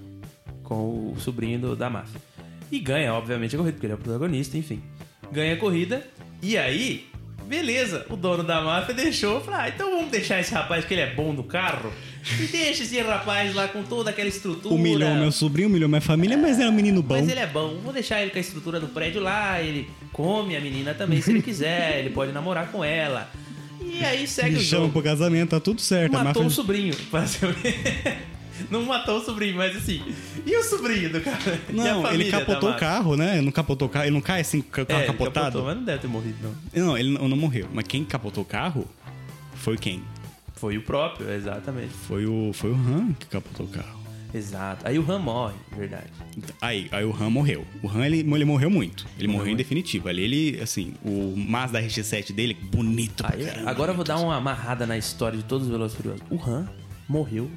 com 0.63 1.11
o 1.11 1.15
sobrinho 1.19 1.59
do, 1.59 1.75
da 1.75 1.89
máfia. 1.89 2.21
E 2.71 2.79
ganha, 2.79 3.13
obviamente, 3.13 3.53
a 3.53 3.59
corrida, 3.59 3.73
porque 3.73 3.85
ele 3.85 3.93
é 3.93 3.95
o 3.95 3.99
protagonista, 3.99 4.57
enfim. 4.57 4.81
Ganha 5.29 5.55
a 5.55 5.57
corrida, 5.57 6.07
e 6.41 6.57
aí, 6.57 7.05
beleza, 7.45 8.05
o 8.09 8.15
dono 8.15 8.43
da 8.43 8.61
máfia 8.61 8.93
deixou, 8.93 9.41
falou, 9.41 9.59
ah, 9.59 9.67
então 9.67 9.91
vamos 9.91 10.09
deixar 10.09 10.39
esse 10.39 10.53
rapaz 10.53 10.85
que 10.85 10.93
ele 10.93 11.01
é 11.01 11.13
bom 11.13 11.33
no 11.33 11.43
carro. 11.43 11.91
E 12.39 12.47
deixa 12.47 12.83
esse 12.83 12.99
rapaz 13.01 13.53
lá 13.53 13.67
com 13.67 13.83
toda 13.83 14.09
aquela 14.09 14.29
estrutura. 14.29 14.73
Humilhou 14.73 15.13
meu 15.15 15.31
sobrinho, 15.31 15.67
humilhou 15.67 15.87
minha 15.87 16.01
família, 16.01 16.37
mas 16.37 16.59
é 16.59 16.67
um 16.67 16.71
menino 16.71 17.03
bom. 17.03 17.15
Mas 17.15 17.29
ele 17.29 17.39
é 17.39 17.45
bom. 17.45 17.77
Vou 17.83 17.93
deixar 17.93 18.21
ele 18.21 18.31
com 18.31 18.37
a 18.37 18.41
estrutura 18.41 18.79
do 18.79 18.87
prédio 18.87 19.21
lá, 19.21 19.61
ele 19.61 19.87
come 20.11 20.55
a 20.55 20.61
menina 20.61 20.93
também 20.95 21.21
se 21.21 21.29
ele 21.29 21.41
quiser, 21.41 21.99
ele 21.99 22.09
pode 22.09 22.31
namorar 22.31 22.71
com 22.71 22.83
ela. 22.83 23.29
E 23.81 24.03
aí 24.03 24.27
segue 24.27 24.51
Me 24.51 24.55
o 24.57 24.59
jogo. 24.59 24.83
chama 24.83 24.93
pro 24.93 25.03
casamento, 25.03 25.49
tá 25.49 25.59
tudo 25.59 25.81
certo. 25.81 26.13
Matou 26.13 26.45
o 26.45 26.51
sobrinho, 26.51 26.95
basicamente. 27.11 28.35
Não 28.69 28.83
matou 28.83 29.17
o 29.17 29.21
sobrinho, 29.23 29.57
mas 29.57 29.75
assim. 29.75 30.01
E 30.45 30.55
o 30.55 30.63
sobrinho 30.63 31.11
do 31.11 31.21
cara? 31.21 31.59
Não, 31.69 32.11
ele 32.13 32.31
capotou 32.31 32.71
o 32.71 32.75
carro, 32.75 33.15
né? 33.15 33.41
Não 33.41 33.51
capotou 33.51 33.87
o 33.87 33.91
carro. 33.91 34.05
Ele 34.05 34.13
não 34.13 34.21
cai 34.21 34.41
assim, 34.41 34.61
com 34.61 34.79
o 34.79 34.83
é, 34.83 34.85
carro 34.85 35.01
é, 35.01 35.05
capotado? 35.05 35.27
Ele 35.27 35.43
capotou, 35.45 35.65
mas 35.65 35.75
não 35.75 35.83
deve 35.83 35.99
ter 35.99 36.07
morrido, 36.07 36.37
não. 36.41 36.85
Não, 36.85 36.97
ele 36.97 37.09
não, 37.09 37.27
não 37.27 37.37
morreu. 37.37 37.67
Mas 37.73 37.85
quem 37.85 38.05
capotou 38.05 38.43
o 38.43 38.45
carro 38.45 38.87
foi 39.55 39.77
quem? 39.77 40.01
Foi 40.55 40.77
o 40.77 40.81
próprio, 40.81 41.29
exatamente. 41.31 41.93
Foi 42.07 42.25
o, 42.25 42.51
foi 42.53 42.71
o 42.71 42.75
Han 42.75 43.13
que 43.13 43.25
capotou 43.27 43.65
o 43.65 43.69
carro. 43.69 43.94
Exato. 44.35 44.85
Aí 44.85 44.99
o 44.99 45.09
Han 45.09 45.19
morre, 45.19 45.55
verdade. 45.71 46.11
Então, 46.35 46.53
aí, 46.61 46.89
aí 46.91 47.05
o 47.05 47.15
Han 47.15 47.29
morreu. 47.29 47.65
O 47.81 47.87
Han, 47.87 48.05
ele, 48.05 48.19
ele 48.19 48.43
morreu 48.45 48.69
muito. 48.69 49.07
Ele 49.17 49.27
morreu, 49.27 49.39
morreu 49.39 49.53
em 49.53 49.55
definitivo. 49.55 50.09
Ali 50.09 50.23
ele, 50.23 50.61
assim, 50.61 50.93
o 51.05 51.33
Mazda 51.37 51.79
RX-7 51.79 52.33
dele, 52.33 52.57
é 52.59 52.65
bonito 52.65 53.25
aí, 53.25 53.43
pra 53.43 53.53
caramba, 53.53 53.71
Agora 53.71 53.91
eu 53.91 53.95
vou 53.95 54.03
dar 54.03 54.19
uma 54.19 54.35
amarrada 54.35 54.85
na 54.85 54.97
história 54.97 55.37
de 55.37 55.45
todos 55.45 55.67
os 55.67 55.71
Velozes 55.71 55.95
Furiosos. 55.95 56.21
O 56.29 56.35
Han 56.35 56.67
morreu 57.07 57.49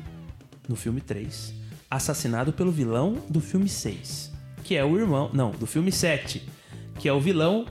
no 0.69 0.77
filme 0.77 1.01
3, 1.01 1.53
assassinado 1.91 2.53
pelo 2.53 2.71
vilão 2.71 3.25
do 3.29 3.41
filme 3.41 3.69
6, 3.69 4.33
que 4.63 4.77
é 4.77 4.85
o 4.85 4.97
irmão... 4.97 5.31
Não, 5.33 5.51
do 5.51 5.67
filme 5.67 5.91
7, 5.91 6.43
que 7.01 7.09
é 7.09 7.13
o 7.13 7.21
vilão... 7.21 7.67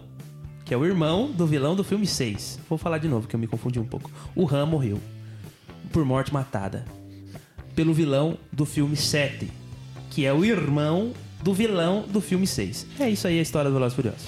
Que 0.66 0.74
é 0.74 0.78
o 0.78 0.86
irmão 0.86 1.32
do 1.32 1.48
vilão 1.48 1.78
do 1.78 1.84
filme 1.84 2.06
6. 2.06 2.60
Vou 2.68 2.78
falar 2.78 2.98
de 2.98 3.08
novo, 3.08 3.26
que 3.26 3.34
eu 3.34 3.40
me 3.40 3.48
confundi 3.48 3.80
um 3.80 3.86
pouco. 3.86 4.12
O 4.36 4.54
Han 4.54 4.66
morreu 4.66 5.00
por 5.94 6.04
morte 6.04 6.34
matada 6.34 6.84
pelo 7.78 7.94
vilão 7.94 8.40
do 8.52 8.66
filme 8.66 8.96
7, 8.96 9.48
que 10.10 10.26
é 10.26 10.34
o 10.34 10.44
irmão 10.44 11.14
do 11.44 11.54
vilão 11.54 12.06
do 12.12 12.20
filme 12.20 12.48
6. 12.48 12.88
É 13.00 13.08
isso 13.08 13.28
aí 13.28 13.38
a 13.38 13.42
história 13.44 13.70
do 13.70 13.74
Velozes 13.76 13.96
Furiosos. 13.96 14.26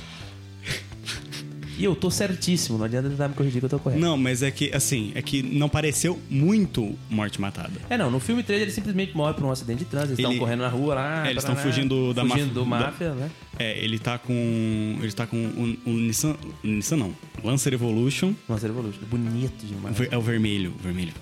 E 1.76 1.84
eu 1.84 1.96
tô 1.96 2.12
certíssimo, 2.12 2.78
não 2.78 2.86
adianta 2.86 3.10
tentar 3.10 3.28
me 3.28 3.34
corrigir 3.34 3.60
que 3.60 3.66
eu 3.66 3.70
tô 3.70 3.80
correto. 3.80 4.00
Não, 4.00 4.18
mas 4.18 4.44
é 4.44 4.52
que, 4.52 4.70
assim, 4.76 5.14
é 5.16 5.22
que 5.22 5.42
não 5.42 5.68
pareceu 5.68 6.20
muito 6.30 6.94
morte 7.10 7.42
matada. 7.42 7.72
É, 7.90 7.98
não, 7.98 8.12
no 8.12 8.20
filme 8.20 8.44
3 8.44 8.62
ele 8.62 8.72
simplesmente 8.72 9.18
morre 9.18 9.34
por 9.34 9.46
um 9.46 9.50
acidente 9.50 9.80
de 9.80 9.86
trânsito, 9.86 10.12
eles 10.12 10.20
estão 10.20 10.32
ele... 10.32 10.40
correndo 10.40 10.60
na 10.60 10.68
rua 10.68 10.96
lá. 10.96 11.26
É, 11.26 11.32
eles 11.32 11.42
estão 11.42 11.56
fugindo 11.56 12.14
da 12.14 12.24
fugindo 12.26 12.54
do 12.54 12.66
máfia. 12.66 13.10
Da... 13.10 13.16
né? 13.16 13.32
É, 13.58 13.84
ele 13.84 13.98
tá 13.98 14.20
com. 14.20 14.34
Ele 15.02 15.12
tá 15.12 15.26
com 15.26 15.38
o, 15.86 15.90
Nissan. 15.90 16.36
Nissan 16.64 16.98
não. 16.98 17.16
Lancer 17.44 17.74
Evolution. 17.74 18.34
Lancer 18.48 18.70
Evolution, 18.70 19.00
bonito 19.10 19.66
demais. 19.66 19.96
É 20.12 20.18
o 20.18 20.22
vermelho, 20.22 20.76
vermelho. 20.84 21.14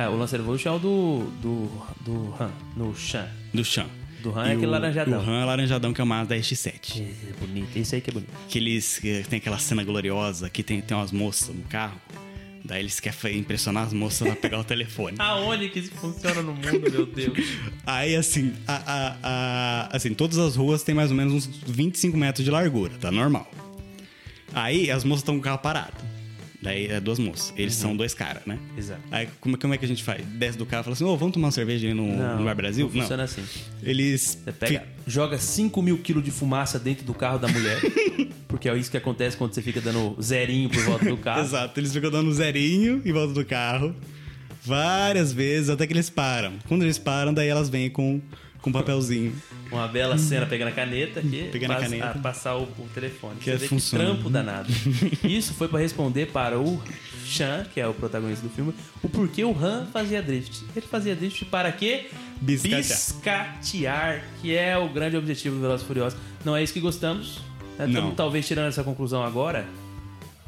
É, 0.00 0.08
o 0.08 0.16
Lancer 0.16 0.40
Evolution 0.40 0.70
é 0.70 0.72
o 0.72 0.78
do. 0.78 1.24
do. 1.42 1.66
do 2.00 2.34
Han, 2.40 2.50
no 2.74 2.96
Shan. 2.96 3.28
Do 3.52 3.62
Shan. 3.62 3.86
Do 4.22 4.30
Han 4.30 4.44
é 4.44 4.46
e 4.46 4.50
é 4.50 4.52
aquele 4.52 4.66
o, 4.66 4.70
laranjadão. 4.70 5.20
O 5.20 5.22
Han 5.28 5.42
é 5.42 5.44
laranjadão, 5.44 5.92
que 5.92 6.00
é 6.00 6.04
o 6.04 6.06
Mazda 6.06 6.36
RX-7. 6.36 7.02
É 7.02 7.32
bonito, 7.38 7.78
isso 7.78 7.94
aí 7.94 8.00
que 8.00 8.08
é 8.08 8.12
bonito. 8.14 8.32
Que 8.48 8.58
eles... 8.58 8.98
Eh, 9.04 9.24
tem 9.28 9.36
aquela 9.36 9.58
cena 9.58 9.84
gloriosa 9.84 10.48
que 10.48 10.62
tem, 10.62 10.80
tem 10.80 10.96
umas 10.96 11.12
moças 11.12 11.54
no 11.54 11.62
carro. 11.64 12.00
Daí 12.64 12.80
eles 12.80 12.98
querem 12.98 13.38
impressionar 13.38 13.84
as 13.84 13.92
moças 13.92 14.26
pra 14.26 14.36
pegar 14.36 14.60
o 14.60 14.64
telefone. 14.64 15.16
Aonde 15.20 15.68
que 15.68 15.80
isso 15.80 15.92
funciona 15.92 16.40
no 16.40 16.54
mundo, 16.54 16.90
meu 16.90 17.04
Deus? 17.04 17.38
Aí, 17.84 18.16
assim, 18.16 18.54
a, 18.66 18.76
a, 18.76 19.16
a, 19.22 19.96
assim, 19.96 20.14
todas 20.14 20.38
as 20.38 20.56
ruas 20.56 20.82
têm 20.82 20.94
mais 20.94 21.10
ou 21.10 21.16
menos 21.16 21.34
uns 21.34 21.46
25 21.66 22.16
metros 22.16 22.42
de 22.42 22.50
largura, 22.50 22.94
tá 22.98 23.10
normal. 23.10 23.50
Aí 24.54 24.90
as 24.90 25.04
moças 25.04 25.20
estão 25.20 25.34
com 25.34 25.40
o 25.40 25.44
carro 25.44 25.58
parado. 25.58 26.19
Daí 26.62 26.88
é 26.88 27.00
duas 27.00 27.18
moças. 27.18 27.54
Eles 27.56 27.74
uhum. 27.76 27.80
são 27.80 27.96
dois 27.96 28.12
caras, 28.12 28.44
né? 28.44 28.58
Exato. 28.76 29.00
Aí 29.10 29.28
como, 29.40 29.56
é 29.56 29.58
como, 29.58 29.74
é 29.74 29.78
que 29.78 29.84
a 29.84 29.88
gente 29.88 30.04
faz? 30.04 30.24
Desce 30.26 30.58
do 30.58 30.66
carro 30.66 30.82
e 30.82 30.84
fala 30.84 30.94
assim, 30.94 31.04
ô, 31.04 31.08
oh, 31.08 31.16
vamos 31.16 31.32
tomar 31.32 31.46
uma 31.46 31.52
cerveja 31.52 31.86
ali 31.86 31.94
no, 31.94 32.06
não, 32.06 32.38
no 32.38 32.44
Bar 32.44 32.54
Brasil? 32.54 32.84
Não, 32.86 32.92
funciona 32.92 33.16
não. 33.16 33.24
assim. 33.24 33.42
Eles... 33.82 34.38
Você 34.44 34.52
pega, 34.52 34.84
joga 35.06 35.38
5 35.38 35.80
mil 35.80 35.98
quilos 35.98 36.22
de 36.22 36.30
fumaça 36.30 36.78
dentro 36.78 37.04
do 37.04 37.14
carro 37.14 37.38
da 37.38 37.48
mulher. 37.48 37.80
porque 38.46 38.68
é 38.68 38.76
isso 38.76 38.90
que 38.90 38.96
acontece 38.96 39.36
quando 39.36 39.54
você 39.54 39.62
fica 39.62 39.80
dando 39.80 40.20
zerinho 40.20 40.68
por 40.68 40.82
volta 40.82 41.04
do 41.06 41.16
carro. 41.16 41.40
Exato. 41.46 41.80
Eles 41.80 41.92
ficam 41.92 42.10
dando 42.10 42.32
zerinho 42.32 43.00
em 43.04 43.12
volta 43.12 43.32
do 43.32 43.44
carro. 43.44 43.94
Várias 44.62 45.32
vezes, 45.32 45.70
até 45.70 45.86
que 45.86 45.92
eles 45.94 46.10
param. 46.10 46.52
Quando 46.68 46.82
eles 46.82 46.98
param, 46.98 47.32
daí 47.32 47.48
elas 47.48 47.70
vêm 47.70 47.88
com 47.88 48.20
com 48.60 48.70
papelzinho. 48.70 49.34
Uma 49.70 49.88
bela 49.88 50.18
cena 50.18 50.46
pegando 50.46 50.68
a 50.68 50.72
caneta 50.72 51.20
aqui. 51.20 51.48
Pegando 51.50 51.72
a 51.72 51.76
caneta. 51.76 52.10
A 52.10 52.18
passar 52.18 52.56
o, 52.56 52.64
o 52.64 52.88
telefone. 52.94 53.36
Que, 53.36 53.56
Você 53.56 53.64
é 53.64 53.68
que 53.68 53.90
trampo 53.90 54.28
danado. 54.28 54.70
Isso 55.24 55.54
foi 55.54 55.68
para 55.68 55.78
responder 55.78 56.26
para 56.26 56.58
o 56.58 56.82
Chan, 57.24 57.66
que 57.72 57.80
é 57.80 57.86
o 57.86 57.94
protagonista 57.94 58.46
do 58.46 58.52
filme, 58.52 58.74
o 59.02 59.08
porquê 59.08 59.44
o 59.44 59.56
Han 59.56 59.86
fazia 59.92 60.22
drift. 60.22 60.64
Ele 60.74 60.86
fazia 60.86 61.14
drift 61.14 61.44
para 61.46 61.70
quê? 61.70 62.08
Biscatear. 62.40 62.80
Biscatear, 62.80 64.24
que 64.40 64.56
é 64.56 64.76
o 64.76 64.88
grande 64.88 65.16
objetivo 65.16 65.56
do 65.56 65.62
Velozes 65.62 65.86
Furiosos. 65.86 66.18
Não 66.44 66.56
é 66.56 66.62
isso 66.62 66.72
que 66.72 66.80
gostamos. 66.80 67.38
Né? 67.78 67.86
Não. 67.86 67.88
Estamos, 67.88 68.16
talvez 68.16 68.46
tirando 68.46 68.68
essa 68.68 68.82
conclusão 68.82 69.22
agora. 69.22 69.66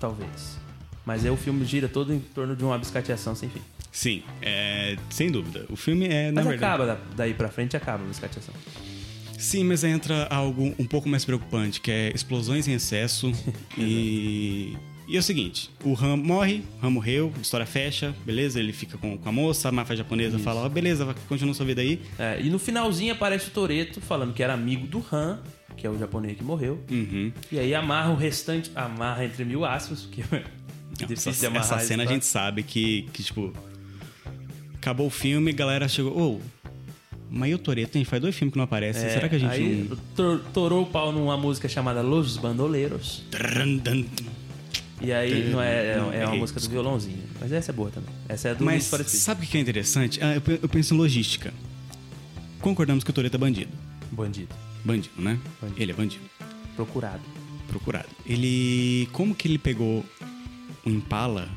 Talvez. 0.01 0.59
Mas 1.05 1.25
é 1.25 1.31
o 1.31 1.37
filme 1.37 1.65
gira 1.65 1.89
todo 1.89 2.13
em 2.13 2.19
torno 2.19 2.55
de 2.57 2.65
uma 2.65 2.77
biscateação 2.79 3.35
sem 3.35 3.49
fim. 3.49 3.61
Sim, 3.93 4.23
é, 4.41 4.97
sem 5.11 5.31
dúvida. 5.31 5.67
O 5.69 5.77
filme 5.77 6.07
é, 6.07 6.33
na 6.33 6.41
mas 6.41 6.47
verdade... 6.47 6.83
acaba, 6.83 7.01
daí 7.15 7.35
pra 7.35 7.51
frente 7.51 7.77
acaba 7.77 8.03
o 8.03 8.07
música 8.07 8.27
ação. 8.27 8.55
Sim, 9.39 9.65
mas 9.65 9.85
entra 9.85 10.27
algo 10.31 10.75
um 10.79 10.87
pouco 10.87 11.09
mais 11.09 11.25
preocupante, 11.27 11.81
que 11.81 11.91
é 11.91 12.13
explosões 12.15 12.67
em 12.67 12.73
excesso 12.73 13.31
e... 13.77 14.77
E 15.09 15.17
é 15.17 15.19
o 15.19 15.23
seguinte, 15.23 15.69
o 15.85 15.93
Ram 15.93 16.17
morre, 16.17 16.63
Ram 16.81 16.93
morreu, 16.93 17.33
a 17.37 17.41
história 17.41 17.67
fecha, 17.67 18.15
beleza? 18.25 18.59
Ele 18.59 18.73
fica 18.73 18.97
com, 18.97 19.19
com 19.19 19.29
a 19.29 19.33
moça, 19.33 19.69
a 19.69 19.73
máfia 19.73 19.97
japonesa 19.97 20.37
Isso. 20.37 20.45
fala, 20.45 20.63
ó, 20.63 20.67
oh, 20.67 20.69
beleza, 20.71 21.15
continua 21.29 21.53
sua 21.53 21.67
vida 21.67 21.83
aí. 21.83 22.01
É, 22.19 22.41
e 22.41 22.49
no 22.49 22.59
finalzinho 22.59 23.13
aparece 23.13 23.49
o 23.49 23.51
Toreto 23.51 24.01
falando 24.01 24.33
que 24.33 24.43
era 24.43 24.55
amigo 24.55 24.87
do 24.87 25.01
Ram, 25.01 25.41
que 25.77 25.87
é 25.87 25.91
o 25.91 25.99
japonês 25.99 26.39
que 26.39 26.45
morreu. 26.45 26.81
Uhum. 26.91 27.31
E 27.51 27.59
aí 27.59 27.75
amarra 27.75 28.11
o 28.11 28.17
restante, 28.17 28.71
amarra 28.75 29.25
entre 29.25 29.45
mil 29.45 29.67
aspas, 29.67 30.03
porque 30.03 30.23
é 30.33 31.05
difícil 31.05 31.33
essa, 31.33 31.41
de 31.41 31.47
amarrar. 31.47 31.79
Essa 31.79 31.87
cena 31.87 32.05
a 32.05 32.07
gente 32.07 32.25
sabe 32.25 32.63
que, 32.63 33.03
que 33.13 33.23
tipo, 33.23 33.53
Acabou 34.83 35.07
o 35.07 35.11
filme, 35.11 35.53
a 35.53 35.55
galera 35.55 35.87
chegou. 35.87 36.13
Oh, 36.43 36.63
mas 37.31 37.53
e 37.53 37.55
o 37.55 37.59
Toreto, 37.59 37.97
hein? 37.97 38.05
Faz 38.05 38.21
dois 38.21 38.35
filmes 38.35 38.53
que 38.53 38.59
não 38.59 38.65
aparecem. 38.65 39.05
É, 39.05 39.11
Será 39.11 39.29
que 39.29 39.37
a 39.37 39.39
gente. 39.39 39.53
É, 39.53 39.55
aí, 39.55 39.87
não... 39.89 39.97
tor 40.17 40.41
torou 40.53 40.83
o 40.83 40.87
pau 40.87 41.13
numa 41.13 41.37
música 41.37 41.69
chamada 41.69 42.03
Los 42.03 42.37
Bandoleiros. 42.37 43.23
E 45.01 45.13
aí 45.13 45.51
não 45.51 45.63
é, 45.63 45.99
é, 46.15 46.21
é 46.23 46.27
uma 46.27 46.35
música 46.35 46.59
do 46.59 46.69
violãozinho. 46.69 47.23
Mas 47.41 47.53
essa 47.53 47.71
é 47.71 47.75
boa 47.75 47.91
também. 47.91 48.11
Essa 48.29 48.49
é 48.49 48.55
do 48.57 48.65
Mas 48.65 48.83
sabe 48.83 49.47
o 49.47 49.49
que 49.49 49.57
é 49.57 49.61
interessante? 49.61 50.19
Ah, 50.21 50.35
eu, 50.35 50.43
eu 50.61 50.69
penso 50.69 50.95
em 50.95 50.97
logística. 50.97 51.55
Concordamos 52.61 53.05
que 53.05 53.11
o 53.11 53.13
Toreto 53.13 53.37
é 53.37 53.39
bandido. 53.39 53.71
Bandido. 54.11 54.53
Bandido, 54.85 55.15
né? 55.17 55.39
Bandido. 55.61 55.81
Ele 55.81 55.93
é 55.93 55.95
bandido. 55.95 56.25
Procurado. 56.75 57.23
Procurado. 57.69 58.09
Ele. 58.27 59.09
Como 59.13 59.33
que 59.33 59.47
ele 59.47 59.59
pegou 59.59 60.05
o 60.85 60.91
Impala 60.91 61.49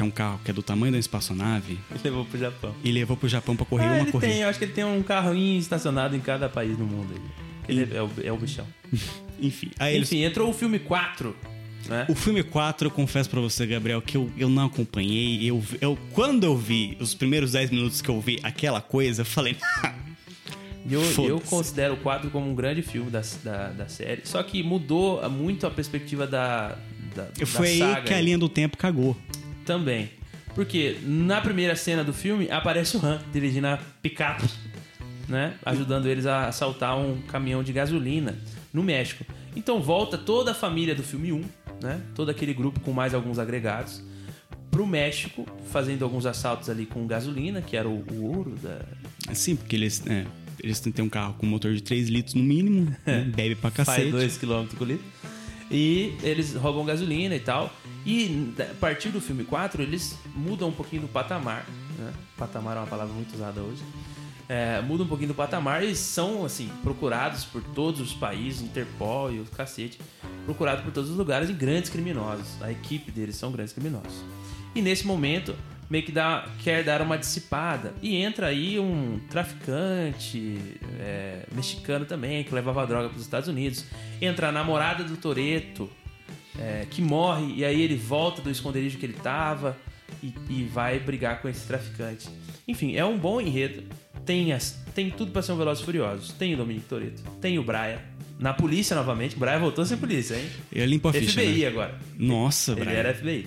que 0.00 0.02
é 0.02 0.06
um 0.06 0.10
carro 0.10 0.40
que 0.42 0.50
é 0.50 0.54
do 0.54 0.62
tamanho 0.62 0.92
da 0.92 0.98
espaçonave, 0.98 1.78
Ele 1.90 2.00
levou 2.04 2.24
pro 2.24 2.38
Japão. 2.38 2.74
e 2.82 2.90
levou 2.90 3.16
pro 3.18 3.28
Japão 3.28 3.54
pra 3.54 3.66
correr 3.66 3.84
Ah, 3.84 3.92
uma 3.92 4.00
ele 4.00 4.12
corrida? 4.12 4.32
tem, 4.32 4.42
eu 4.42 4.48
acho 4.48 4.58
que 4.58 4.64
ele 4.64 4.72
tem 4.72 4.82
um 4.84 5.02
carrinho 5.02 5.58
estacionado 5.58 6.16
em 6.16 6.20
cada 6.20 6.48
país 6.48 6.74
do 6.76 6.84
mundo. 6.84 7.12
aí. 7.14 7.20
Ele 7.68 7.94
é, 7.94 8.02
o, 8.02 8.10
é 8.24 8.32
o 8.32 8.36
bichão. 8.38 8.66
Enfim. 9.38 9.70
Aí 9.78 9.94
eles 9.94 10.10
Enfim, 10.10 10.24
entrou 10.24 10.48
o 10.48 10.52
filme 10.54 10.78
4. 10.78 11.36
Né? 11.86 12.06
O 12.08 12.14
filme 12.14 12.42
4, 12.42 12.86
eu 12.86 12.90
confesso 12.90 13.28
pra 13.28 13.40
você, 13.40 13.66
Gabriel, 13.66 14.00
que 14.00 14.16
eu, 14.16 14.30
eu 14.38 14.48
não 14.48 14.66
acompanhei. 14.66 15.44
Eu, 15.50 15.62
eu, 15.82 15.98
quando 16.12 16.44
eu 16.44 16.56
vi 16.56 16.96
os 16.98 17.14
primeiros 17.14 17.52
10 17.52 17.70
minutos 17.70 18.00
que 18.00 18.08
eu 18.08 18.18
vi 18.20 18.38
aquela 18.42 18.80
coisa, 18.80 19.20
eu 19.22 19.26
falei. 19.26 19.56
E 20.86 20.92
eu, 20.94 21.02
eu 21.28 21.40
considero 21.40 21.94
o 21.94 21.96
4 21.98 22.30
como 22.30 22.50
um 22.50 22.54
grande 22.54 22.80
filme 22.82 23.10
da, 23.10 23.20
da, 23.44 23.68
da 23.68 23.88
série. 23.88 24.22
Só 24.24 24.42
que 24.42 24.62
mudou 24.62 25.28
muito 25.30 25.66
a 25.66 25.70
perspectiva 25.70 26.26
da, 26.26 26.76
da, 27.14 27.24
da 27.38 27.46
Foi 27.46 27.68
aí 27.68 27.78
saga 27.78 28.02
que 28.02 28.14
a 28.14 28.20
linha 28.20 28.38
do 28.38 28.48
tempo 28.48 28.76
cagou. 28.78 29.14
Também. 29.70 30.10
Porque 30.52 30.98
na 31.04 31.40
primeira 31.40 31.76
cena 31.76 32.02
do 32.02 32.12
filme 32.12 32.50
aparece 32.50 32.96
o 32.96 33.06
Han 33.06 33.20
dirigindo 33.32 33.68
a 33.68 33.78
picape, 34.02 34.50
né? 35.28 35.54
Ajudando 35.64 36.06
eles 36.06 36.26
a 36.26 36.48
assaltar 36.48 36.98
um 36.98 37.20
caminhão 37.22 37.62
de 37.62 37.72
gasolina 37.72 38.36
no 38.72 38.82
México. 38.82 39.24
Então 39.54 39.80
volta 39.80 40.18
toda 40.18 40.50
a 40.50 40.54
família 40.54 40.92
do 40.92 41.04
filme 41.04 41.30
1, 41.32 41.44
né? 41.80 42.00
Todo 42.16 42.30
aquele 42.30 42.52
grupo 42.52 42.80
com 42.80 42.92
mais 42.92 43.14
alguns 43.14 43.38
agregados 43.38 44.02
pro 44.72 44.84
México, 44.84 45.46
fazendo 45.70 46.04
alguns 46.04 46.26
assaltos 46.26 46.68
ali 46.68 46.84
com 46.84 47.06
gasolina, 47.06 47.62
que 47.62 47.76
era 47.76 47.88
o, 47.88 48.04
o 48.10 48.36
ouro 48.36 48.56
da, 48.60 48.80
Sim, 49.32 49.54
porque 49.54 49.76
eles, 49.76 50.04
é, 50.06 50.26
eles 50.60 50.80
têm 50.80 51.04
um 51.04 51.08
carro 51.08 51.34
com 51.34 51.46
motor 51.46 51.72
de 51.72 51.80
3 51.80 52.08
litros 52.08 52.34
no 52.34 52.42
mínimo, 52.42 52.92
né? 53.06 53.20
bebe 53.34 53.54
pra 53.54 53.70
faz 53.70 53.86
cacete. 53.86 54.10
2 54.10 54.36
km 54.38 54.66
por 54.76 54.88
litro. 54.88 55.04
E 55.70 56.16
eles 56.24 56.54
roubam 56.54 56.84
gasolina 56.84 57.36
e 57.36 57.40
tal. 57.40 57.72
E 58.04 58.54
a 58.58 58.74
partir 58.74 59.10
do 59.10 59.20
filme 59.20 59.44
4, 59.44 59.82
eles 59.82 60.16
mudam 60.34 60.68
um 60.68 60.72
pouquinho 60.72 61.02
do 61.02 61.08
patamar. 61.08 61.66
Né? 61.98 62.12
Patamar 62.36 62.76
é 62.76 62.80
uma 62.80 62.86
palavra 62.86 63.12
muito 63.12 63.34
usada 63.34 63.60
hoje. 63.60 63.82
É, 64.48 64.80
mudam 64.80 65.06
um 65.06 65.08
pouquinho 65.08 65.28
do 65.28 65.34
patamar 65.34 65.84
e 65.84 65.94
são, 65.94 66.44
assim, 66.44 66.68
procurados 66.82 67.44
por 67.44 67.62
todos 67.62 68.00
os 68.00 68.12
países, 68.12 68.62
Interpol 68.62 69.32
e 69.32 69.38
o 69.38 69.44
cacete. 69.44 70.00
Procurados 70.44 70.82
por 70.82 70.92
todos 70.92 71.10
os 71.10 71.16
lugares 71.16 71.48
em 71.50 71.54
grandes 71.54 71.90
criminosos. 71.90 72.60
A 72.60 72.72
equipe 72.72 73.12
deles 73.12 73.36
são 73.36 73.52
grandes 73.52 73.72
criminosos. 73.72 74.24
E 74.74 74.82
nesse 74.82 75.06
momento, 75.06 75.54
meio 75.88 76.04
que 76.04 76.12
dá, 76.12 76.48
quer 76.62 76.82
dar 76.82 77.02
uma 77.02 77.18
dissipada. 77.18 77.92
E 78.00 78.16
entra 78.16 78.46
aí 78.46 78.78
um 78.78 79.20
traficante 79.28 80.58
é, 80.98 81.44
mexicano 81.52 82.04
também, 82.04 82.42
que 82.42 82.54
levava 82.54 82.86
droga 82.86 83.08
para 83.08 83.16
os 83.16 83.22
Estados 83.22 83.48
Unidos. 83.48 83.84
Entra 84.20 84.48
a 84.48 84.52
namorada 84.52 85.04
do 85.04 85.16
Toreto, 85.16 85.90
é, 86.60 86.86
que 86.90 87.00
morre, 87.00 87.54
e 87.56 87.64
aí 87.64 87.80
ele 87.80 87.96
volta 87.96 88.42
do 88.42 88.50
esconderijo 88.50 88.98
que 88.98 89.06
ele 89.06 89.14
tava 89.14 89.76
e, 90.22 90.34
e 90.48 90.64
vai 90.64 90.98
brigar 90.98 91.40
com 91.40 91.48
esse 91.48 91.66
traficante. 91.66 92.28
Enfim, 92.68 92.94
é 92.96 93.04
um 93.04 93.16
bom 93.18 93.40
enredo. 93.40 93.82
Tem, 94.26 94.52
as, 94.52 94.78
tem 94.94 95.10
tudo 95.10 95.32
para 95.32 95.40
ser 95.42 95.52
um 95.52 95.56
Velozes 95.56 95.82
e 95.82 95.84
Furiosos. 95.86 96.32
Tem 96.32 96.52
o 96.54 96.56
Dominic 96.56 96.84
Toreto, 96.86 97.22
tem 97.40 97.58
o 97.58 97.62
Brian. 97.62 97.98
Na 98.38 98.54
polícia 98.54 98.94
novamente. 98.96 99.36
O 99.36 99.38
Brian 99.38 99.58
voltou 99.58 99.82
a 99.82 99.86
ser 99.86 99.96
polícia, 99.98 100.34
hein? 100.34 100.48
Ele 100.72 100.86
limpa 100.86 101.10
a 101.10 101.12
ficha, 101.12 101.40
FBI 101.40 101.60
né? 101.60 101.66
agora. 101.66 101.98
Nossa, 102.18 102.72
Ele 102.72 102.80
Brian. 102.82 102.92
era 102.96 103.14
FBI. 103.14 103.46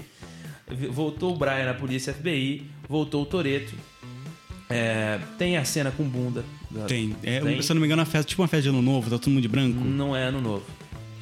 Voltou 0.91 1.34
o 1.34 1.38
Brian 1.38 1.65
na 1.65 1.73
polícia 1.73 2.13
FBI, 2.13 2.63
voltou 2.88 3.23
o 3.23 3.26
Toreto. 3.26 3.73
É, 4.69 5.19
tem 5.38 5.58
a 5.58 5.65
cena 5.65 5.91
com 5.91 6.04
bunda. 6.04 6.43
da- 6.71 6.86
Tem. 6.86 7.15
É, 7.23 7.39
tem. 7.39 7.62
Se 7.62 7.71
eu 7.71 7.76
não 7.76 7.82
me 7.82 7.88
engano, 7.88 8.02
uma 8.02 8.06
festa, 8.06 8.28
tipo 8.28 8.41
uma 8.41 8.47
festa 8.47 8.63
de 8.63 8.69
ano 8.69 8.82
novo, 8.82 9.10
tá 9.10 9.17
todo 9.19 9.30
mundo 9.30 9.41
de 9.41 9.47
branco. 9.47 9.80
Não 9.84 10.15
é 10.15 10.23
ano 10.23 10.41
novo. 10.41 10.65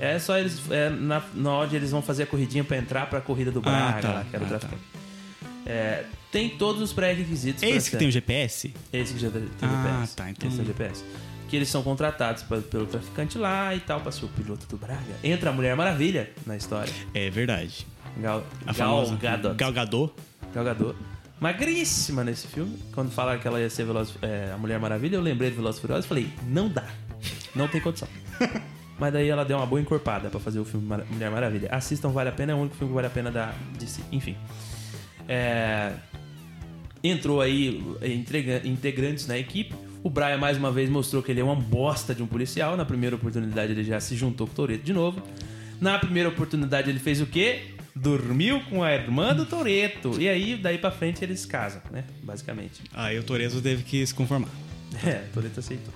É 0.02 0.18
só 0.20 0.38
eles. 0.38 0.60
É 0.72 0.90
na, 0.90 1.22
na 1.34 1.52
hora 1.52 1.76
eles 1.76 1.92
vão 1.92 2.02
fazer 2.02 2.24
a 2.24 2.26
corridinha 2.26 2.64
pra 2.64 2.76
entrar 2.78 3.08
pra 3.10 3.22
corrida 3.22 3.52
do 3.52 3.62
Braga, 3.62 4.02
tá. 4.02 4.14
lá, 4.14 4.24
que 4.30 4.36
era 4.36 4.44
o 4.44 4.48
Ah, 4.48 4.50
traficante. 4.50 4.82
É, 5.66 6.06
tem 6.32 6.50
todos 6.50 6.82
os 6.82 6.92
pré-requisitos. 6.92 7.62
É 7.62 7.70
esse 7.70 7.86
que 7.86 7.92
ser- 7.92 7.98
tem 8.00 8.08
o 8.08 8.12
GPS? 8.12 8.74
Esse 8.92 9.14
que 9.14 9.20
já 9.20 9.30
tem 9.30 9.44
Ah, 9.62 9.68
GPS. 10.02 10.16
tá, 10.16 10.30
então- 10.32 10.48
Esse 10.50 10.58
tem 10.58 10.66
GPS. 10.66 11.04
Que 11.48 11.56
eles 11.56 11.70
são 11.70 11.84
contratados 11.84 12.42
pra- 12.44 12.58
pelo 12.62 12.86
traficante 12.88 13.38
lá 13.38 13.76
e 13.76 13.80
tal, 13.80 14.02
pra 14.02 14.12
ser 14.12 14.26
o 14.26 14.28
piloto 14.30 14.66
do 14.68 14.78
Braga. 14.78 15.02
Entra 15.24 15.52
a 15.52 15.54
Mulher 15.54 15.76
Maravilha 15.76 16.32
na 16.48 16.58
história. 16.58 16.92
É 17.14 17.30
verdade. 17.30 17.86
Gal, 18.18 18.44
A 18.66 18.74
Gal 18.74 19.06
Gadot. 19.18 19.56
Gal 19.56 19.72
Gadot. 19.72 20.14
Gal 20.54 20.64
Gadot. 20.66 20.96
Magríssima 21.40 22.24
nesse 22.24 22.48
filme. 22.48 22.78
Quando 22.94 23.12
falaram 23.12 23.40
que 23.40 23.48
ela 23.48 23.60
ia 23.60 23.70
ser 23.70 23.86
Veloz, 23.86 24.14
é, 24.22 24.52
a 24.54 24.58
Mulher 24.58 24.80
Maravilha, 24.80 25.16
eu 25.18 25.22
lembrei 25.22 25.50
de 25.50 25.56
Velozes 25.56 25.78
e 25.78 25.82
Furiosos 25.82 26.06
e 26.06 26.08
falei, 26.08 26.30
não 26.48 26.70
dá. 26.70 26.86
Não 27.56 27.68
tem 27.68 27.80
condição. 27.82 28.08
Mas 29.02 29.12
daí 29.12 29.28
ela 29.28 29.44
deu 29.44 29.58
uma 29.58 29.66
boa 29.66 29.82
encorpada 29.82 30.30
pra 30.30 30.40
fazer 30.40 30.60
o 30.60 30.64
filme 30.66 30.86
Mara- 30.86 31.06
Mulher 31.10 31.32
Maravilha. 31.32 31.68
Assistam, 31.72 32.10
vale 32.10 32.30
a 32.30 32.32
pena, 32.32 32.52
é 32.52 32.56
o 32.56 32.60
único 32.60 32.76
filme 32.76 32.92
que 32.92 32.96
vale 32.96 33.08
a 33.08 33.10
pena 33.10 33.32
da 33.32 33.52
DC. 33.80 34.00
Enfim. 34.12 34.36
É, 35.28 35.94
Entrou 37.04 37.42
aí 37.42 37.84
integrantes 38.64 39.26
na 39.26 39.38
equipe. 39.38 39.74
O 40.04 40.10
Brian 40.10 40.38
mais 40.38 40.56
uma 40.56 40.72
vez 40.72 40.88
mostrou 40.88 41.24
que 41.24 41.32
ele 41.32 41.40
é 41.40 41.44
uma 41.44 41.56
bosta 41.56 42.14
de 42.14 42.22
um 42.22 42.28
policial. 42.28 42.78
Na 42.78 42.86
primeira 42.86 43.16
oportunidade 43.16 43.72
ele 43.72 43.84
já 43.84 44.00
se 44.00 44.16
juntou 44.16 44.46
com 44.46 44.54
o 44.54 44.56
Toreto 44.56 44.84
de 44.84 44.94
novo. 44.94 45.20
Na 45.80 45.98
primeira 45.98 46.30
oportunidade 46.30 46.92
ele 46.92 47.00
fez 47.00 47.20
o 47.20 47.26
quê? 47.26 47.72
Dormiu 47.96 48.62
com 48.70 48.84
a 48.84 48.94
irmã 48.94 49.34
do 49.34 49.48
Toreto. 49.48 50.22
E 50.22 50.30
aí, 50.30 50.56
daí 50.56 50.78
pra 50.78 50.92
frente, 50.92 51.24
eles 51.24 51.44
casam, 51.44 51.82
né? 51.92 52.04
Basicamente. 52.24 52.82
Aí 52.94 53.18
o 53.18 53.24
Toreto 53.24 53.60
teve 53.62 53.82
que 53.82 54.06
se 54.06 54.14
conformar. 54.14 54.50
É, 55.04 55.24
Toreto 55.34 55.60
aceitou. 55.60 55.94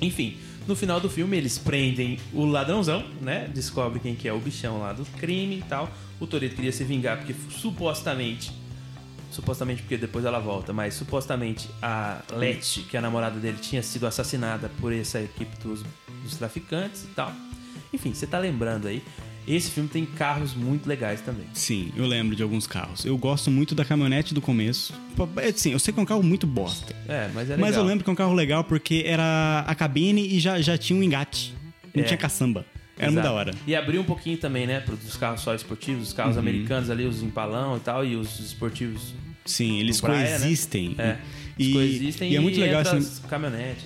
Enfim, 0.00 0.36
no 0.70 0.76
final 0.76 1.00
do 1.00 1.10
filme 1.10 1.36
eles 1.36 1.58
prendem 1.58 2.16
o 2.32 2.44
ladrãozão, 2.44 3.04
né? 3.20 3.50
Descobre 3.52 3.98
quem 3.98 4.14
que 4.14 4.28
é 4.28 4.32
o 4.32 4.38
bichão 4.38 4.78
lá 4.78 4.92
do 4.92 5.04
crime 5.18 5.58
e 5.58 5.62
tal. 5.62 5.90
O 6.20 6.28
Toreto 6.28 6.54
queria 6.54 6.70
se 6.70 6.84
vingar 6.84 7.18
porque 7.18 7.34
supostamente, 7.50 8.52
supostamente 9.32 9.82
porque 9.82 9.96
depois 9.96 10.24
ela 10.24 10.38
volta, 10.38 10.72
mas 10.72 10.94
supostamente 10.94 11.68
a 11.82 12.22
Letty, 12.32 12.82
que 12.82 12.96
é 12.96 13.00
a 13.00 13.02
namorada 13.02 13.40
dele, 13.40 13.58
tinha 13.60 13.82
sido 13.82 14.06
assassinada 14.06 14.70
por 14.80 14.92
essa 14.92 15.20
equipe 15.20 15.56
dos, 15.60 15.82
dos 16.22 16.36
traficantes 16.36 17.02
e 17.02 17.08
tal. 17.08 17.32
Enfim, 17.92 18.14
você 18.14 18.26
tá 18.26 18.38
lembrando 18.38 18.86
aí. 18.86 19.02
Esse 19.48 19.70
filme 19.70 19.88
tem 19.88 20.04
carros 20.04 20.54
muito 20.54 20.86
legais 20.88 21.20
também. 21.20 21.46
Sim, 21.52 21.90
eu 21.96 22.06
lembro 22.06 22.36
de 22.36 22.42
alguns 22.42 22.66
carros. 22.66 23.04
Eu 23.04 23.16
gosto 23.18 23.50
muito 23.50 23.74
da 23.74 23.84
caminhonete 23.84 24.32
do 24.32 24.40
começo. 24.40 24.92
É, 25.38 25.50
Sim, 25.52 25.72
eu 25.72 25.78
sei 25.78 25.92
que 25.92 25.98
é 25.98 26.02
um 26.02 26.06
carro 26.06 26.22
muito 26.22 26.46
bosta. 26.46 26.94
É, 27.08 27.28
mas 27.34 27.48
é 27.48 27.54
legal. 27.54 27.58
Mas 27.58 27.76
eu 27.76 27.82
lembro 27.82 28.04
que 28.04 28.10
é 28.10 28.12
um 28.12 28.16
carro 28.16 28.34
legal 28.34 28.62
porque 28.64 29.02
era 29.06 29.64
a 29.66 29.74
cabine 29.74 30.26
e 30.36 30.38
já, 30.38 30.60
já 30.60 30.78
tinha 30.78 30.98
um 30.98 31.02
engate. 31.02 31.54
Não 31.94 32.02
É. 32.04 32.06
tinha 32.06 32.16
caçamba. 32.18 32.64
Era 32.96 33.10
muito 33.10 33.20
Exato. 33.24 33.34
da 33.34 33.40
hora. 33.40 33.54
E 33.66 33.74
abriu 33.74 34.02
um 34.02 34.04
pouquinho 34.04 34.36
também, 34.36 34.66
né, 34.66 34.78
pro- 34.80 34.94
dos 34.96 35.16
carros 35.16 35.40
só 35.40 35.54
esportivos, 35.54 36.02
os 36.04 36.10
Uhum. 36.10 36.16
carros 36.16 36.36
americanos 36.38 36.90
ali, 36.90 37.04
os 37.06 37.22
empalão 37.22 37.76
e 37.76 37.80
tal, 37.80 38.04
e 38.04 38.14
os 38.14 38.38
esportivos 38.40 39.14
Sim, 39.46 39.80
eles 39.80 40.00
praia, 40.00 40.22
né? 40.24 40.38
coexistem. 40.38 40.94
É. 40.98 41.16
E, 41.58 41.72
coexistem 41.72 42.30
e 42.32 42.36
é 42.36 42.40
muito 42.40 42.60
legal 42.60 42.82
entra 42.82 42.98
esse, 42.98 43.20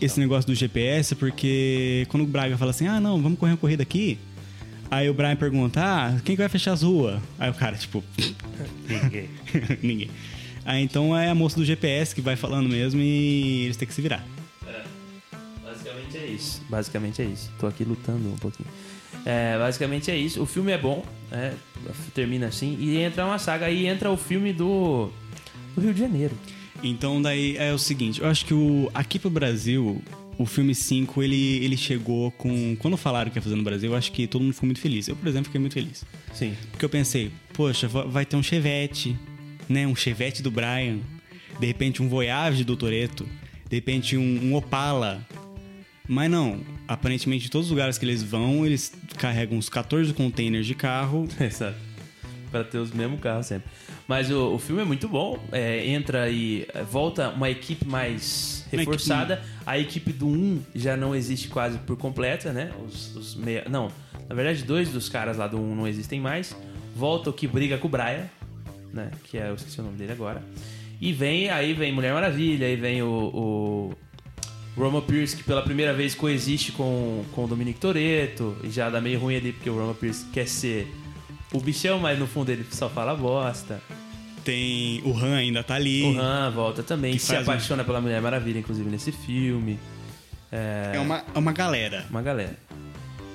e 0.00 0.04
esse 0.04 0.20
negócio 0.20 0.46
do 0.48 0.54
GPS, 0.54 1.14
porque 1.14 2.04
quando 2.08 2.24
o 2.24 2.26
Braga 2.26 2.58
fala 2.58 2.70
assim, 2.72 2.86
ah, 2.88 3.00
não, 3.00 3.22
vamos 3.22 3.38
correr 3.38 3.52
uma 3.52 3.56
corrida 3.58 3.82
aqui. 3.82 4.18
Aí 4.94 5.10
o 5.10 5.14
Brian 5.14 5.34
pergunta, 5.34 5.80
ah, 5.82 6.20
quem 6.24 6.36
que 6.36 6.40
vai 6.40 6.48
fechar 6.48 6.72
as 6.72 6.82
ruas? 6.82 7.20
Aí 7.36 7.50
o 7.50 7.54
cara, 7.54 7.76
tipo, 7.76 8.02
Ninguém. 8.88 9.28
ninguém. 9.82 10.10
Aí 10.64 10.84
então 10.84 11.16
é 11.16 11.28
a 11.28 11.34
moça 11.34 11.56
do 11.56 11.64
GPS 11.64 12.14
que 12.14 12.20
vai 12.20 12.36
falando 12.36 12.68
mesmo 12.68 13.00
e 13.00 13.64
eles 13.64 13.76
têm 13.76 13.88
que 13.88 13.92
se 13.92 14.00
virar. 14.00 14.24
Basicamente 15.64 16.16
é 16.16 16.26
isso. 16.26 16.62
Basicamente 16.70 17.22
é 17.22 17.24
isso. 17.24 17.50
Tô 17.58 17.66
aqui 17.66 17.82
lutando 17.82 18.28
um 18.28 18.36
pouquinho. 18.36 18.68
É, 19.26 19.58
basicamente 19.58 20.12
é 20.12 20.16
isso. 20.16 20.40
O 20.40 20.46
filme 20.46 20.70
é 20.70 20.78
bom, 20.78 21.04
né? 21.28 21.54
termina 22.14 22.46
assim. 22.46 22.76
E 22.78 22.98
entra 22.98 23.26
uma 23.26 23.38
saga. 23.38 23.66
Aí 23.66 23.88
entra 23.88 24.12
o 24.12 24.16
filme 24.16 24.52
do, 24.52 25.10
do 25.74 25.80
Rio 25.80 25.92
de 25.92 25.98
Janeiro. 25.98 26.38
Então 26.84 27.20
daí 27.20 27.56
é 27.56 27.72
o 27.72 27.78
seguinte, 27.78 28.20
eu 28.20 28.28
acho 28.28 28.44
que 28.44 28.54
o 28.54 28.90
aqui 28.94 29.18
pro 29.18 29.30
Brasil, 29.30 30.00
o 30.38 30.46
filme 30.46 30.74
5, 30.74 31.22
ele, 31.22 31.64
ele 31.64 31.76
chegou 31.76 32.30
com... 32.32 32.76
Quando 32.78 32.96
falaram 32.96 33.30
que 33.30 33.38
ia 33.38 33.42
fazer 33.42 33.54
no 33.56 33.62
Brasil, 33.62 33.90
eu 33.92 33.96
acho 33.96 34.10
que 34.12 34.26
todo 34.26 34.42
mundo 34.42 34.54
ficou 34.54 34.66
muito 34.66 34.80
feliz. 34.80 35.06
Eu, 35.08 35.14
por 35.16 35.28
exemplo, 35.28 35.46
fiquei 35.46 35.60
muito 35.60 35.74
feliz. 35.74 36.04
Sim. 36.32 36.54
Porque 36.70 36.84
eu 36.84 36.88
pensei, 36.88 37.30
poxa, 37.52 37.86
va- 37.88 38.04
vai 38.04 38.24
ter 38.26 38.36
um 38.36 38.42
Chevette, 38.42 39.16
né? 39.68 39.86
Um 39.86 39.94
Chevette 39.94 40.42
do 40.42 40.50
Brian. 40.50 40.98
De 41.60 41.66
repente 41.66 42.02
um 42.02 42.08
Voyage 42.08 42.64
do 42.64 42.76
Toreto. 42.76 43.26
De 43.70 43.76
repente 43.76 44.16
um, 44.16 44.40
um 44.50 44.54
Opala. 44.56 45.24
Mas 46.08 46.30
não, 46.30 46.60
aparentemente 46.86 47.46
em 47.46 47.48
todos 47.48 47.68
os 47.68 47.70
lugares 47.70 47.96
que 47.96 48.04
eles 48.04 48.22
vão, 48.22 48.66
eles 48.66 48.92
carregam 49.16 49.56
uns 49.56 49.68
14 49.68 50.12
containers 50.12 50.66
de 50.66 50.74
carro. 50.74 51.26
Exato. 51.40 51.78
Pra 52.50 52.62
ter 52.62 52.78
os 52.78 52.92
mesmos 52.92 53.20
carros 53.20 53.46
sempre. 53.46 53.68
Mas 54.06 54.30
o, 54.30 54.54
o 54.54 54.58
filme 54.58 54.82
é 54.82 54.84
muito 54.84 55.08
bom. 55.08 55.38
É, 55.50 55.86
entra 55.88 56.28
e 56.28 56.66
é, 56.74 56.82
volta 56.82 57.30
uma 57.30 57.50
equipe 57.50 57.86
mais 57.86 58.66
reforçada. 58.70 59.42
A 59.64 59.78
equipe 59.78 60.12
do 60.12 60.26
1 60.26 60.62
já 60.74 60.96
não 60.96 61.14
existe 61.14 61.48
quase 61.48 61.78
por 61.78 61.96
completa, 61.96 62.52
né? 62.52 62.72
Os, 62.86 63.16
os 63.16 63.34
meia... 63.34 63.64
Não, 63.68 63.90
na 64.28 64.34
verdade, 64.34 64.62
dois 64.62 64.90
dos 64.90 65.08
caras 65.08 65.36
lá 65.36 65.46
do 65.46 65.58
1 65.58 65.74
não 65.74 65.88
existem 65.88 66.20
mais. 66.20 66.54
volta 66.94 67.30
o 67.30 67.32
que 67.32 67.46
briga 67.46 67.78
com 67.78 67.88
o 67.88 67.90
Brian, 67.90 68.28
né? 68.92 69.10
Que 69.24 69.38
é, 69.38 69.48
eu 69.48 69.54
esqueci 69.54 69.80
o 69.80 69.84
nome 69.84 69.96
dele 69.96 70.12
agora. 70.12 70.42
E 71.00 71.12
vem, 71.12 71.50
aí 71.50 71.72
vem 71.72 71.92
Mulher 71.92 72.12
Maravilha, 72.12 72.66
aí 72.66 72.76
vem 72.76 73.02
o, 73.02 73.08
o 73.08 73.94
Roman 74.76 75.00
Pierce, 75.00 75.36
que 75.36 75.42
pela 75.42 75.62
primeira 75.62 75.92
vez 75.92 76.14
coexiste 76.14 76.72
com, 76.72 77.24
com 77.32 77.44
o 77.44 77.48
Dominic 77.48 77.80
Toretto, 77.80 78.56
e 78.62 78.70
já 78.70 78.90
dá 78.90 79.00
meio 79.00 79.18
ruim 79.18 79.36
ali, 79.36 79.52
porque 79.52 79.68
o 79.70 79.76
Roman 79.76 79.94
Pierce 79.94 80.26
quer 80.32 80.46
ser 80.46 80.88
o 81.54 81.60
bichão, 81.60 81.98
mas 82.00 82.18
no 82.18 82.26
fundo 82.26 82.50
ele 82.50 82.66
só 82.70 82.88
fala 82.88 83.14
bosta. 83.14 83.80
Tem. 84.44 85.00
O 85.04 85.16
Han 85.16 85.36
ainda 85.36 85.62
tá 85.62 85.74
ali. 85.74 86.02
O 86.02 86.20
Han 86.20 86.50
volta 86.50 86.82
também, 86.82 87.12
Que 87.14 87.18
se 87.20 87.28
faz 87.28 87.40
um- 87.46 87.50
apaixona 87.50 87.82
pela 87.84 88.00
Mulher 88.00 88.20
Maravilha, 88.20 88.58
inclusive 88.58 88.90
nesse 88.90 89.10
filme. 89.10 89.78
É 90.52 90.98
uma, 91.00 91.24
é 91.34 91.38
uma 91.38 91.52
galera. 91.52 92.04
Uma 92.10 92.20
galera. 92.22 92.56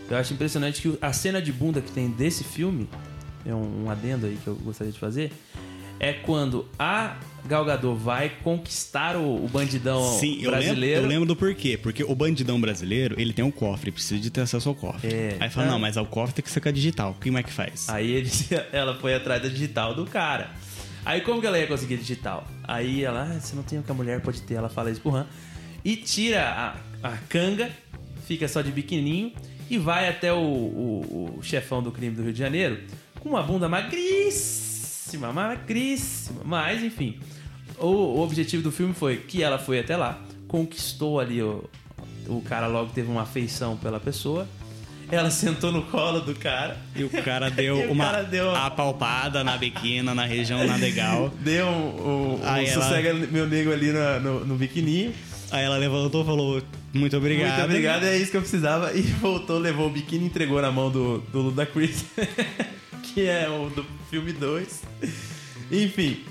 Eu 0.10 0.18
acho 0.18 0.34
impressionante 0.34 0.82
que 0.82 0.98
a 1.02 1.12
cena 1.14 1.42
de 1.42 1.52
bunda 1.52 1.82
que 1.82 1.92
tem 1.92 2.10
desse 2.10 2.44
filme, 2.44 2.88
é 3.46 3.54
um, 3.54 3.86
um 3.86 3.90
adendo 3.92 4.26
aí 4.26 4.38
que 4.42 4.48
eu 4.48 4.56
gostaria 4.56 4.92
de 4.94 5.00
fazer, 5.00 5.32
é 6.00 6.14
quando 6.14 6.68
a 6.78 7.18
Gal 7.46 7.64
Gadot 7.66 7.98
vai 7.98 8.30
conquistar 8.44 9.16
o, 9.16 9.44
o 9.44 9.48
bandidão 9.48 10.02
Sim, 10.20 10.34
eu 10.42 10.52
lembro, 10.52 10.52
brasileiro. 10.52 11.02
eu 11.02 11.08
lembro 11.08 11.26
do 11.26 11.36
porquê. 11.36 11.78
Porque 11.78 12.04
o 12.04 12.14
bandidão 12.16 12.60
brasileiro, 12.60 13.16
ele 13.20 13.34
tem 13.34 13.44
um 13.46 13.52
cofre, 13.52 13.92
precisa 13.92 14.20
de 14.22 14.30
ter 14.30 14.42
acesso 14.42 14.70
ao 14.70 14.76
cofre. 14.76 15.08
É. 15.14 15.38
Aí 15.40 15.50
fala, 15.50 15.68
Ah. 15.68 15.72
não, 15.72 15.80
mas 15.80 15.98
o 15.98 16.06
cofre 16.06 16.36
tem 16.36 16.44
que 16.44 16.52
ser 16.52 16.60
com 16.60 16.70
a 16.70 16.72
digital. 16.72 17.16
Como 17.22 17.38
é 17.38 17.44
que 17.44 17.52
faz? 17.52 17.88
Aí 17.90 18.12
ele, 18.12 18.30
ela 18.72 18.96
foi 18.96 19.14
atrás 19.16 19.42
da 19.42 19.48
digital 19.50 19.94
do 19.96 20.06
cara. 20.06 20.50
Aí 21.06 21.22
como 21.22 21.40
que 21.42 21.48
ela 21.48 21.58
ia 21.58 21.66
conseguir 21.66 21.98
digital? 21.98 22.46
Aí 22.64 23.04
ela, 23.04 23.24
ah, 23.24 23.40
você 23.40 23.56
não 23.56 23.64
tem 23.64 23.80
o 23.80 23.84
que 23.84 23.90
a 23.92 23.94
mulher 23.94 24.20
pode 24.22 24.42
ter. 24.42 24.56
Ela 24.56 24.70
fala 24.70 24.92
isso 24.92 25.00
pro 25.02 25.16
Han. 25.16 25.26
E 25.84 25.96
tira 25.96 26.76
a, 27.02 27.08
a 27.08 27.18
canga, 27.30 27.70
fica 28.28 28.48
só 28.50 28.62
de 28.62 28.70
biquininho 28.70 29.32
e 29.70 29.78
vai 29.78 30.10
até 30.10 30.32
o, 30.34 30.38
o- 30.38 31.36
o 31.40 31.42
chefão 31.42 31.82
do 31.82 31.90
crime 31.92 32.14
do 32.16 32.22
Rio 32.24 32.34
de 32.34 32.40
Janeiro 32.40 32.80
com 33.22 33.30
uma 33.30 33.42
bunda 33.42 33.70
magríssima, 33.70 34.69
magríssima. 35.18 36.42
Mas, 36.46 36.84
enfim, 36.84 37.18
o, 37.78 37.88
o 37.88 38.20
objetivo 38.22 38.62
do 38.64 38.72
filme 38.72 38.94
foi 38.94 39.18
que 39.18 39.42
ela 39.44 39.58
foi 39.58 39.80
até 39.80 39.96
lá, 39.98 40.20
conquistou 40.48 41.20
ali 41.20 41.42
o, 41.42 41.64
o 42.28 42.42
cara 42.42 42.68
logo 42.68 42.92
teve 42.94 43.10
uma 43.10 43.22
afeição 43.24 43.76
pela 43.78 44.00
pessoa. 44.00 44.48
Ela 45.12 45.32
sentou 45.32 45.72
no 45.72 45.82
colo 45.84 46.20
do 46.20 46.36
cara. 46.36 46.78
E 46.96 47.04
o 47.04 47.10
cara 47.10 47.50
deu 47.52 47.78
o 47.90 47.92
uma 47.92 48.06
cara 48.06 48.24
deu- 48.24 48.56
apalpada 48.56 49.44
na 49.44 49.58
biquina, 49.58 50.14
na 50.14 50.24
região 50.26 50.64
nadegal. 50.68 51.34
Deu 51.40 51.66
um, 51.66 52.36
um, 52.36 52.40
Aí 52.44 52.66
um 52.66 52.68
ela- 52.70 52.84
sossega 52.84 53.14
meu 53.16 53.48
nego 53.48 53.72
ali 53.72 53.92
no, 53.92 54.20
no, 54.20 54.46
no 54.46 54.56
biquininho. 54.56 55.12
Aí 55.50 55.64
ela 55.66 55.78
levantou 55.78 56.22
e 56.22 56.26
falou, 56.28 56.62
muito 56.94 57.18
obrigado. 57.18 57.56
Muito 57.58 57.66
obrigado, 57.66 58.04
é 58.04 58.18
isso 58.20 58.30
que 58.30 58.38
eu 58.38 58.42
precisava. 58.42 58.94
E 58.94 59.02
voltou, 59.02 59.58
levou 59.58 59.88
o 59.88 59.90
biquíni 59.90 60.26
e 60.26 60.28
entregou 60.28 60.62
na 60.62 60.72
mão 60.72 60.92
do, 60.92 61.18
do 61.32 61.42
Ludacris, 61.42 62.06
que 63.14 63.22
é 63.28 63.50
o 63.50 63.70
do 63.70 63.86
filme 64.10 64.32
2. 64.34 64.84
Enfim, 65.72 66.24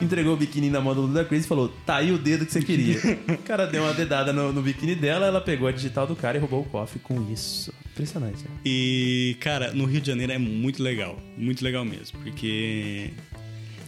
entregou 0.00 0.34
o 0.34 0.36
biquíni 0.36 0.70
na 0.70 0.80
mão 0.80 0.94
do 0.94 1.02
Ludacris 1.02 1.44
e 1.44 1.48
falou: 1.48 1.68
tá 1.86 1.96
aí 1.96 2.12
o 2.12 2.18
dedo 2.18 2.46
que 2.46 2.52
você 2.52 2.62
queria. 2.62 2.98
o 3.28 3.38
cara 3.38 3.66
deu 3.66 3.82
uma 3.82 3.92
dedada 3.94 4.32
no, 4.32 4.52
no 4.52 4.62
biquíni 4.62 4.94
dela, 4.94 5.26
ela 5.26 5.40
pegou 5.40 5.66
a 5.68 5.72
digital 5.72 6.06
do 6.06 6.14
cara 6.16 6.36
e 6.36 6.40
roubou 6.40 6.60
o 6.62 6.64
cofre 6.64 6.98
com 7.00 7.20
isso. 7.30 7.72
Impressionante, 7.92 8.42
né? 8.44 8.50
E, 8.64 9.36
cara, 9.40 9.72
no 9.72 9.84
Rio 9.84 10.00
de 10.00 10.08
Janeiro 10.08 10.32
é 10.32 10.38
muito 10.38 10.82
legal. 10.82 11.16
Muito 11.36 11.62
legal 11.64 11.84
mesmo. 11.84 12.18
Porque 12.20 13.10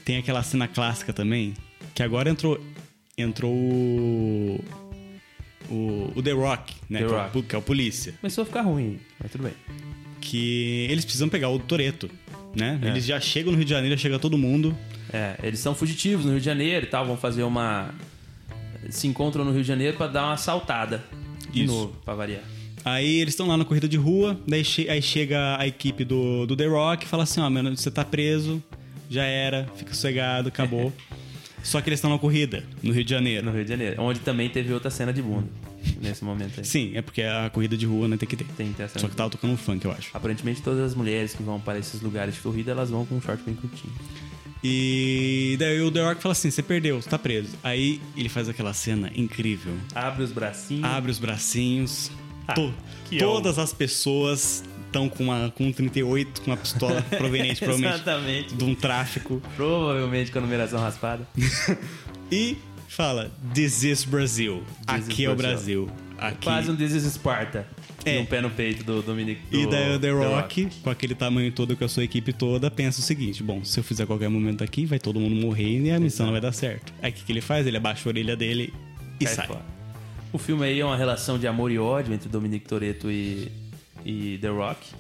tem 0.05 0.17
aquela 0.17 0.43
cena 0.43 0.69
clássica 0.69 1.13
também, 1.13 1.55
que 1.95 2.03
agora 2.03 2.31
entrou. 2.31 2.61
Entrou 3.19 3.53
o. 3.53 4.61
O, 5.69 6.13
o 6.15 6.23
The 6.23 6.31
Rock, 6.31 6.75
né? 6.89 7.01
The 7.01 7.07
que, 7.07 7.13
É 7.13 7.17
Rock. 7.17 7.39
o, 7.39 7.43
que 7.43 7.55
é 7.57 7.59
o 7.59 7.63
polícia. 7.63 8.15
Começou 8.21 8.43
a 8.43 8.47
ficar 8.47 8.61
ruim, 8.63 9.01
mas 9.21 9.33
tudo 9.33 9.43
bem. 9.45 9.53
Que 10.21 10.87
eles 10.89 11.05
precisam 11.05 11.29
pegar 11.29 11.49
o 11.49 11.59
Toreto, 11.59 12.09
né? 12.57 12.79
É. 12.83 12.89
Eles 12.89 13.05
já 13.05 13.21
chegam 13.21 13.53
no 13.53 13.59
Rio 13.59 13.65
de 13.65 13.71
Janeiro, 13.71 13.99
chega 13.99 14.19
todo 14.19 14.37
mundo. 14.39 14.77
É, 15.13 15.37
eles 15.43 15.61
são 15.61 15.75
fugitivos 15.75 16.25
no 16.25 16.33
Rio 16.33 16.41
de 16.41 16.47
Janeiro 16.47 16.87
e 16.87 16.89
tal, 16.89 17.07
vão 17.07 17.17
fazer 17.17 17.43
uma. 17.43 17.91
Se 18.91 19.07
encontram 19.07 19.45
no 19.45 19.53
Rio 19.53 19.63
de 19.63 19.69
Janeiro 19.69 19.97
pra 19.97 20.07
dar 20.07 20.25
uma 20.25 20.33
assaltada. 20.35 21.03
De 21.51 21.65
Isso. 21.65 21.73
novo, 21.75 21.97
pra 22.05 22.15
variar. 22.15 22.43
Aí 22.85 23.21
eles 23.21 23.35
estão 23.35 23.47
lá 23.47 23.57
na 23.57 23.65
corrida 23.65 23.89
de 23.89 23.97
rua, 23.97 24.39
daí 24.47 24.65
che- 24.65 24.89
aí 24.89 25.01
chega 25.03 25.57
a 25.59 25.67
equipe 25.67 26.05
do, 26.05 26.47
do 26.47 26.57
The 26.57 26.67
Rock 26.67 27.05
e 27.05 27.09
fala 27.09 27.23
assim: 27.25 27.41
ó, 27.41 27.49
mano, 27.51 27.77
você 27.77 27.91
tá 27.91 28.05
preso, 28.05 28.63
já 29.11 29.25
era, 29.25 29.67
fica 29.77 29.93
sossegado, 29.95 30.49
acabou. 30.49 30.93
Só 31.63 31.81
que 31.81 31.89
eles 31.89 31.99
estão 31.99 32.11
na 32.11 32.19
corrida, 32.19 32.63
no 32.81 32.93
Rio 32.93 33.03
de 33.03 33.11
Janeiro. 33.11 33.45
No 33.47 33.53
Rio 33.53 33.65
de 33.65 33.71
Janeiro. 33.71 34.01
Onde 34.01 34.21
também 34.21 34.49
teve 34.49 34.73
outra 34.73 34.89
cena 34.91 35.13
de 35.13 35.21
bunda. 35.21 35.49
Nesse 36.01 36.25
momento 36.25 36.59
aí. 36.61 36.65
Sim, 36.65 36.93
é 36.95 37.03
porque 37.03 37.23
a 37.23 37.51
corrida 37.51 37.77
de 37.77 37.87
rua 37.87 38.09
né, 38.09 38.17
tem 38.17 38.29
que 38.29 38.37
ter. 38.37 38.45
Tem, 38.57 38.73
tem 38.73 38.87
a 38.87 38.89
cena 38.89 39.01
Só 39.01 39.09
que 39.09 39.17
tava 39.17 39.31
tocando 39.31 39.53
um 39.53 39.57
funk, 39.57 39.85
eu 39.85 39.93
acho. 39.93 40.11
Aparentemente 40.15 40.63
todas 40.63 40.81
as 40.81 40.95
mulheres 40.95 41.35
que 41.35 41.43
vão 41.43 41.61
para 41.61 41.79
esses 41.79 42.01
lugares 42.01 42.35
de 42.35 42.41
corrida, 42.41 42.71
elas 42.73 42.91
vão 42.91 43.05
com 43.07 43.17
um 43.17 43.21
short 43.21 43.43
bem 43.45 43.55
curtinho. 43.55 43.93
E 44.63 45.57
daí 45.59 45.81
o 45.81 45.91
The 45.91 46.03
Rock 46.03 46.23
fala 46.23 46.33
assim: 46.33 46.51
você 46.51 46.63
perdeu, 46.63 47.01
você 47.01 47.09
tá 47.09 47.19
preso. 47.19 47.51
Aí 47.63 48.01
ele 48.17 48.29
faz 48.29 48.49
aquela 48.49 48.73
cena 48.73 49.11
incrível. 49.15 49.75
Abre 49.95 50.23
os 50.25 50.33
bracinhos. 50.33 50.85
Abre 50.85 51.11
os 51.11 51.19
bracinhos. 51.19 52.11
Ah, 52.49 52.55
to- 52.55 52.75
que 53.09 53.19
todas 53.19 53.59
as 53.59 53.73
pessoas 53.73 54.65
estão 54.87 55.09
com, 55.09 55.25
uma, 55.25 55.51
com 55.51 55.67
um 55.67 55.73
38, 55.73 56.41
com 56.43 56.51
uma 56.51 56.57
pistola 56.57 57.03
proveniente 57.17 57.61
provavelmente 57.65 58.55
de 58.55 58.65
um 58.65 58.75
tráfico. 58.75 59.43
Provavelmente 59.57 60.31
com 60.33 60.39
a 60.39 60.43
numeração 60.43 60.81
raspada. 60.81 61.27
E 62.31 62.57
fala: 62.97 63.31
This 63.55 63.83
is 63.83 64.05
Brasil. 64.05 64.63
This 64.87 65.09
Aqui 65.09 65.23
is 65.23 65.29
é 65.29 65.31
o 65.31 65.37
Brasil. 65.37 65.91
Aqui. 66.19 66.45
Quase 66.45 66.71
um 66.71 66.77
This 66.77 66.93
is 66.95 67.05
Sparta. 67.13 67.67
É. 68.05 68.17
E 68.17 68.21
um 68.21 68.25
pé 68.25 68.41
no 68.41 68.49
peito 68.51 68.85
do 68.85 69.03
Dominic. 69.03 69.41
Do, 69.51 69.59
E 69.59 69.67
daí 69.67 69.95
o 69.95 70.01
The 70.01 70.09
The 70.09 70.11
Rock, 70.13 70.69
com 70.83 70.91
aquele 70.91 71.15
tamanho 71.15 71.53
todo, 71.53 71.77
com 71.77 71.85
a 71.85 71.89
sua 71.89 72.05
equipe 72.05 72.33
toda, 72.33 72.71
pensa 72.71 73.01
o 73.01 73.03
seguinte: 73.03 73.43
bom, 73.43 73.63
se 73.65 73.79
eu 73.79 73.85
fizer 73.85 74.07
qualquer 74.07 74.31
momento 74.31 74.65
aqui, 74.65 74.87
vai 74.87 74.99
todo 74.99 75.21
mundo 75.21 75.35
morrer 75.37 75.81
e 75.81 75.91
a 75.91 76.01
missão 76.01 76.27
não 76.27 76.33
vai 76.33 76.41
dar 76.41 76.53
certo. 76.53 76.93
Aí 77.03 77.11
o 77.11 77.15
que, 77.15 77.25
que 77.25 77.33
ele 77.33 77.41
faz? 77.43 77.67
Ele 77.67 77.77
abaixa 77.77 78.09
a 78.09 78.11
orelha 78.11 78.37
dele 78.37 78.73
e 79.21 79.25
Cai 79.25 79.35
sai. 79.35 79.47
fora. 79.47 79.63
O 80.33 80.39
filme 80.39 80.65
aí 80.65 80.81
é 80.81 80.85
uma 80.85 80.97
relação 80.97 81.39
de 81.39 81.47
amor 81.47 81.71
e 81.71 81.79
ódio 81.79 82.15
entre 82.15 82.29
Dominic 82.29 82.67
Toretto 82.67 83.11
e, 83.11 83.51
e 84.05 84.39
The 84.41 84.49
Rock. 84.49 84.93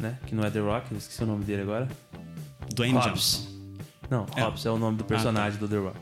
Né? 0.00 0.18
Que 0.26 0.34
não 0.34 0.44
é 0.44 0.50
The 0.50 0.60
Rock, 0.60 0.86
eu 0.92 0.98
esqueci 0.98 1.22
o 1.22 1.26
nome 1.26 1.44
dele 1.44 1.62
agora. 1.62 1.88
Dwayne 2.74 2.94
Hobbs. 2.98 3.12
Johnson. 3.12 3.52
Não, 4.10 4.26
É. 4.36 4.42
Hobbs 4.42 4.66
é 4.66 4.70
o 4.70 4.78
nome 4.78 4.98
do 4.98 5.04
personagem 5.04 5.58
tá. 5.58 5.66
do 5.66 5.68
The 5.68 5.78
Rock. 5.78 5.96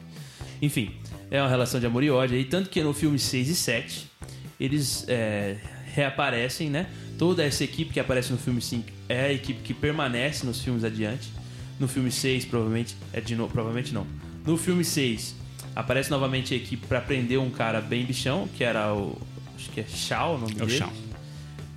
Enfim, 0.61 0.95
é 1.31 1.41
uma 1.41 1.49
relação 1.49 1.81
de 1.81 1.87
amor 1.87 2.03
e 2.03 2.11
ódio 2.11 2.37
aí, 2.37 2.45
tanto 2.45 2.69
que 2.69 2.83
no 2.83 2.93
filme 2.93 3.19
6 3.19 3.49
e 3.49 3.55
7 3.55 4.11
eles 4.59 5.05
é, 5.09 5.57
reaparecem, 5.95 6.69
né? 6.69 6.87
Toda 7.19 7.45
essa 7.45 7.65
equipe 7.65 7.93
que 7.93 8.01
aparece 8.01 8.31
no 8.33 8.39
filme 8.39 8.61
5 8.61 8.89
é 9.09 9.27
a 9.27 9.33
equipe 9.33 9.61
que 9.63 9.75
permanece 9.75 10.45
nos 10.45 10.61
filmes 10.63 10.85
adiante. 10.85 11.31
No 11.79 11.89
filme 11.89 12.11
6, 12.11 12.45
provavelmente, 12.45 12.95
é 13.13 13.21
de 13.21 13.35
novo, 13.35 13.53
provavelmente 13.53 13.93
não. 13.95 14.07
No 14.45 14.57
filme 14.57 14.85
6, 14.85 15.35
aparece 15.75 16.11
novamente 16.11 16.53
a 16.53 16.57
equipe 16.57 16.87
pra 16.87 17.01
prender 17.01 17.39
um 17.39 17.51
cara 17.51 17.81
bem 17.81 18.05
bichão, 18.05 18.49
que 18.49 18.63
era 18.63 18.93
o. 18.95 19.21
Acho 19.57 19.71
que 19.71 19.81
é 19.81 19.85
Shao 19.85 20.37
o 20.37 20.39
nome 20.39 20.55
É 20.59 20.63
o 20.63 20.67
dele. 20.67 20.79
Shawn. 20.79 20.93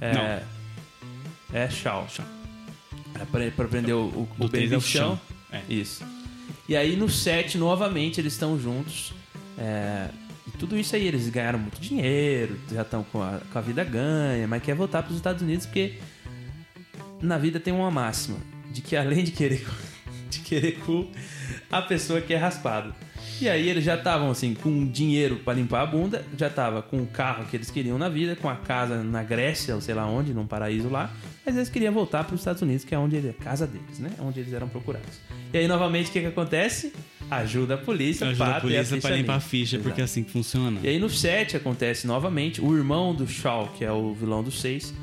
É, 0.02 0.44
é 1.54 1.70
Shao. 1.70 2.08
É 3.16 3.26
pra, 3.26 3.52
pra 3.52 3.68
prender 3.68 3.96
o, 3.96 4.06
o, 4.08 4.30
o 4.40 4.48
bem 4.50 4.68
bichão. 4.68 5.20
É. 5.52 5.62
Isso. 5.70 6.04
E 6.68 6.76
aí 6.76 6.96
no 6.96 7.10
7, 7.10 7.58
novamente, 7.58 8.20
eles 8.20 8.34
estão 8.34 8.58
juntos. 8.58 9.14
É, 9.58 10.10
e 10.48 10.52
tudo 10.58 10.78
isso 10.78 10.96
aí, 10.96 11.08
eles 11.08 11.28
ganharam 11.30 11.60
muito 11.60 11.80
dinheiro, 11.80 12.60
já 12.72 12.82
estão 12.82 13.04
com 13.04 13.22
a, 13.22 13.40
com 13.52 13.60
a 13.60 13.62
vida 13.62 13.84
ganha, 13.84 14.48
mas 14.48 14.64
quer 14.64 14.76
voltar 14.76 15.04
para 15.04 15.12
os 15.12 15.18
Estados 15.18 15.42
Unidos 15.42 15.66
porque 15.66 15.96
na 17.22 17.38
vida 17.38 17.60
tem 17.60 17.74
uma 17.74 17.90
máxima 17.90 18.38
de 18.72 18.82
que 18.82 18.96
além 18.96 19.24
de 19.24 19.32
querer 19.32 19.66
de 20.30 20.40
querer 20.40 20.80
cu, 20.80 21.10
a 21.72 21.82
pessoa 21.82 22.20
quer 22.20 22.38
raspado. 22.38 22.94
E 23.42 23.50
aí 23.50 23.70
eles 23.70 23.84
já 23.84 23.96
estavam 23.96 24.30
assim 24.32 24.54
com 24.54 24.86
dinheiro 24.88 25.38
para 25.38 25.54
limpar 25.54 25.82
a 25.82 25.86
bunda, 25.86 26.24
já 26.38 26.50
tava 26.50 26.82
com 26.82 26.98
o 27.02 27.08
carro 27.08 27.46
que 27.46 27.58
eles 27.58 27.70
queriam 27.70 27.98
na 27.98 28.08
vida, 28.10 28.36
com 28.36 28.50
a 28.50 28.56
casa 28.56 29.04
na 29.04 29.24
Grécia 29.24 29.76
ou 29.76 29.82
sei 29.82 29.94
lá 29.96 30.06
onde, 30.06 30.34
num 30.34 30.46
paraíso 30.48 30.88
lá, 30.90 31.12
mas 31.46 31.56
eles 31.56 31.70
queriam 31.70 31.94
voltar 31.94 32.24
para 32.24 32.36
os 32.36 32.42
Estados 32.42 32.62
Unidos, 32.62 32.86
que 32.86 32.94
é 32.96 32.98
onde 32.98 33.16
ele, 33.18 33.30
a 33.38 33.44
casa 33.44 33.68
deles, 33.68 34.00
né? 34.00 34.12
Onde 34.20 34.40
eles 34.40 34.54
eram 34.54 34.68
procurados. 34.70 35.20
E 35.54 35.58
aí 35.58 35.68
novamente 35.68 36.10
o 36.10 36.12
que 36.14 36.22
que 36.22 36.28
acontece? 36.28 36.94
Ajuda 37.30 37.76
a 37.76 37.78
polícia, 37.78 38.28
Ajuda 38.28 38.46
a 38.58 38.62
polícia 38.62 38.96
ficha 38.98 39.16
limpar 39.16 39.36
a 39.36 39.40
ficha, 39.40 39.78
porque 39.80 40.02
é 40.02 40.04
Exato. 40.04 40.04
assim 40.04 40.24
que 40.24 40.32
funciona. 40.32 40.80
E 40.84 40.88
aí 40.88 41.00
no 41.00 41.10
7 41.10 41.58
acontece 41.58 42.06
novamente, 42.08 42.62
o 42.62 42.76
irmão 42.78 43.14
do 43.14 43.28
Shaw, 43.28 43.68
que 43.78 43.84
é 43.84 43.92
o 43.92 44.14
vilão 44.14 44.44
do 44.44 44.52
6, 44.52 44.94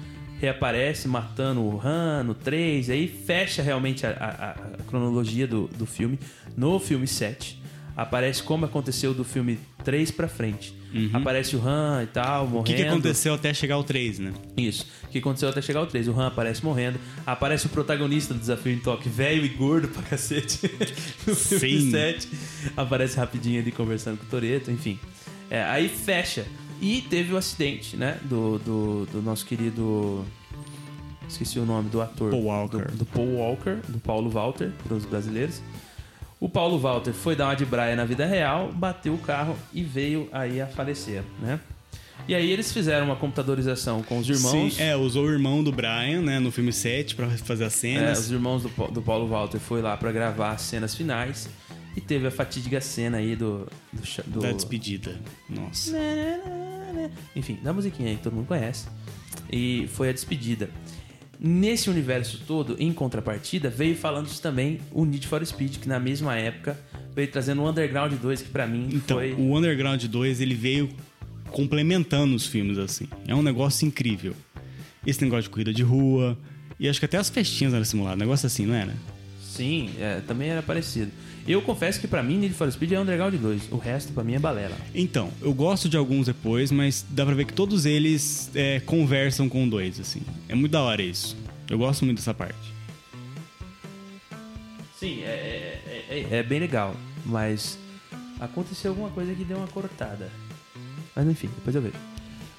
reaparece 0.40 1.06
matando 1.06 1.60
o 1.60 1.80
Han 1.84 2.22
no 2.24 2.34
3, 2.34 2.88
aí 2.90 3.06
fecha 3.06 3.62
realmente 3.62 4.06
a, 4.06 4.10
a- 4.10 4.50
a 4.80 4.82
cronologia 4.84 5.46
do, 5.46 5.68
do 5.76 5.84
filme. 5.84 6.18
No 6.56 6.78
filme 6.78 7.06
7, 7.06 7.59
aparece 7.96 8.42
como 8.42 8.64
aconteceu 8.64 9.12
do 9.14 9.24
filme 9.24 9.58
3 9.84 10.10
pra 10.10 10.28
frente. 10.28 10.74
Aparece 11.12 11.54
o 11.54 11.62
Han 11.66 12.02
e 12.02 12.06
tal, 12.06 12.46
morrendo. 12.46 12.54
Uhum. 12.56 12.60
O 12.60 12.64
que, 12.64 12.74
que 12.74 12.82
aconteceu 12.82 13.34
até 13.34 13.54
chegar 13.54 13.76
ao 13.76 13.84
3, 13.84 14.18
né? 14.18 14.32
Isso. 14.56 14.86
O 15.04 15.08
que 15.08 15.18
aconteceu 15.18 15.48
até 15.48 15.62
chegar 15.62 15.80
ao 15.80 15.86
3? 15.86 16.08
O 16.08 16.18
Han 16.18 16.26
aparece 16.26 16.64
morrendo. 16.64 16.98
Aparece 17.24 17.66
o 17.66 17.68
protagonista 17.68 18.34
do 18.34 18.40
Desafio 18.40 18.72
em 18.72 18.78
Toque, 18.78 19.08
velho 19.08 19.44
e 19.44 19.48
gordo 19.48 19.88
pra 19.88 20.02
cacete. 20.02 20.68
no 21.26 21.34
filme 21.34 21.80
Sim. 21.80 21.90
7. 21.90 22.28
Aparece 22.76 23.16
rapidinho 23.16 23.60
ali 23.60 23.70
conversando 23.70 24.18
com 24.18 24.24
o 24.24 24.28
Toreto, 24.28 24.70
enfim. 24.70 24.98
É, 25.48 25.62
aí 25.62 25.88
fecha. 25.88 26.44
E 26.80 27.02
teve 27.02 27.32
o 27.34 27.36
acidente, 27.36 27.96
né? 27.96 28.18
Do, 28.24 28.58
do, 28.58 29.06
do 29.12 29.22
nosso 29.22 29.44
querido 29.46 30.24
esqueci 31.28 31.58
o 31.58 31.64
nome 31.64 31.88
do 31.88 32.00
ator. 32.00 32.30
Paul 32.30 32.44
Walker. 32.44 32.84
Do, 32.90 32.96
do 32.98 33.06
Paul 33.06 33.34
Walker, 33.36 33.76
do 33.88 33.98
Paulo 34.00 34.30
Walter, 34.30 34.72
para 34.82 34.96
os 34.96 35.04
brasileiros. 35.04 35.62
O 36.40 36.48
Paulo 36.48 36.78
Walter 36.78 37.12
foi 37.12 37.36
dar 37.36 37.46
uma 37.48 37.54
de 37.54 37.66
braia 37.66 37.94
na 37.94 38.04
vida 38.06 38.24
real, 38.24 38.72
bateu 38.72 39.12
o 39.14 39.18
carro 39.18 39.56
e 39.74 39.82
veio 39.82 40.26
aí 40.32 40.60
a 40.60 40.66
falecer, 40.66 41.22
né? 41.40 41.60
E 42.28 42.34
aí 42.34 42.50
eles 42.50 42.72
fizeram 42.72 43.06
uma 43.06 43.16
computadorização 43.16 44.02
com 44.02 44.18
os 44.18 44.28
irmãos. 44.28 44.74
Sim, 44.74 44.82
é, 44.82 44.94
usou 44.96 45.24
o 45.26 45.30
irmão 45.30 45.62
do 45.64 45.72
Brian, 45.72 46.22
né, 46.22 46.38
no 46.38 46.50
filme 46.50 46.72
7 46.72 47.14
pra 47.14 47.28
fazer 47.28 47.64
as 47.64 47.74
É, 47.74 47.76
cenas. 47.76 48.18
os 48.20 48.30
irmãos 48.30 48.62
do, 48.62 48.68
do 48.90 49.02
Paulo 49.02 49.26
Walter 49.28 49.58
foi 49.58 49.82
lá 49.82 49.96
pra 49.96 50.10
gravar 50.12 50.52
as 50.52 50.62
cenas 50.62 50.94
finais 50.94 51.48
e 51.96 52.00
teve 52.00 52.26
a 52.26 52.30
fatídica 52.30 52.80
cena 52.80 53.18
aí 53.18 53.34
do, 53.36 53.66
do, 53.92 54.02
do- 54.26 54.40
Da 54.40 54.52
despedida. 54.52 55.18
Nossa. 55.48 55.96
enfim, 57.34 57.58
da 57.62 57.72
musiquinha 57.72 58.10
aí 58.10 58.16
que 58.16 58.22
todo 58.22 58.34
mundo 58.34 58.46
conhece. 58.46 58.86
E 59.50 59.88
foi 59.94 60.08
a 60.10 60.12
despedida. 60.12 60.70
Nesse 61.42 61.88
universo 61.88 62.42
todo, 62.46 62.76
em 62.78 62.92
contrapartida, 62.92 63.70
veio 63.70 63.96
falando 63.96 64.28
também 64.40 64.78
o 64.92 65.06
Need 65.06 65.26
for 65.26 65.44
Speed, 65.46 65.78
que 65.78 65.88
na 65.88 65.98
mesma 65.98 66.36
época 66.36 66.78
veio 67.14 67.28
trazendo 67.28 67.62
o 67.62 67.68
Underground 67.70 68.12
2, 68.12 68.42
que 68.42 68.48
pra 68.50 68.66
mim 68.66 68.90
Então, 68.92 69.16
foi. 69.16 69.32
o 69.32 69.56
Underground 69.56 70.04
2, 70.04 70.40
ele 70.42 70.54
veio 70.54 70.90
complementando 71.50 72.34
os 72.34 72.46
filmes, 72.46 72.76
assim. 72.76 73.08
É 73.26 73.34
um 73.34 73.42
negócio 73.42 73.86
incrível. 73.86 74.34
Esse 75.06 75.22
negócio 75.22 75.44
de 75.44 75.50
corrida 75.50 75.72
de 75.72 75.82
rua. 75.82 76.36
E 76.78 76.86
acho 76.88 76.98
que 76.98 77.06
até 77.06 77.16
as 77.16 77.30
festinhas 77.30 77.72
eram 77.72 77.84
simuladas. 77.84 78.18
Negócio 78.18 78.46
assim, 78.46 78.66
não 78.66 78.74
era? 78.74 78.94
Sim, 79.42 79.90
é, 79.98 80.20
também 80.20 80.50
era 80.50 80.62
parecido. 80.62 81.10
Eu 81.46 81.60
confesso 81.62 82.00
que 82.00 82.06
pra 82.06 82.22
mim 82.22 82.38
Need 82.38 82.54
for 82.54 82.70
Speed 82.70 82.92
é 82.92 83.00
Underground 83.00 83.34
2. 83.34 83.72
O 83.72 83.76
resto 83.76 84.12
pra 84.12 84.22
mim 84.22 84.34
é 84.34 84.38
balela. 84.38 84.76
Então, 84.94 85.30
eu 85.40 85.52
gosto 85.52 85.88
de 85.88 85.96
alguns 85.96 86.26
depois, 86.26 86.70
mas 86.70 87.04
dá 87.10 87.24
pra 87.26 87.34
ver 87.34 87.44
que 87.46 87.52
todos 87.52 87.86
eles 87.86 88.50
é, 88.54 88.78
conversam 88.80 89.48
com 89.48 89.68
2, 89.68 89.98
assim. 90.00 90.22
É 90.48 90.54
muito 90.54 90.70
da 90.72 90.80
hora 90.82 91.02
isso. 91.02 91.36
Eu 91.68 91.78
gosto 91.78 92.04
muito 92.04 92.18
dessa 92.18 92.34
parte. 92.34 92.56
Sim, 94.98 95.22
é, 95.22 95.80
é, 96.10 96.26
é- 96.30 96.36
é 96.38 96.42
bem 96.42 96.60
legal. 96.60 96.94
Mas 97.24 97.78
aconteceu 98.38 98.90
alguma 98.92 99.10
coisa 99.10 99.34
que 99.34 99.44
deu 99.44 99.56
uma 99.56 99.66
cortada. 99.68 100.30
Mas 101.16 101.26
enfim, 101.26 101.48
depois 101.54 101.74
eu 101.74 101.82
vejo. 101.82 101.94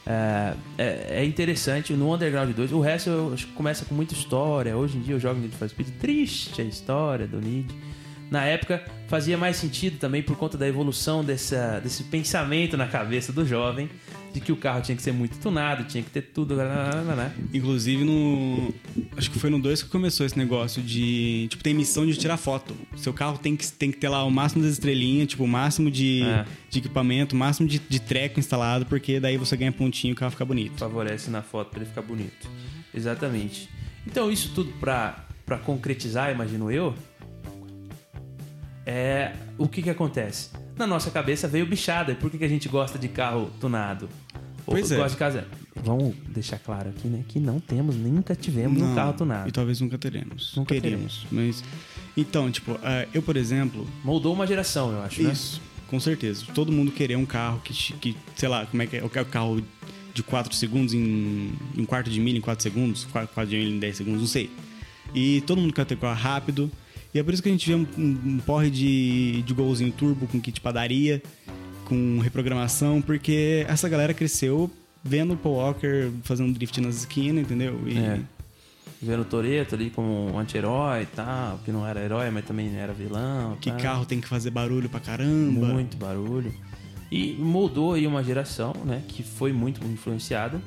É, 0.05 0.53
é, 0.77 1.07
é 1.21 1.25
interessante 1.25 1.93
no 1.93 2.13
Underground 2.13 2.51
2. 2.53 2.71
O 2.71 2.79
resto 2.79 3.09
eu 3.09 3.33
acho 3.33 3.47
que 3.47 3.53
começa 3.53 3.85
com 3.85 3.93
muita 3.95 4.13
história. 4.13 4.75
Hoje 4.75 4.97
em 4.97 5.01
dia 5.01 5.15
eu 5.15 5.19
jogo 5.19 5.39
Need 5.39 5.55
for 5.55 5.69
Speed. 5.69 5.87
Triste 5.99 6.61
a 6.61 6.65
história 6.65 7.27
do 7.27 7.39
Need. 7.39 7.73
Na 8.31 8.45
época 8.45 8.81
fazia 9.09 9.37
mais 9.37 9.57
sentido 9.57 9.97
também 9.99 10.23
por 10.23 10.37
conta 10.37 10.57
da 10.57 10.65
evolução 10.67 11.21
dessa, 11.23 11.81
desse 11.83 12.05
pensamento 12.05 12.77
na 12.77 12.87
cabeça 12.87 13.33
do 13.33 13.45
jovem 13.45 13.89
de 14.33 14.39
que 14.39 14.53
o 14.53 14.55
carro 14.55 14.81
tinha 14.81 14.95
que 14.95 15.01
ser 15.03 15.11
muito 15.11 15.37
tunado, 15.39 15.83
tinha 15.83 16.01
que 16.01 16.09
ter 16.09 16.21
tudo. 16.21 16.55
né? 16.55 17.33
Inclusive 17.53 18.05
no. 18.05 18.73
Acho 19.17 19.29
que 19.29 19.37
foi 19.37 19.49
no 19.49 19.59
2 19.59 19.83
que 19.83 19.89
começou 19.89 20.25
esse 20.25 20.37
negócio 20.37 20.81
de. 20.81 21.47
Tipo, 21.49 21.61
tem 21.61 21.73
missão 21.73 22.05
de 22.05 22.15
tirar 22.15 22.37
foto. 22.37 22.73
Seu 22.95 23.11
carro 23.13 23.37
tem 23.37 23.57
que, 23.57 23.69
tem 23.73 23.91
que 23.91 23.97
ter 23.97 24.07
lá 24.07 24.23
o 24.23 24.31
máximo 24.31 24.63
das 24.63 24.71
estrelinhas, 24.71 25.27
tipo, 25.27 25.43
o 25.43 25.47
máximo 25.47 25.91
de, 25.91 26.23
É. 26.23 26.45
de 26.69 26.79
equipamento, 26.79 27.35
o 27.35 27.37
máximo 27.37 27.67
de, 27.67 27.79
de 27.79 27.99
treco 27.99 28.39
instalado, 28.39 28.85
porque 28.85 29.19
daí 29.19 29.35
você 29.35 29.57
ganha 29.57 29.73
pontinho 29.73 30.11
e 30.11 30.13
o 30.13 30.15
carro 30.15 30.31
fica 30.31 30.45
bonito. 30.45 30.77
favorece 30.79 31.29
na 31.29 31.41
foto 31.41 31.69
para 31.71 31.79
ele 31.81 31.89
ficar 31.89 32.01
bonito. 32.01 32.47
Exatamente. 32.93 33.67
Então, 34.07 34.31
isso 34.31 34.51
tudo 34.55 34.71
para 34.79 35.25
para 35.45 35.57
concretizar, 35.57 36.31
imagino 36.31 36.71
eu, 36.71 36.95
é 38.85 39.33
o 39.57 39.67
que 39.67 39.81
que 39.81 39.89
acontece? 39.89 40.49
Na 40.77 40.87
nossa 40.87 41.11
cabeça 41.11 41.47
veio 41.47 41.65
bichada. 41.65 42.15
Por 42.15 42.29
que, 42.29 42.37
que 42.37 42.43
a 42.43 42.47
gente 42.47 42.67
gosta 42.67 42.97
de 42.97 43.07
carro 43.07 43.51
tunado? 43.59 44.09
Ou 44.65 44.73
Pois 44.75 44.91
é. 44.91 44.95
gosta 44.95 45.11
de 45.11 45.17
casa. 45.17 45.47
Vamos 45.75 46.15
deixar 46.27 46.59
claro 46.59 46.89
aqui, 46.89 47.07
né? 47.07 47.23
Que 47.27 47.39
não 47.39 47.59
temos, 47.59 47.95
nunca 47.95 48.35
tivemos 48.35 48.81
um 48.81 48.87
Não, 48.87 48.95
carro 48.95 49.13
tunado. 49.13 49.49
E 49.49 49.51
talvez 49.51 49.79
nunca 49.81 49.97
teremos. 49.97 50.53
Nunca 50.55 50.75
Queríamos. 50.75 51.25
Mas. 51.31 51.63
Então, 52.15 52.51
tipo, 52.51 52.77
ah, 52.83 53.07
eu, 53.13 53.21
por 53.21 53.37
exemplo. 53.37 53.87
Moldou 54.03 54.33
uma 54.33 54.45
geração, 54.45 54.91
eu 54.91 55.01
acho, 55.01 55.23
né? 55.23 55.31
Isso, 55.31 55.61
com 55.87 55.99
certeza. 55.99 56.45
Todo 56.53 56.71
mundo 56.71 56.91
querer 56.91 57.15
um 57.15 57.25
carro 57.25 57.61
que, 57.63 57.73
que 57.73 58.15
sei 58.35 58.49
lá, 58.49 58.65
como 58.65 58.81
é 58.83 58.87
que 58.87 58.97
é? 58.97 59.03
O 59.03 59.09
carro 59.09 59.61
de 60.13 60.21
4 60.23 60.53
segundos 60.53 60.93
em, 60.93 61.53
em 61.75 61.81
um 61.81 61.85
quarto 61.85 62.09
de 62.09 62.19
milha 62.19 62.37
em 62.37 62.41
4 62.41 62.61
segundos, 62.61 63.05
4 63.05 63.45
de 63.47 63.55
milha 63.55 63.75
em 63.75 63.79
10 63.79 63.97
segundos, 63.97 64.21
não 64.21 64.27
sei. 64.27 64.51
E 65.15 65.41
todo 65.41 65.59
mundo 65.59 65.73
quer 65.73 65.85
ter 65.85 65.97
carro 65.97 66.19
rápido. 66.19 66.71
E 67.13 67.19
é 67.19 67.23
por 67.23 67.33
isso 67.33 67.43
que 67.43 67.49
a 67.49 67.51
gente 67.51 67.67
vê 67.67 67.75
um, 67.75 67.85
um- 67.97 68.39
porre 68.45 68.69
de, 68.69 69.41
de 69.43 69.53
golzinho 69.53 69.91
turbo 69.91 70.27
com 70.27 70.39
kit 70.39 70.59
padaria, 70.61 71.21
com 71.85 72.19
reprogramação, 72.19 73.01
porque 73.01 73.65
essa 73.67 73.89
galera 73.89 74.13
cresceu 74.13 74.71
vendo 75.03 75.33
o 75.33 75.37
Paul 75.37 75.55
Walker 75.55 76.09
fazendo 76.23 76.53
drift 76.53 76.79
nas 76.79 76.95
esquinas, 76.97 77.43
entendeu? 77.43 77.79
E 77.87 77.97
É. 77.97 78.19
Vendo 79.03 79.21
o 79.23 79.25
Toreto 79.25 79.73
ali 79.73 79.89
como 79.89 80.31
um 80.31 80.37
anti-herói 80.37 81.01
e 81.01 81.05
tal, 81.07 81.57
que 81.65 81.71
não 81.71 81.85
era 81.87 81.99
herói, 82.03 82.29
mas 82.29 82.45
também 82.45 82.71
era 82.75 82.93
vilão. 82.93 83.57
que 83.59 83.71
tal. 83.71 83.79
carro 83.79 84.05
tem 84.05 84.21
que 84.21 84.27
fazer 84.27 84.51
barulho 84.51 84.87
pra 84.89 84.99
caramba. 84.99 85.65
Muito 85.69 85.97
barulho. 85.97 86.53
E 87.11 87.33
moldou 87.33 87.93
aí 87.93 88.05
uma 88.05 88.23
geração, 88.23 88.73
né? 88.85 89.01
Que 89.07 89.23
foi 89.23 89.51
muito 89.51 89.83
influenciada. 89.87 90.61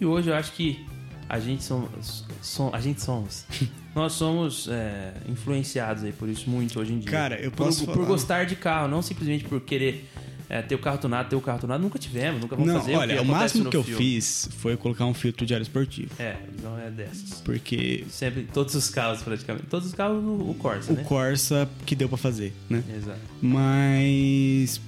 E 0.00 0.06
hoje 0.06 0.30
eu 0.30 0.34
acho 0.34 0.52
que 0.54 0.84
a 1.28 1.38
gente 1.38 1.62
somos. 1.64 2.24
som- 2.42 2.70
a 2.72 2.80
gente 2.80 3.02
somos. 3.02 3.44
nós 3.94 4.12
somos 4.12 4.68
é, 4.70 5.12
influenciados 5.28 6.04
aí 6.04 6.12
por 6.12 6.28
isso 6.28 6.48
muito 6.48 6.78
hoje 6.80 6.92
em 6.92 6.98
dia. 7.00 7.10
Cara, 7.10 7.36
eu 7.40 7.50
Por- 7.50 7.66
posso 7.66 7.84
por, 7.84 7.94
falar. 7.94 8.06
gostar 8.06 8.44
de 8.46 8.56
carro, 8.56 8.88
não 8.88 9.02
simplesmente 9.02 9.44
por 9.44 9.60
querer 9.60 10.08
é, 10.50 10.62
ter 10.62 10.74
o 10.74 10.78
carro 10.78 10.96
tunado, 10.98 11.28
ter 11.28 11.36
o 11.36 11.40
carro 11.40 11.58
tunado. 11.58 11.82
Nunca 11.82 11.98
tivemos, 11.98 12.40
nunca 12.40 12.56
vamos 12.56 12.72
Não, 12.72 12.80
fazer. 12.80 12.94
olha, 12.96 13.18
o, 13.20 13.22
o, 13.22 13.26
máximo 13.26 13.68
que 13.68 13.76
eu 13.76 13.82
filme. 13.84 13.98
fiz 13.98 14.48
foi 14.58 14.76
colocar 14.78 15.04
um 15.04 15.12
filtro 15.12 15.44
de 15.44 15.54
ar 15.54 15.60
esportivo. 15.60 16.10
É, 16.18 16.36
não 16.62 16.78
é 16.78 16.90
dessas. 16.90 17.40
Porque 17.42 18.04
Sempre, 18.08 18.44
todos 18.52 18.74
os 18.74 18.88
carros 18.88 19.20
praticamente. 19.22 19.66
Todos 19.66 19.88
os 19.88 19.94
carros, 19.94 20.22
o, 20.24 20.54
Corsa, 20.54 20.92
o 20.92 20.96
né? 20.96 21.04
Corsa 21.04 21.68
que 21.84 21.94
deu 21.94 22.08
pra 22.08 22.16
fazer, 22.16 22.54
né? 22.70 22.82
Exato. 22.96 23.18
Mas 23.42 24.80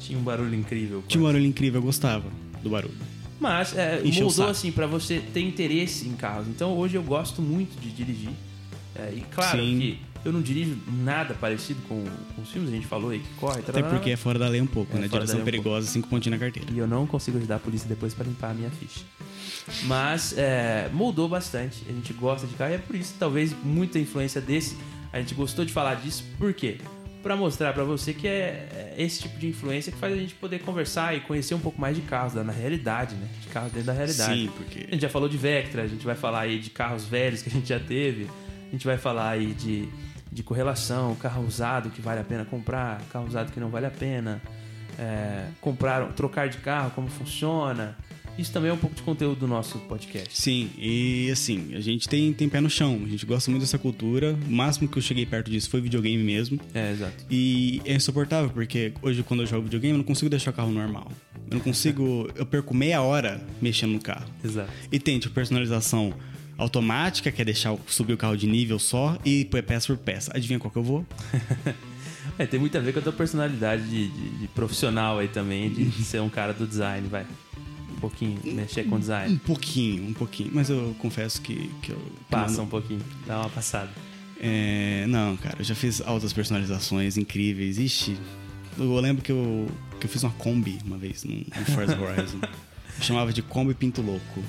Tinha 0.00 0.18
um 0.18 0.22
barulho 0.22 0.54
incrível. 0.54 1.02
tinha 1.08 1.20
um 1.22 1.24
barulho 1.26 1.46
incrível, 1.46 1.78
eu 1.80 1.84
gostava 1.84 2.24
do 2.62 2.68
barulho. 2.68 2.92
Mas 3.40 3.76
é, 3.76 4.02
saco. 4.30 4.50
assim 4.50 4.70
pra 4.70 4.86
você 4.86 5.18
ter 5.18 5.40
interesse 5.40 6.06
em 6.06 6.12
carros. 6.12 6.46
Então 6.46 6.76
hoje 6.76 6.96
eu 6.96 7.02
gosto 7.02 7.40
muito 7.40 7.80
de 7.80 7.90
dirigir. 7.90 8.30
É, 8.94 9.14
e 9.16 9.22
claro 9.32 9.58
Sim. 9.58 9.78
que 9.78 9.98
eu 10.24 10.32
não 10.32 10.42
dirijo 10.42 10.76
nada 11.02 11.32
parecido 11.34 11.80
com, 11.88 12.04
com 12.34 12.42
os 12.42 12.50
filmes, 12.50 12.70
a 12.70 12.74
gente 12.74 12.86
falou 12.86 13.10
aí 13.10 13.20
que 13.20 13.34
corre, 13.34 13.60
Até 13.60 13.72
tarará, 13.72 13.88
porque 13.88 14.10
é 14.10 14.16
fora 14.16 14.38
da 14.38 14.48
lei 14.48 14.60
um 14.60 14.66
pouco, 14.66 14.94
É 14.96 15.00
né? 15.00 15.08
Direção 15.08 15.36
lei 15.36 15.42
um 15.42 15.44
perigosa, 15.44 15.86
cinco 15.86 16.08
pontinhos 16.08 16.38
na 16.38 16.44
carteira. 16.44 16.70
E 16.70 16.78
eu 16.78 16.86
não 16.86 17.06
consigo 17.06 17.38
ajudar 17.38 17.56
a 17.56 17.58
polícia 17.58 17.88
depois 17.88 18.12
pra 18.12 18.24
limpar 18.24 18.50
a 18.50 18.54
minha 18.54 18.70
ficha. 18.70 19.00
Mas 19.84 20.36
é, 20.36 20.90
moldou 20.92 21.28
bastante. 21.28 21.82
A 21.88 21.92
gente 21.92 22.12
gosta 22.12 22.46
de 22.46 22.54
carro 22.54 22.72
e 22.72 22.74
é 22.74 22.78
por 22.78 22.94
isso, 22.94 23.14
talvez, 23.18 23.54
muita 23.64 23.98
influência 23.98 24.40
desse. 24.40 24.76
A 25.12 25.18
gente 25.18 25.34
gostou 25.34 25.64
de 25.64 25.72
falar 25.72 25.94
disso. 25.94 26.24
Por 26.38 26.52
quê? 26.52 26.78
Pra 27.22 27.36
mostrar 27.36 27.72
pra 27.74 27.84
você 27.84 28.14
que 28.14 28.26
é, 28.26 28.66
é 28.72 28.94
esse 28.96 29.20
tipo 29.22 29.38
de 29.38 29.46
influência 29.48 29.92
que 29.92 29.98
faz 29.98 30.12
a 30.12 30.16
gente 30.16 30.34
poder 30.34 30.60
conversar 30.60 31.14
e 31.14 31.20
conhecer 31.20 31.54
um 31.54 31.58
pouco 31.60 31.78
mais 31.78 31.94
de 31.94 32.00
carros, 32.02 32.32
na 32.34 32.50
realidade, 32.50 33.14
né? 33.14 33.28
De 33.42 33.48
carros 33.48 33.70
dentro 33.72 33.88
da 33.88 33.92
realidade. 33.92 34.40
Sim, 34.42 34.50
porque- 34.56 34.86
A 34.88 34.92
gente 34.92 35.02
já 35.02 35.08
falou 35.10 35.28
de 35.28 35.36
Vectra, 35.36 35.82
a 35.82 35.86
gente 35.86 36.04
vai 36.06 36.14
falar 36.14 36.40
aí 36.40 36.58
de 36.58 36.70
carros 36.70 37.04
velhos 37.04 37.42
que 37.42 37.50
a 37.50 37.52
gente 37.52 37.68
já 37.68 37.78
teve. 37.78 38.26
A 38.68 38.70
gente 38.72 38.86
vai 38.86 38.96
falar 38.96 39.28
aí 39.30 39.52
de, 39.52 39.86
de 40.32 40.42
correlação, 40.42 41.14
carro 41.16 41.44
usado 41.46 41.90
que 41.90 42.00
vale 42.00 42.20
a 42.20 42.24
pena 42.24 42.44
comprar, 42.46 43.02
carro 43.12 43.26
usado 43.26 43.52
que 43.52 43.60
não 43.60 43.68
vale 43.68 43.84
a 43.86 43.90
pena. 43.90 44.40
É, 44.98 45.46
comprar, 45.60 46.06
trocar 46.12 46.48
de 46.48 46.58
carro, 46.58 46.90
como 46.92 47.08
funciona. 47.08 47.96
Isso 48.40 48.52
também 48.52 48.70
é 48.70 48.72
um 48.72 48.78
pouco 48.78 48.96
de 48.96 49.02
conteúdo 49.02 49.40
do 49.40 49.46
nosso 49.46 49.78
podcast. 49.80 50.30
Sim, 50.32 50.70
e 50.78 51.28
assim, 51.30 51.74
a 51.74 51.80
gente 51.80 52.08
tem, 52.08 52.32
tem 52.32 52.48
pé 52.48 52.60
no 52.60 52.70
chão, 52.70 53.02
a 53.04 53.08
gente 53.08 53.26
gosta 53.26 53.50
muito 53.50 53.62
dessa 53.62 53.78
cultura. 53.78 54.36
O 54.48 54.50
máximo 54.50 54.88
que 54.88 54.96
eu 54.96 55.02
cheguei 55.02 55.26
perto 55.26 55.50
disso 55.50 55.68
foi 55.68 55.80
videogame 55.80 56.22
mesmo. 56.22 56.58
É, 56.72 56.90
exato. 56.90 57.24
E 57.30 57.82
é 57.84 57.94
insuportável, 57.94 58.48
porque 58.50 58.92
hoje 59.02 59.22
quando 59.22 59.40
eu 59.40 59.46
jogo 59.46 59.64
videogame 59.64 59.92
eu 59.94 59.98
não 59.98 60.04
consigo 60.04 60.30
deixar 60.30 60.50
o 60.52 60.54
carro 60.54 60.70
normal. 60.72 61.12
Eu 61.50 61.56
não 61.56 61.60
consigo. 61.60 62.28
Eu 62.36 62.46
perco 62.46 62.72
meia 62.74 63.02
hora 63.02 63.44
mexendo 63.60 63.90
no 63.92 64.00
carro. 64.00 64.26
Exato. 64.44 64.70
E 64.90 64.98
tem 65.00 65.18
tipo 65.18 65.34
personalização 65.34 66.14
automática, 66.56 67.32
que 67.32 67.42
é 67.42 67.44
deixar 67.44 67.76
subir 67.88 68.12
o 68.12 68.16
carro 68.16 68.36
de 68.36 68.46
nível 68.46 68.78
só, 68.78 69.18
e 69.24 69.44
pôr 69.46 69.62
peça 69.62 69.86
por 69.88 69.96
peça. 69.96 70.30
Adivinha 70.34 70.58
qual 70.60 70.70
que 70.70 70.78
eu 70.78 70.84
vou? 70.84 71.04
É, 72.38 72.46
tem 72.46 72.58
muito 72.58 72.76
a 72.78 72.80
ver 72.80 72.92
com 72.94 73.00
a 73.00 73.02
tua 73.02 73.12
personalidade 73.12 73.82
de, 73.82 74.08
de- 74.08 74.38
de 74.38 74.48
profissional 74.48 75.18
aí 75.18 75.28
também, 75.28 75.68
de 75.68 75.90
ser 76.04 76.20
um 76.22 76.28
cara 76.30 76.54
do 76.54 76.66
design, 76.66 77.06
vai. 77.08 77.26
Um 78.00 78.08
pouquinho, 78.08 78.40
mexer 78.44 78.84
com 78.84 78.96
Um 78.96 78.98
design. 78.98 79.38
pouquinho, 79.44 80.08
um 80.08 80.12
pouquinho. 80.14 80.50
Mas 80.54 80.70
eu 80.70 80.94
confesso 80.98 81.40
que, 81.42 81.70
que 81.82 81.90
eu. 81.92 82.00
Passa 82.30 82.62
um 82.62 82.66
pouquinho, 82.66 83.00
dá 83.26 83.40
uma 83.40 83.50
passada. 83.50 83.90
É, 84.40 85.04
não, 85.06 85.36
cara, 85.36 85.56
eu 85.58 85.64
já 85.64 85.74
fiz 85.74 86.00
altas 86.00 86.32
personalizações 86.32 87.18
incríveis. 87.18 87.78
Ixi, 87.78 88.16
eu 88.78 88.98
lembro 89.00 89.22
que 89.22 89.30
eu, 89.30 89.68
que 90.00 90.06
eu 90.06 90.10
fiz 90.10 90.22
uma 90.22 90.32
Kombi 90.32 90.78
uma 90.82 90.96
vez 90.96 91.24
no, 91.24 91.34
no 91.34 91.66
Forza 91.74 91.98
Horizon. 92.00 92.38
Eu 92.98 93.04
chamava 93.04 93.32
de 93.32 93.40
Kombi 93.40 93.72
Pinto 93.72 94.02
Louco. 94.02 94.42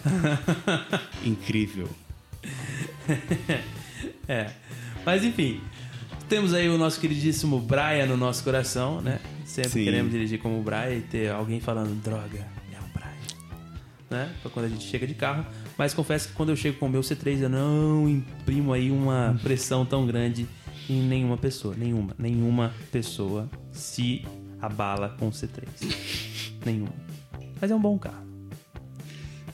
Incrível. 1.24 1.88
É. 4.28 4.50
Mas 5.06 5.24
enfim, 5.24 5.62
temos 6.28 6.54
aí 6.54 6.68
o 6.68 6.78
nosso 6.78 7.00
queridíssimo 7.00 7.60
Brian 7.60 8.06
no 8.08 8.18
nosso 8.18 8.44
coração, 8.44 9.00
né? 9.00 9.20
Sempre 9.46 9.70
Sim. 9.72 9.84
queremos 9.84 10.12
dirigir 10.12 10.40
como 10.40 10.60
o 10.60 10.64
Brian 10.64 10.96
e 10.96 11.02
ter 11.02 11.32
alguém 11.32 11.60
falando 11.60 11.94
droga. 12.02 12.46
Né? 14.12 14.30
Pra 14.42 14.52
quando 14.52 14.66
a 14.66 14.70
gente 14.70 14.84
chega 14.84 15.08
de 15.08 15.16
carro. 15.16 15.46
Mas 15.78 15.94
confesso 15.94 16.28
que 16.28 16.34
quando 16.34 16.50
eu 16.50 16.56
chego 16.56 16.78
com 16.78 16.86
o 16.86 16.90
meu 16.90 17.02
C3, 17.02 17.40
eu 17.40 17.50
não 17.50 18.08
imprimo 18.08 18.74
aí 18.74 18.92
uma 18.92 19.40
pressão 19.42 19.86
tão 19.86 20.06
grande 20.06 20.46
em 20.90 21.02
nenhuma 21.02 21.38
pessoa. 21.38 21.74
Nenhuma. 21.76 22.14
Nenhuma 22.20 22.74
pessoa 22.92 23.50
se 23.72 24.24
abala 24.62 25.16
com 25.18 25.30
o 25.30 25.32
C3. 25.32 25.64
nenhuma. 26.66 26.94
Mas 27.60 27.72
é 27.72 27.76
um 27.76 27.82
bom 27.82 27.98
carro. 27.98 28.30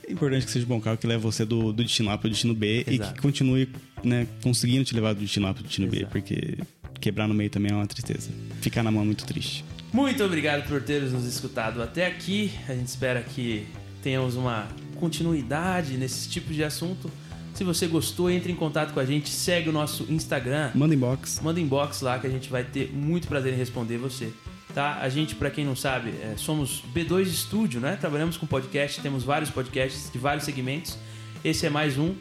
É 0.07 0.11
importante 0.11 0.45
que 0.45 0.51
seja 0.51 0.65
um 0.65 0.69
bom 0.69 0.81
carro 0.81 0.97
que 0.97 1.05
leve 1.05 1.21
você 1.21 1.45
do, 1.45 1.71
do 1.71 1.83
destino 1.83 2.09
A 2.09 2.17
para 2.17 2.27
o 2.27 2.29
destino 2.29 2.55
B 2.55 2.83
e 2.87 2.95
Exato. 2.95 3.13
que 3.13 3.21
continue 3.21 3.69
né, 4.03 4.25
conseguindo 4.41 4.85
te 4.85 4.95
levar 4.95 5.13
do 5.13 5.19
destino 5.19 5.47
A 5.47 5.53
para 5.53 5.61
o 5.61 5.63
destino 5.63 5.87
B, 5.87 5.97
Exato. 5.97 6.11
porque 6.11 6.57
quebrar 6.99 7.27
no 7.27 7.33
meio 7.33 7.49
também 7.49 7.71
é 7.71 7.75
uma 7.75 7.85
tristeza. 7.85 8.31
Ficar 8.61 8.83
na 8.83 8.91
mão 8.91 9.03
é 9.03 9.05
muito 9.05 9.25
triste. 9.25 9.65
Muito 9.91 10.23
obrigado 10.23 10.67
por 10.67 10.81
teres 10.81 11.11
nos 11.11 11.25
escutado 11.25 11.81
até 11.81 12.07
aqui. 12.07 12.51
A 12.69 12.73
gente 12.73 12.87
espera 12.87 13.21
que 13.21 13.67
tenhamos 14.01 14.35
uma 14.35 14.67
continuidade 14.99 15.97
nesse 15.97 16.29
tipo 16.29 16.53
de 16.53 16.63
assunto. 16.63 17.09
Se 17.53 17.63
você 17.63 17.87
gostou, 17.87 18.29
entre 18.29 18.51
em 18.51 18.55
contato 18.55 18.93
com 18.93 18.99
a 18.99 19.05
gente, 19.05 19.29
segue 19.29 19.69
o 19.69 19.71
nosso 19.71 20.05
Instagram, 20.09 20.71
Manda 20.75 20.93
inbox. 20.93 21.39
manda 21.41 21.59
inbox 21.59 22.01
lá 22.01 22.19
que 22.19 22.27
a 22.27 22.29
gente 22.29 22.49
vai 22.49 22.63
ter 22.63 22.91
muito 22.93 23.27
prazer 23.27 23.53
em 23.53 23.57
responder 23.57 23.97
você. 23.97 24.31
Tá? 24.75 24.99
A 25.01 25.09
gente, 25.09 25.33
pra 25.33 25.49
quem 25.49 25.65
não 25.65 25.75
sabe, 25.75 26.09
é, 26.21 26.35
somos 26.37 26.83
B2 26.93 27.25
Studio, 27.25 27.79
né? 27.79 27.95
Trabalhamos 27.99 28.37
com 28.37 28.45
podcast, 28.45 29.01
temos 29.01 29.23
vários 29.23 29.49
podcasts 29.49 30.11
de 30.11 30.19
vários 30.19 30.43
segmentos. 30.45 30.97
Esse 31.43 31.65
é 31.65 31.69
mais 31.69 31.97
um, 31.97 32.13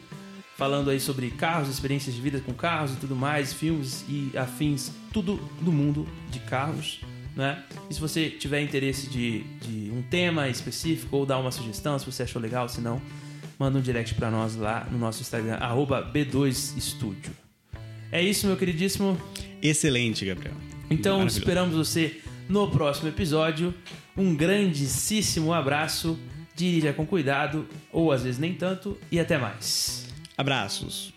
falando 0.55 0.89
aí 0.89 0.99
sobre 0.99 1.29
carros, 1.29 1.69
experiências 1.69 2.15
de 2.15 2.21
vida 2.21 2.39
com 2.39 2.53
carros 2.53 2.93
e 2.93 2.95
tudo 2.95 3.15
mais, 3.15 3.53
filmes 3.53 4.03
e 4.09 4.31
afins, 4.35 4.91
tudo 5.13 5.39
do 5.61 5.71
mundo 5.71 6.07
de 6.31 6.39
carros, 6.39 6.99
né? 7.37 7.63
E 7.89 7.93
se 7.93 8.01
você 8.01 8.29
tiver 8.29 8.61
interesse 8.61 9.07
de, 9.07 9.43
de 9.61 9.91
um 9.91 10.01
tema 10.01 10.49
específico 10.49 11.15
ou 11.15 11.25
dar 11.25 11.37
uma 11.37 11.51
sugestão, 11.51 11.97
se 11.99 12.05
você 12.05 12.23
achou 12.23 12.41
legal, 12.41 12.67
se 12.67 12.81
não, 12.81 12.99
manda 13.59 13.77
um 13.77 13.81
direct 13.81 14.15
pra 14.15 14.31
nós 14.31 14.55
lá 14.55 14.87
no 14.91 14.97
nosso 14.97 15.21
Instagram, 15.21 15.55
arroba 15.55 16.11
B2Studio. 16.11 17.29
É 18.11 18.21
isso, 18.21 18.47
meu 18.47 18.57
queridíssimo. 18.57 19.17
Excelente, 19.61 20.25
Gabriel. 20.25 20.55
Então 20.89 21.25
esperamos 21.27 21.75
você 21.75 22.19
no 22.49 22.69
próximo 22.71 23.09
episódio. 23.09 23.73
Um 24.15 24.35
grandíssimo 24.35 25.53
abraço. 25.53 26.17
Dirija 26.55 26.91
com 26.91 27.05
cuidado, 27.05 27.67
ou 27.91 28.11
às 28.11 28.23
vezes 28.23 28.39
nem 28.39 28.51
tanto, 28.51 28.97
e 29.11 29.19
até 29.19 29.37
mais. 29.37 30.07
Abraços. 30.35 31.16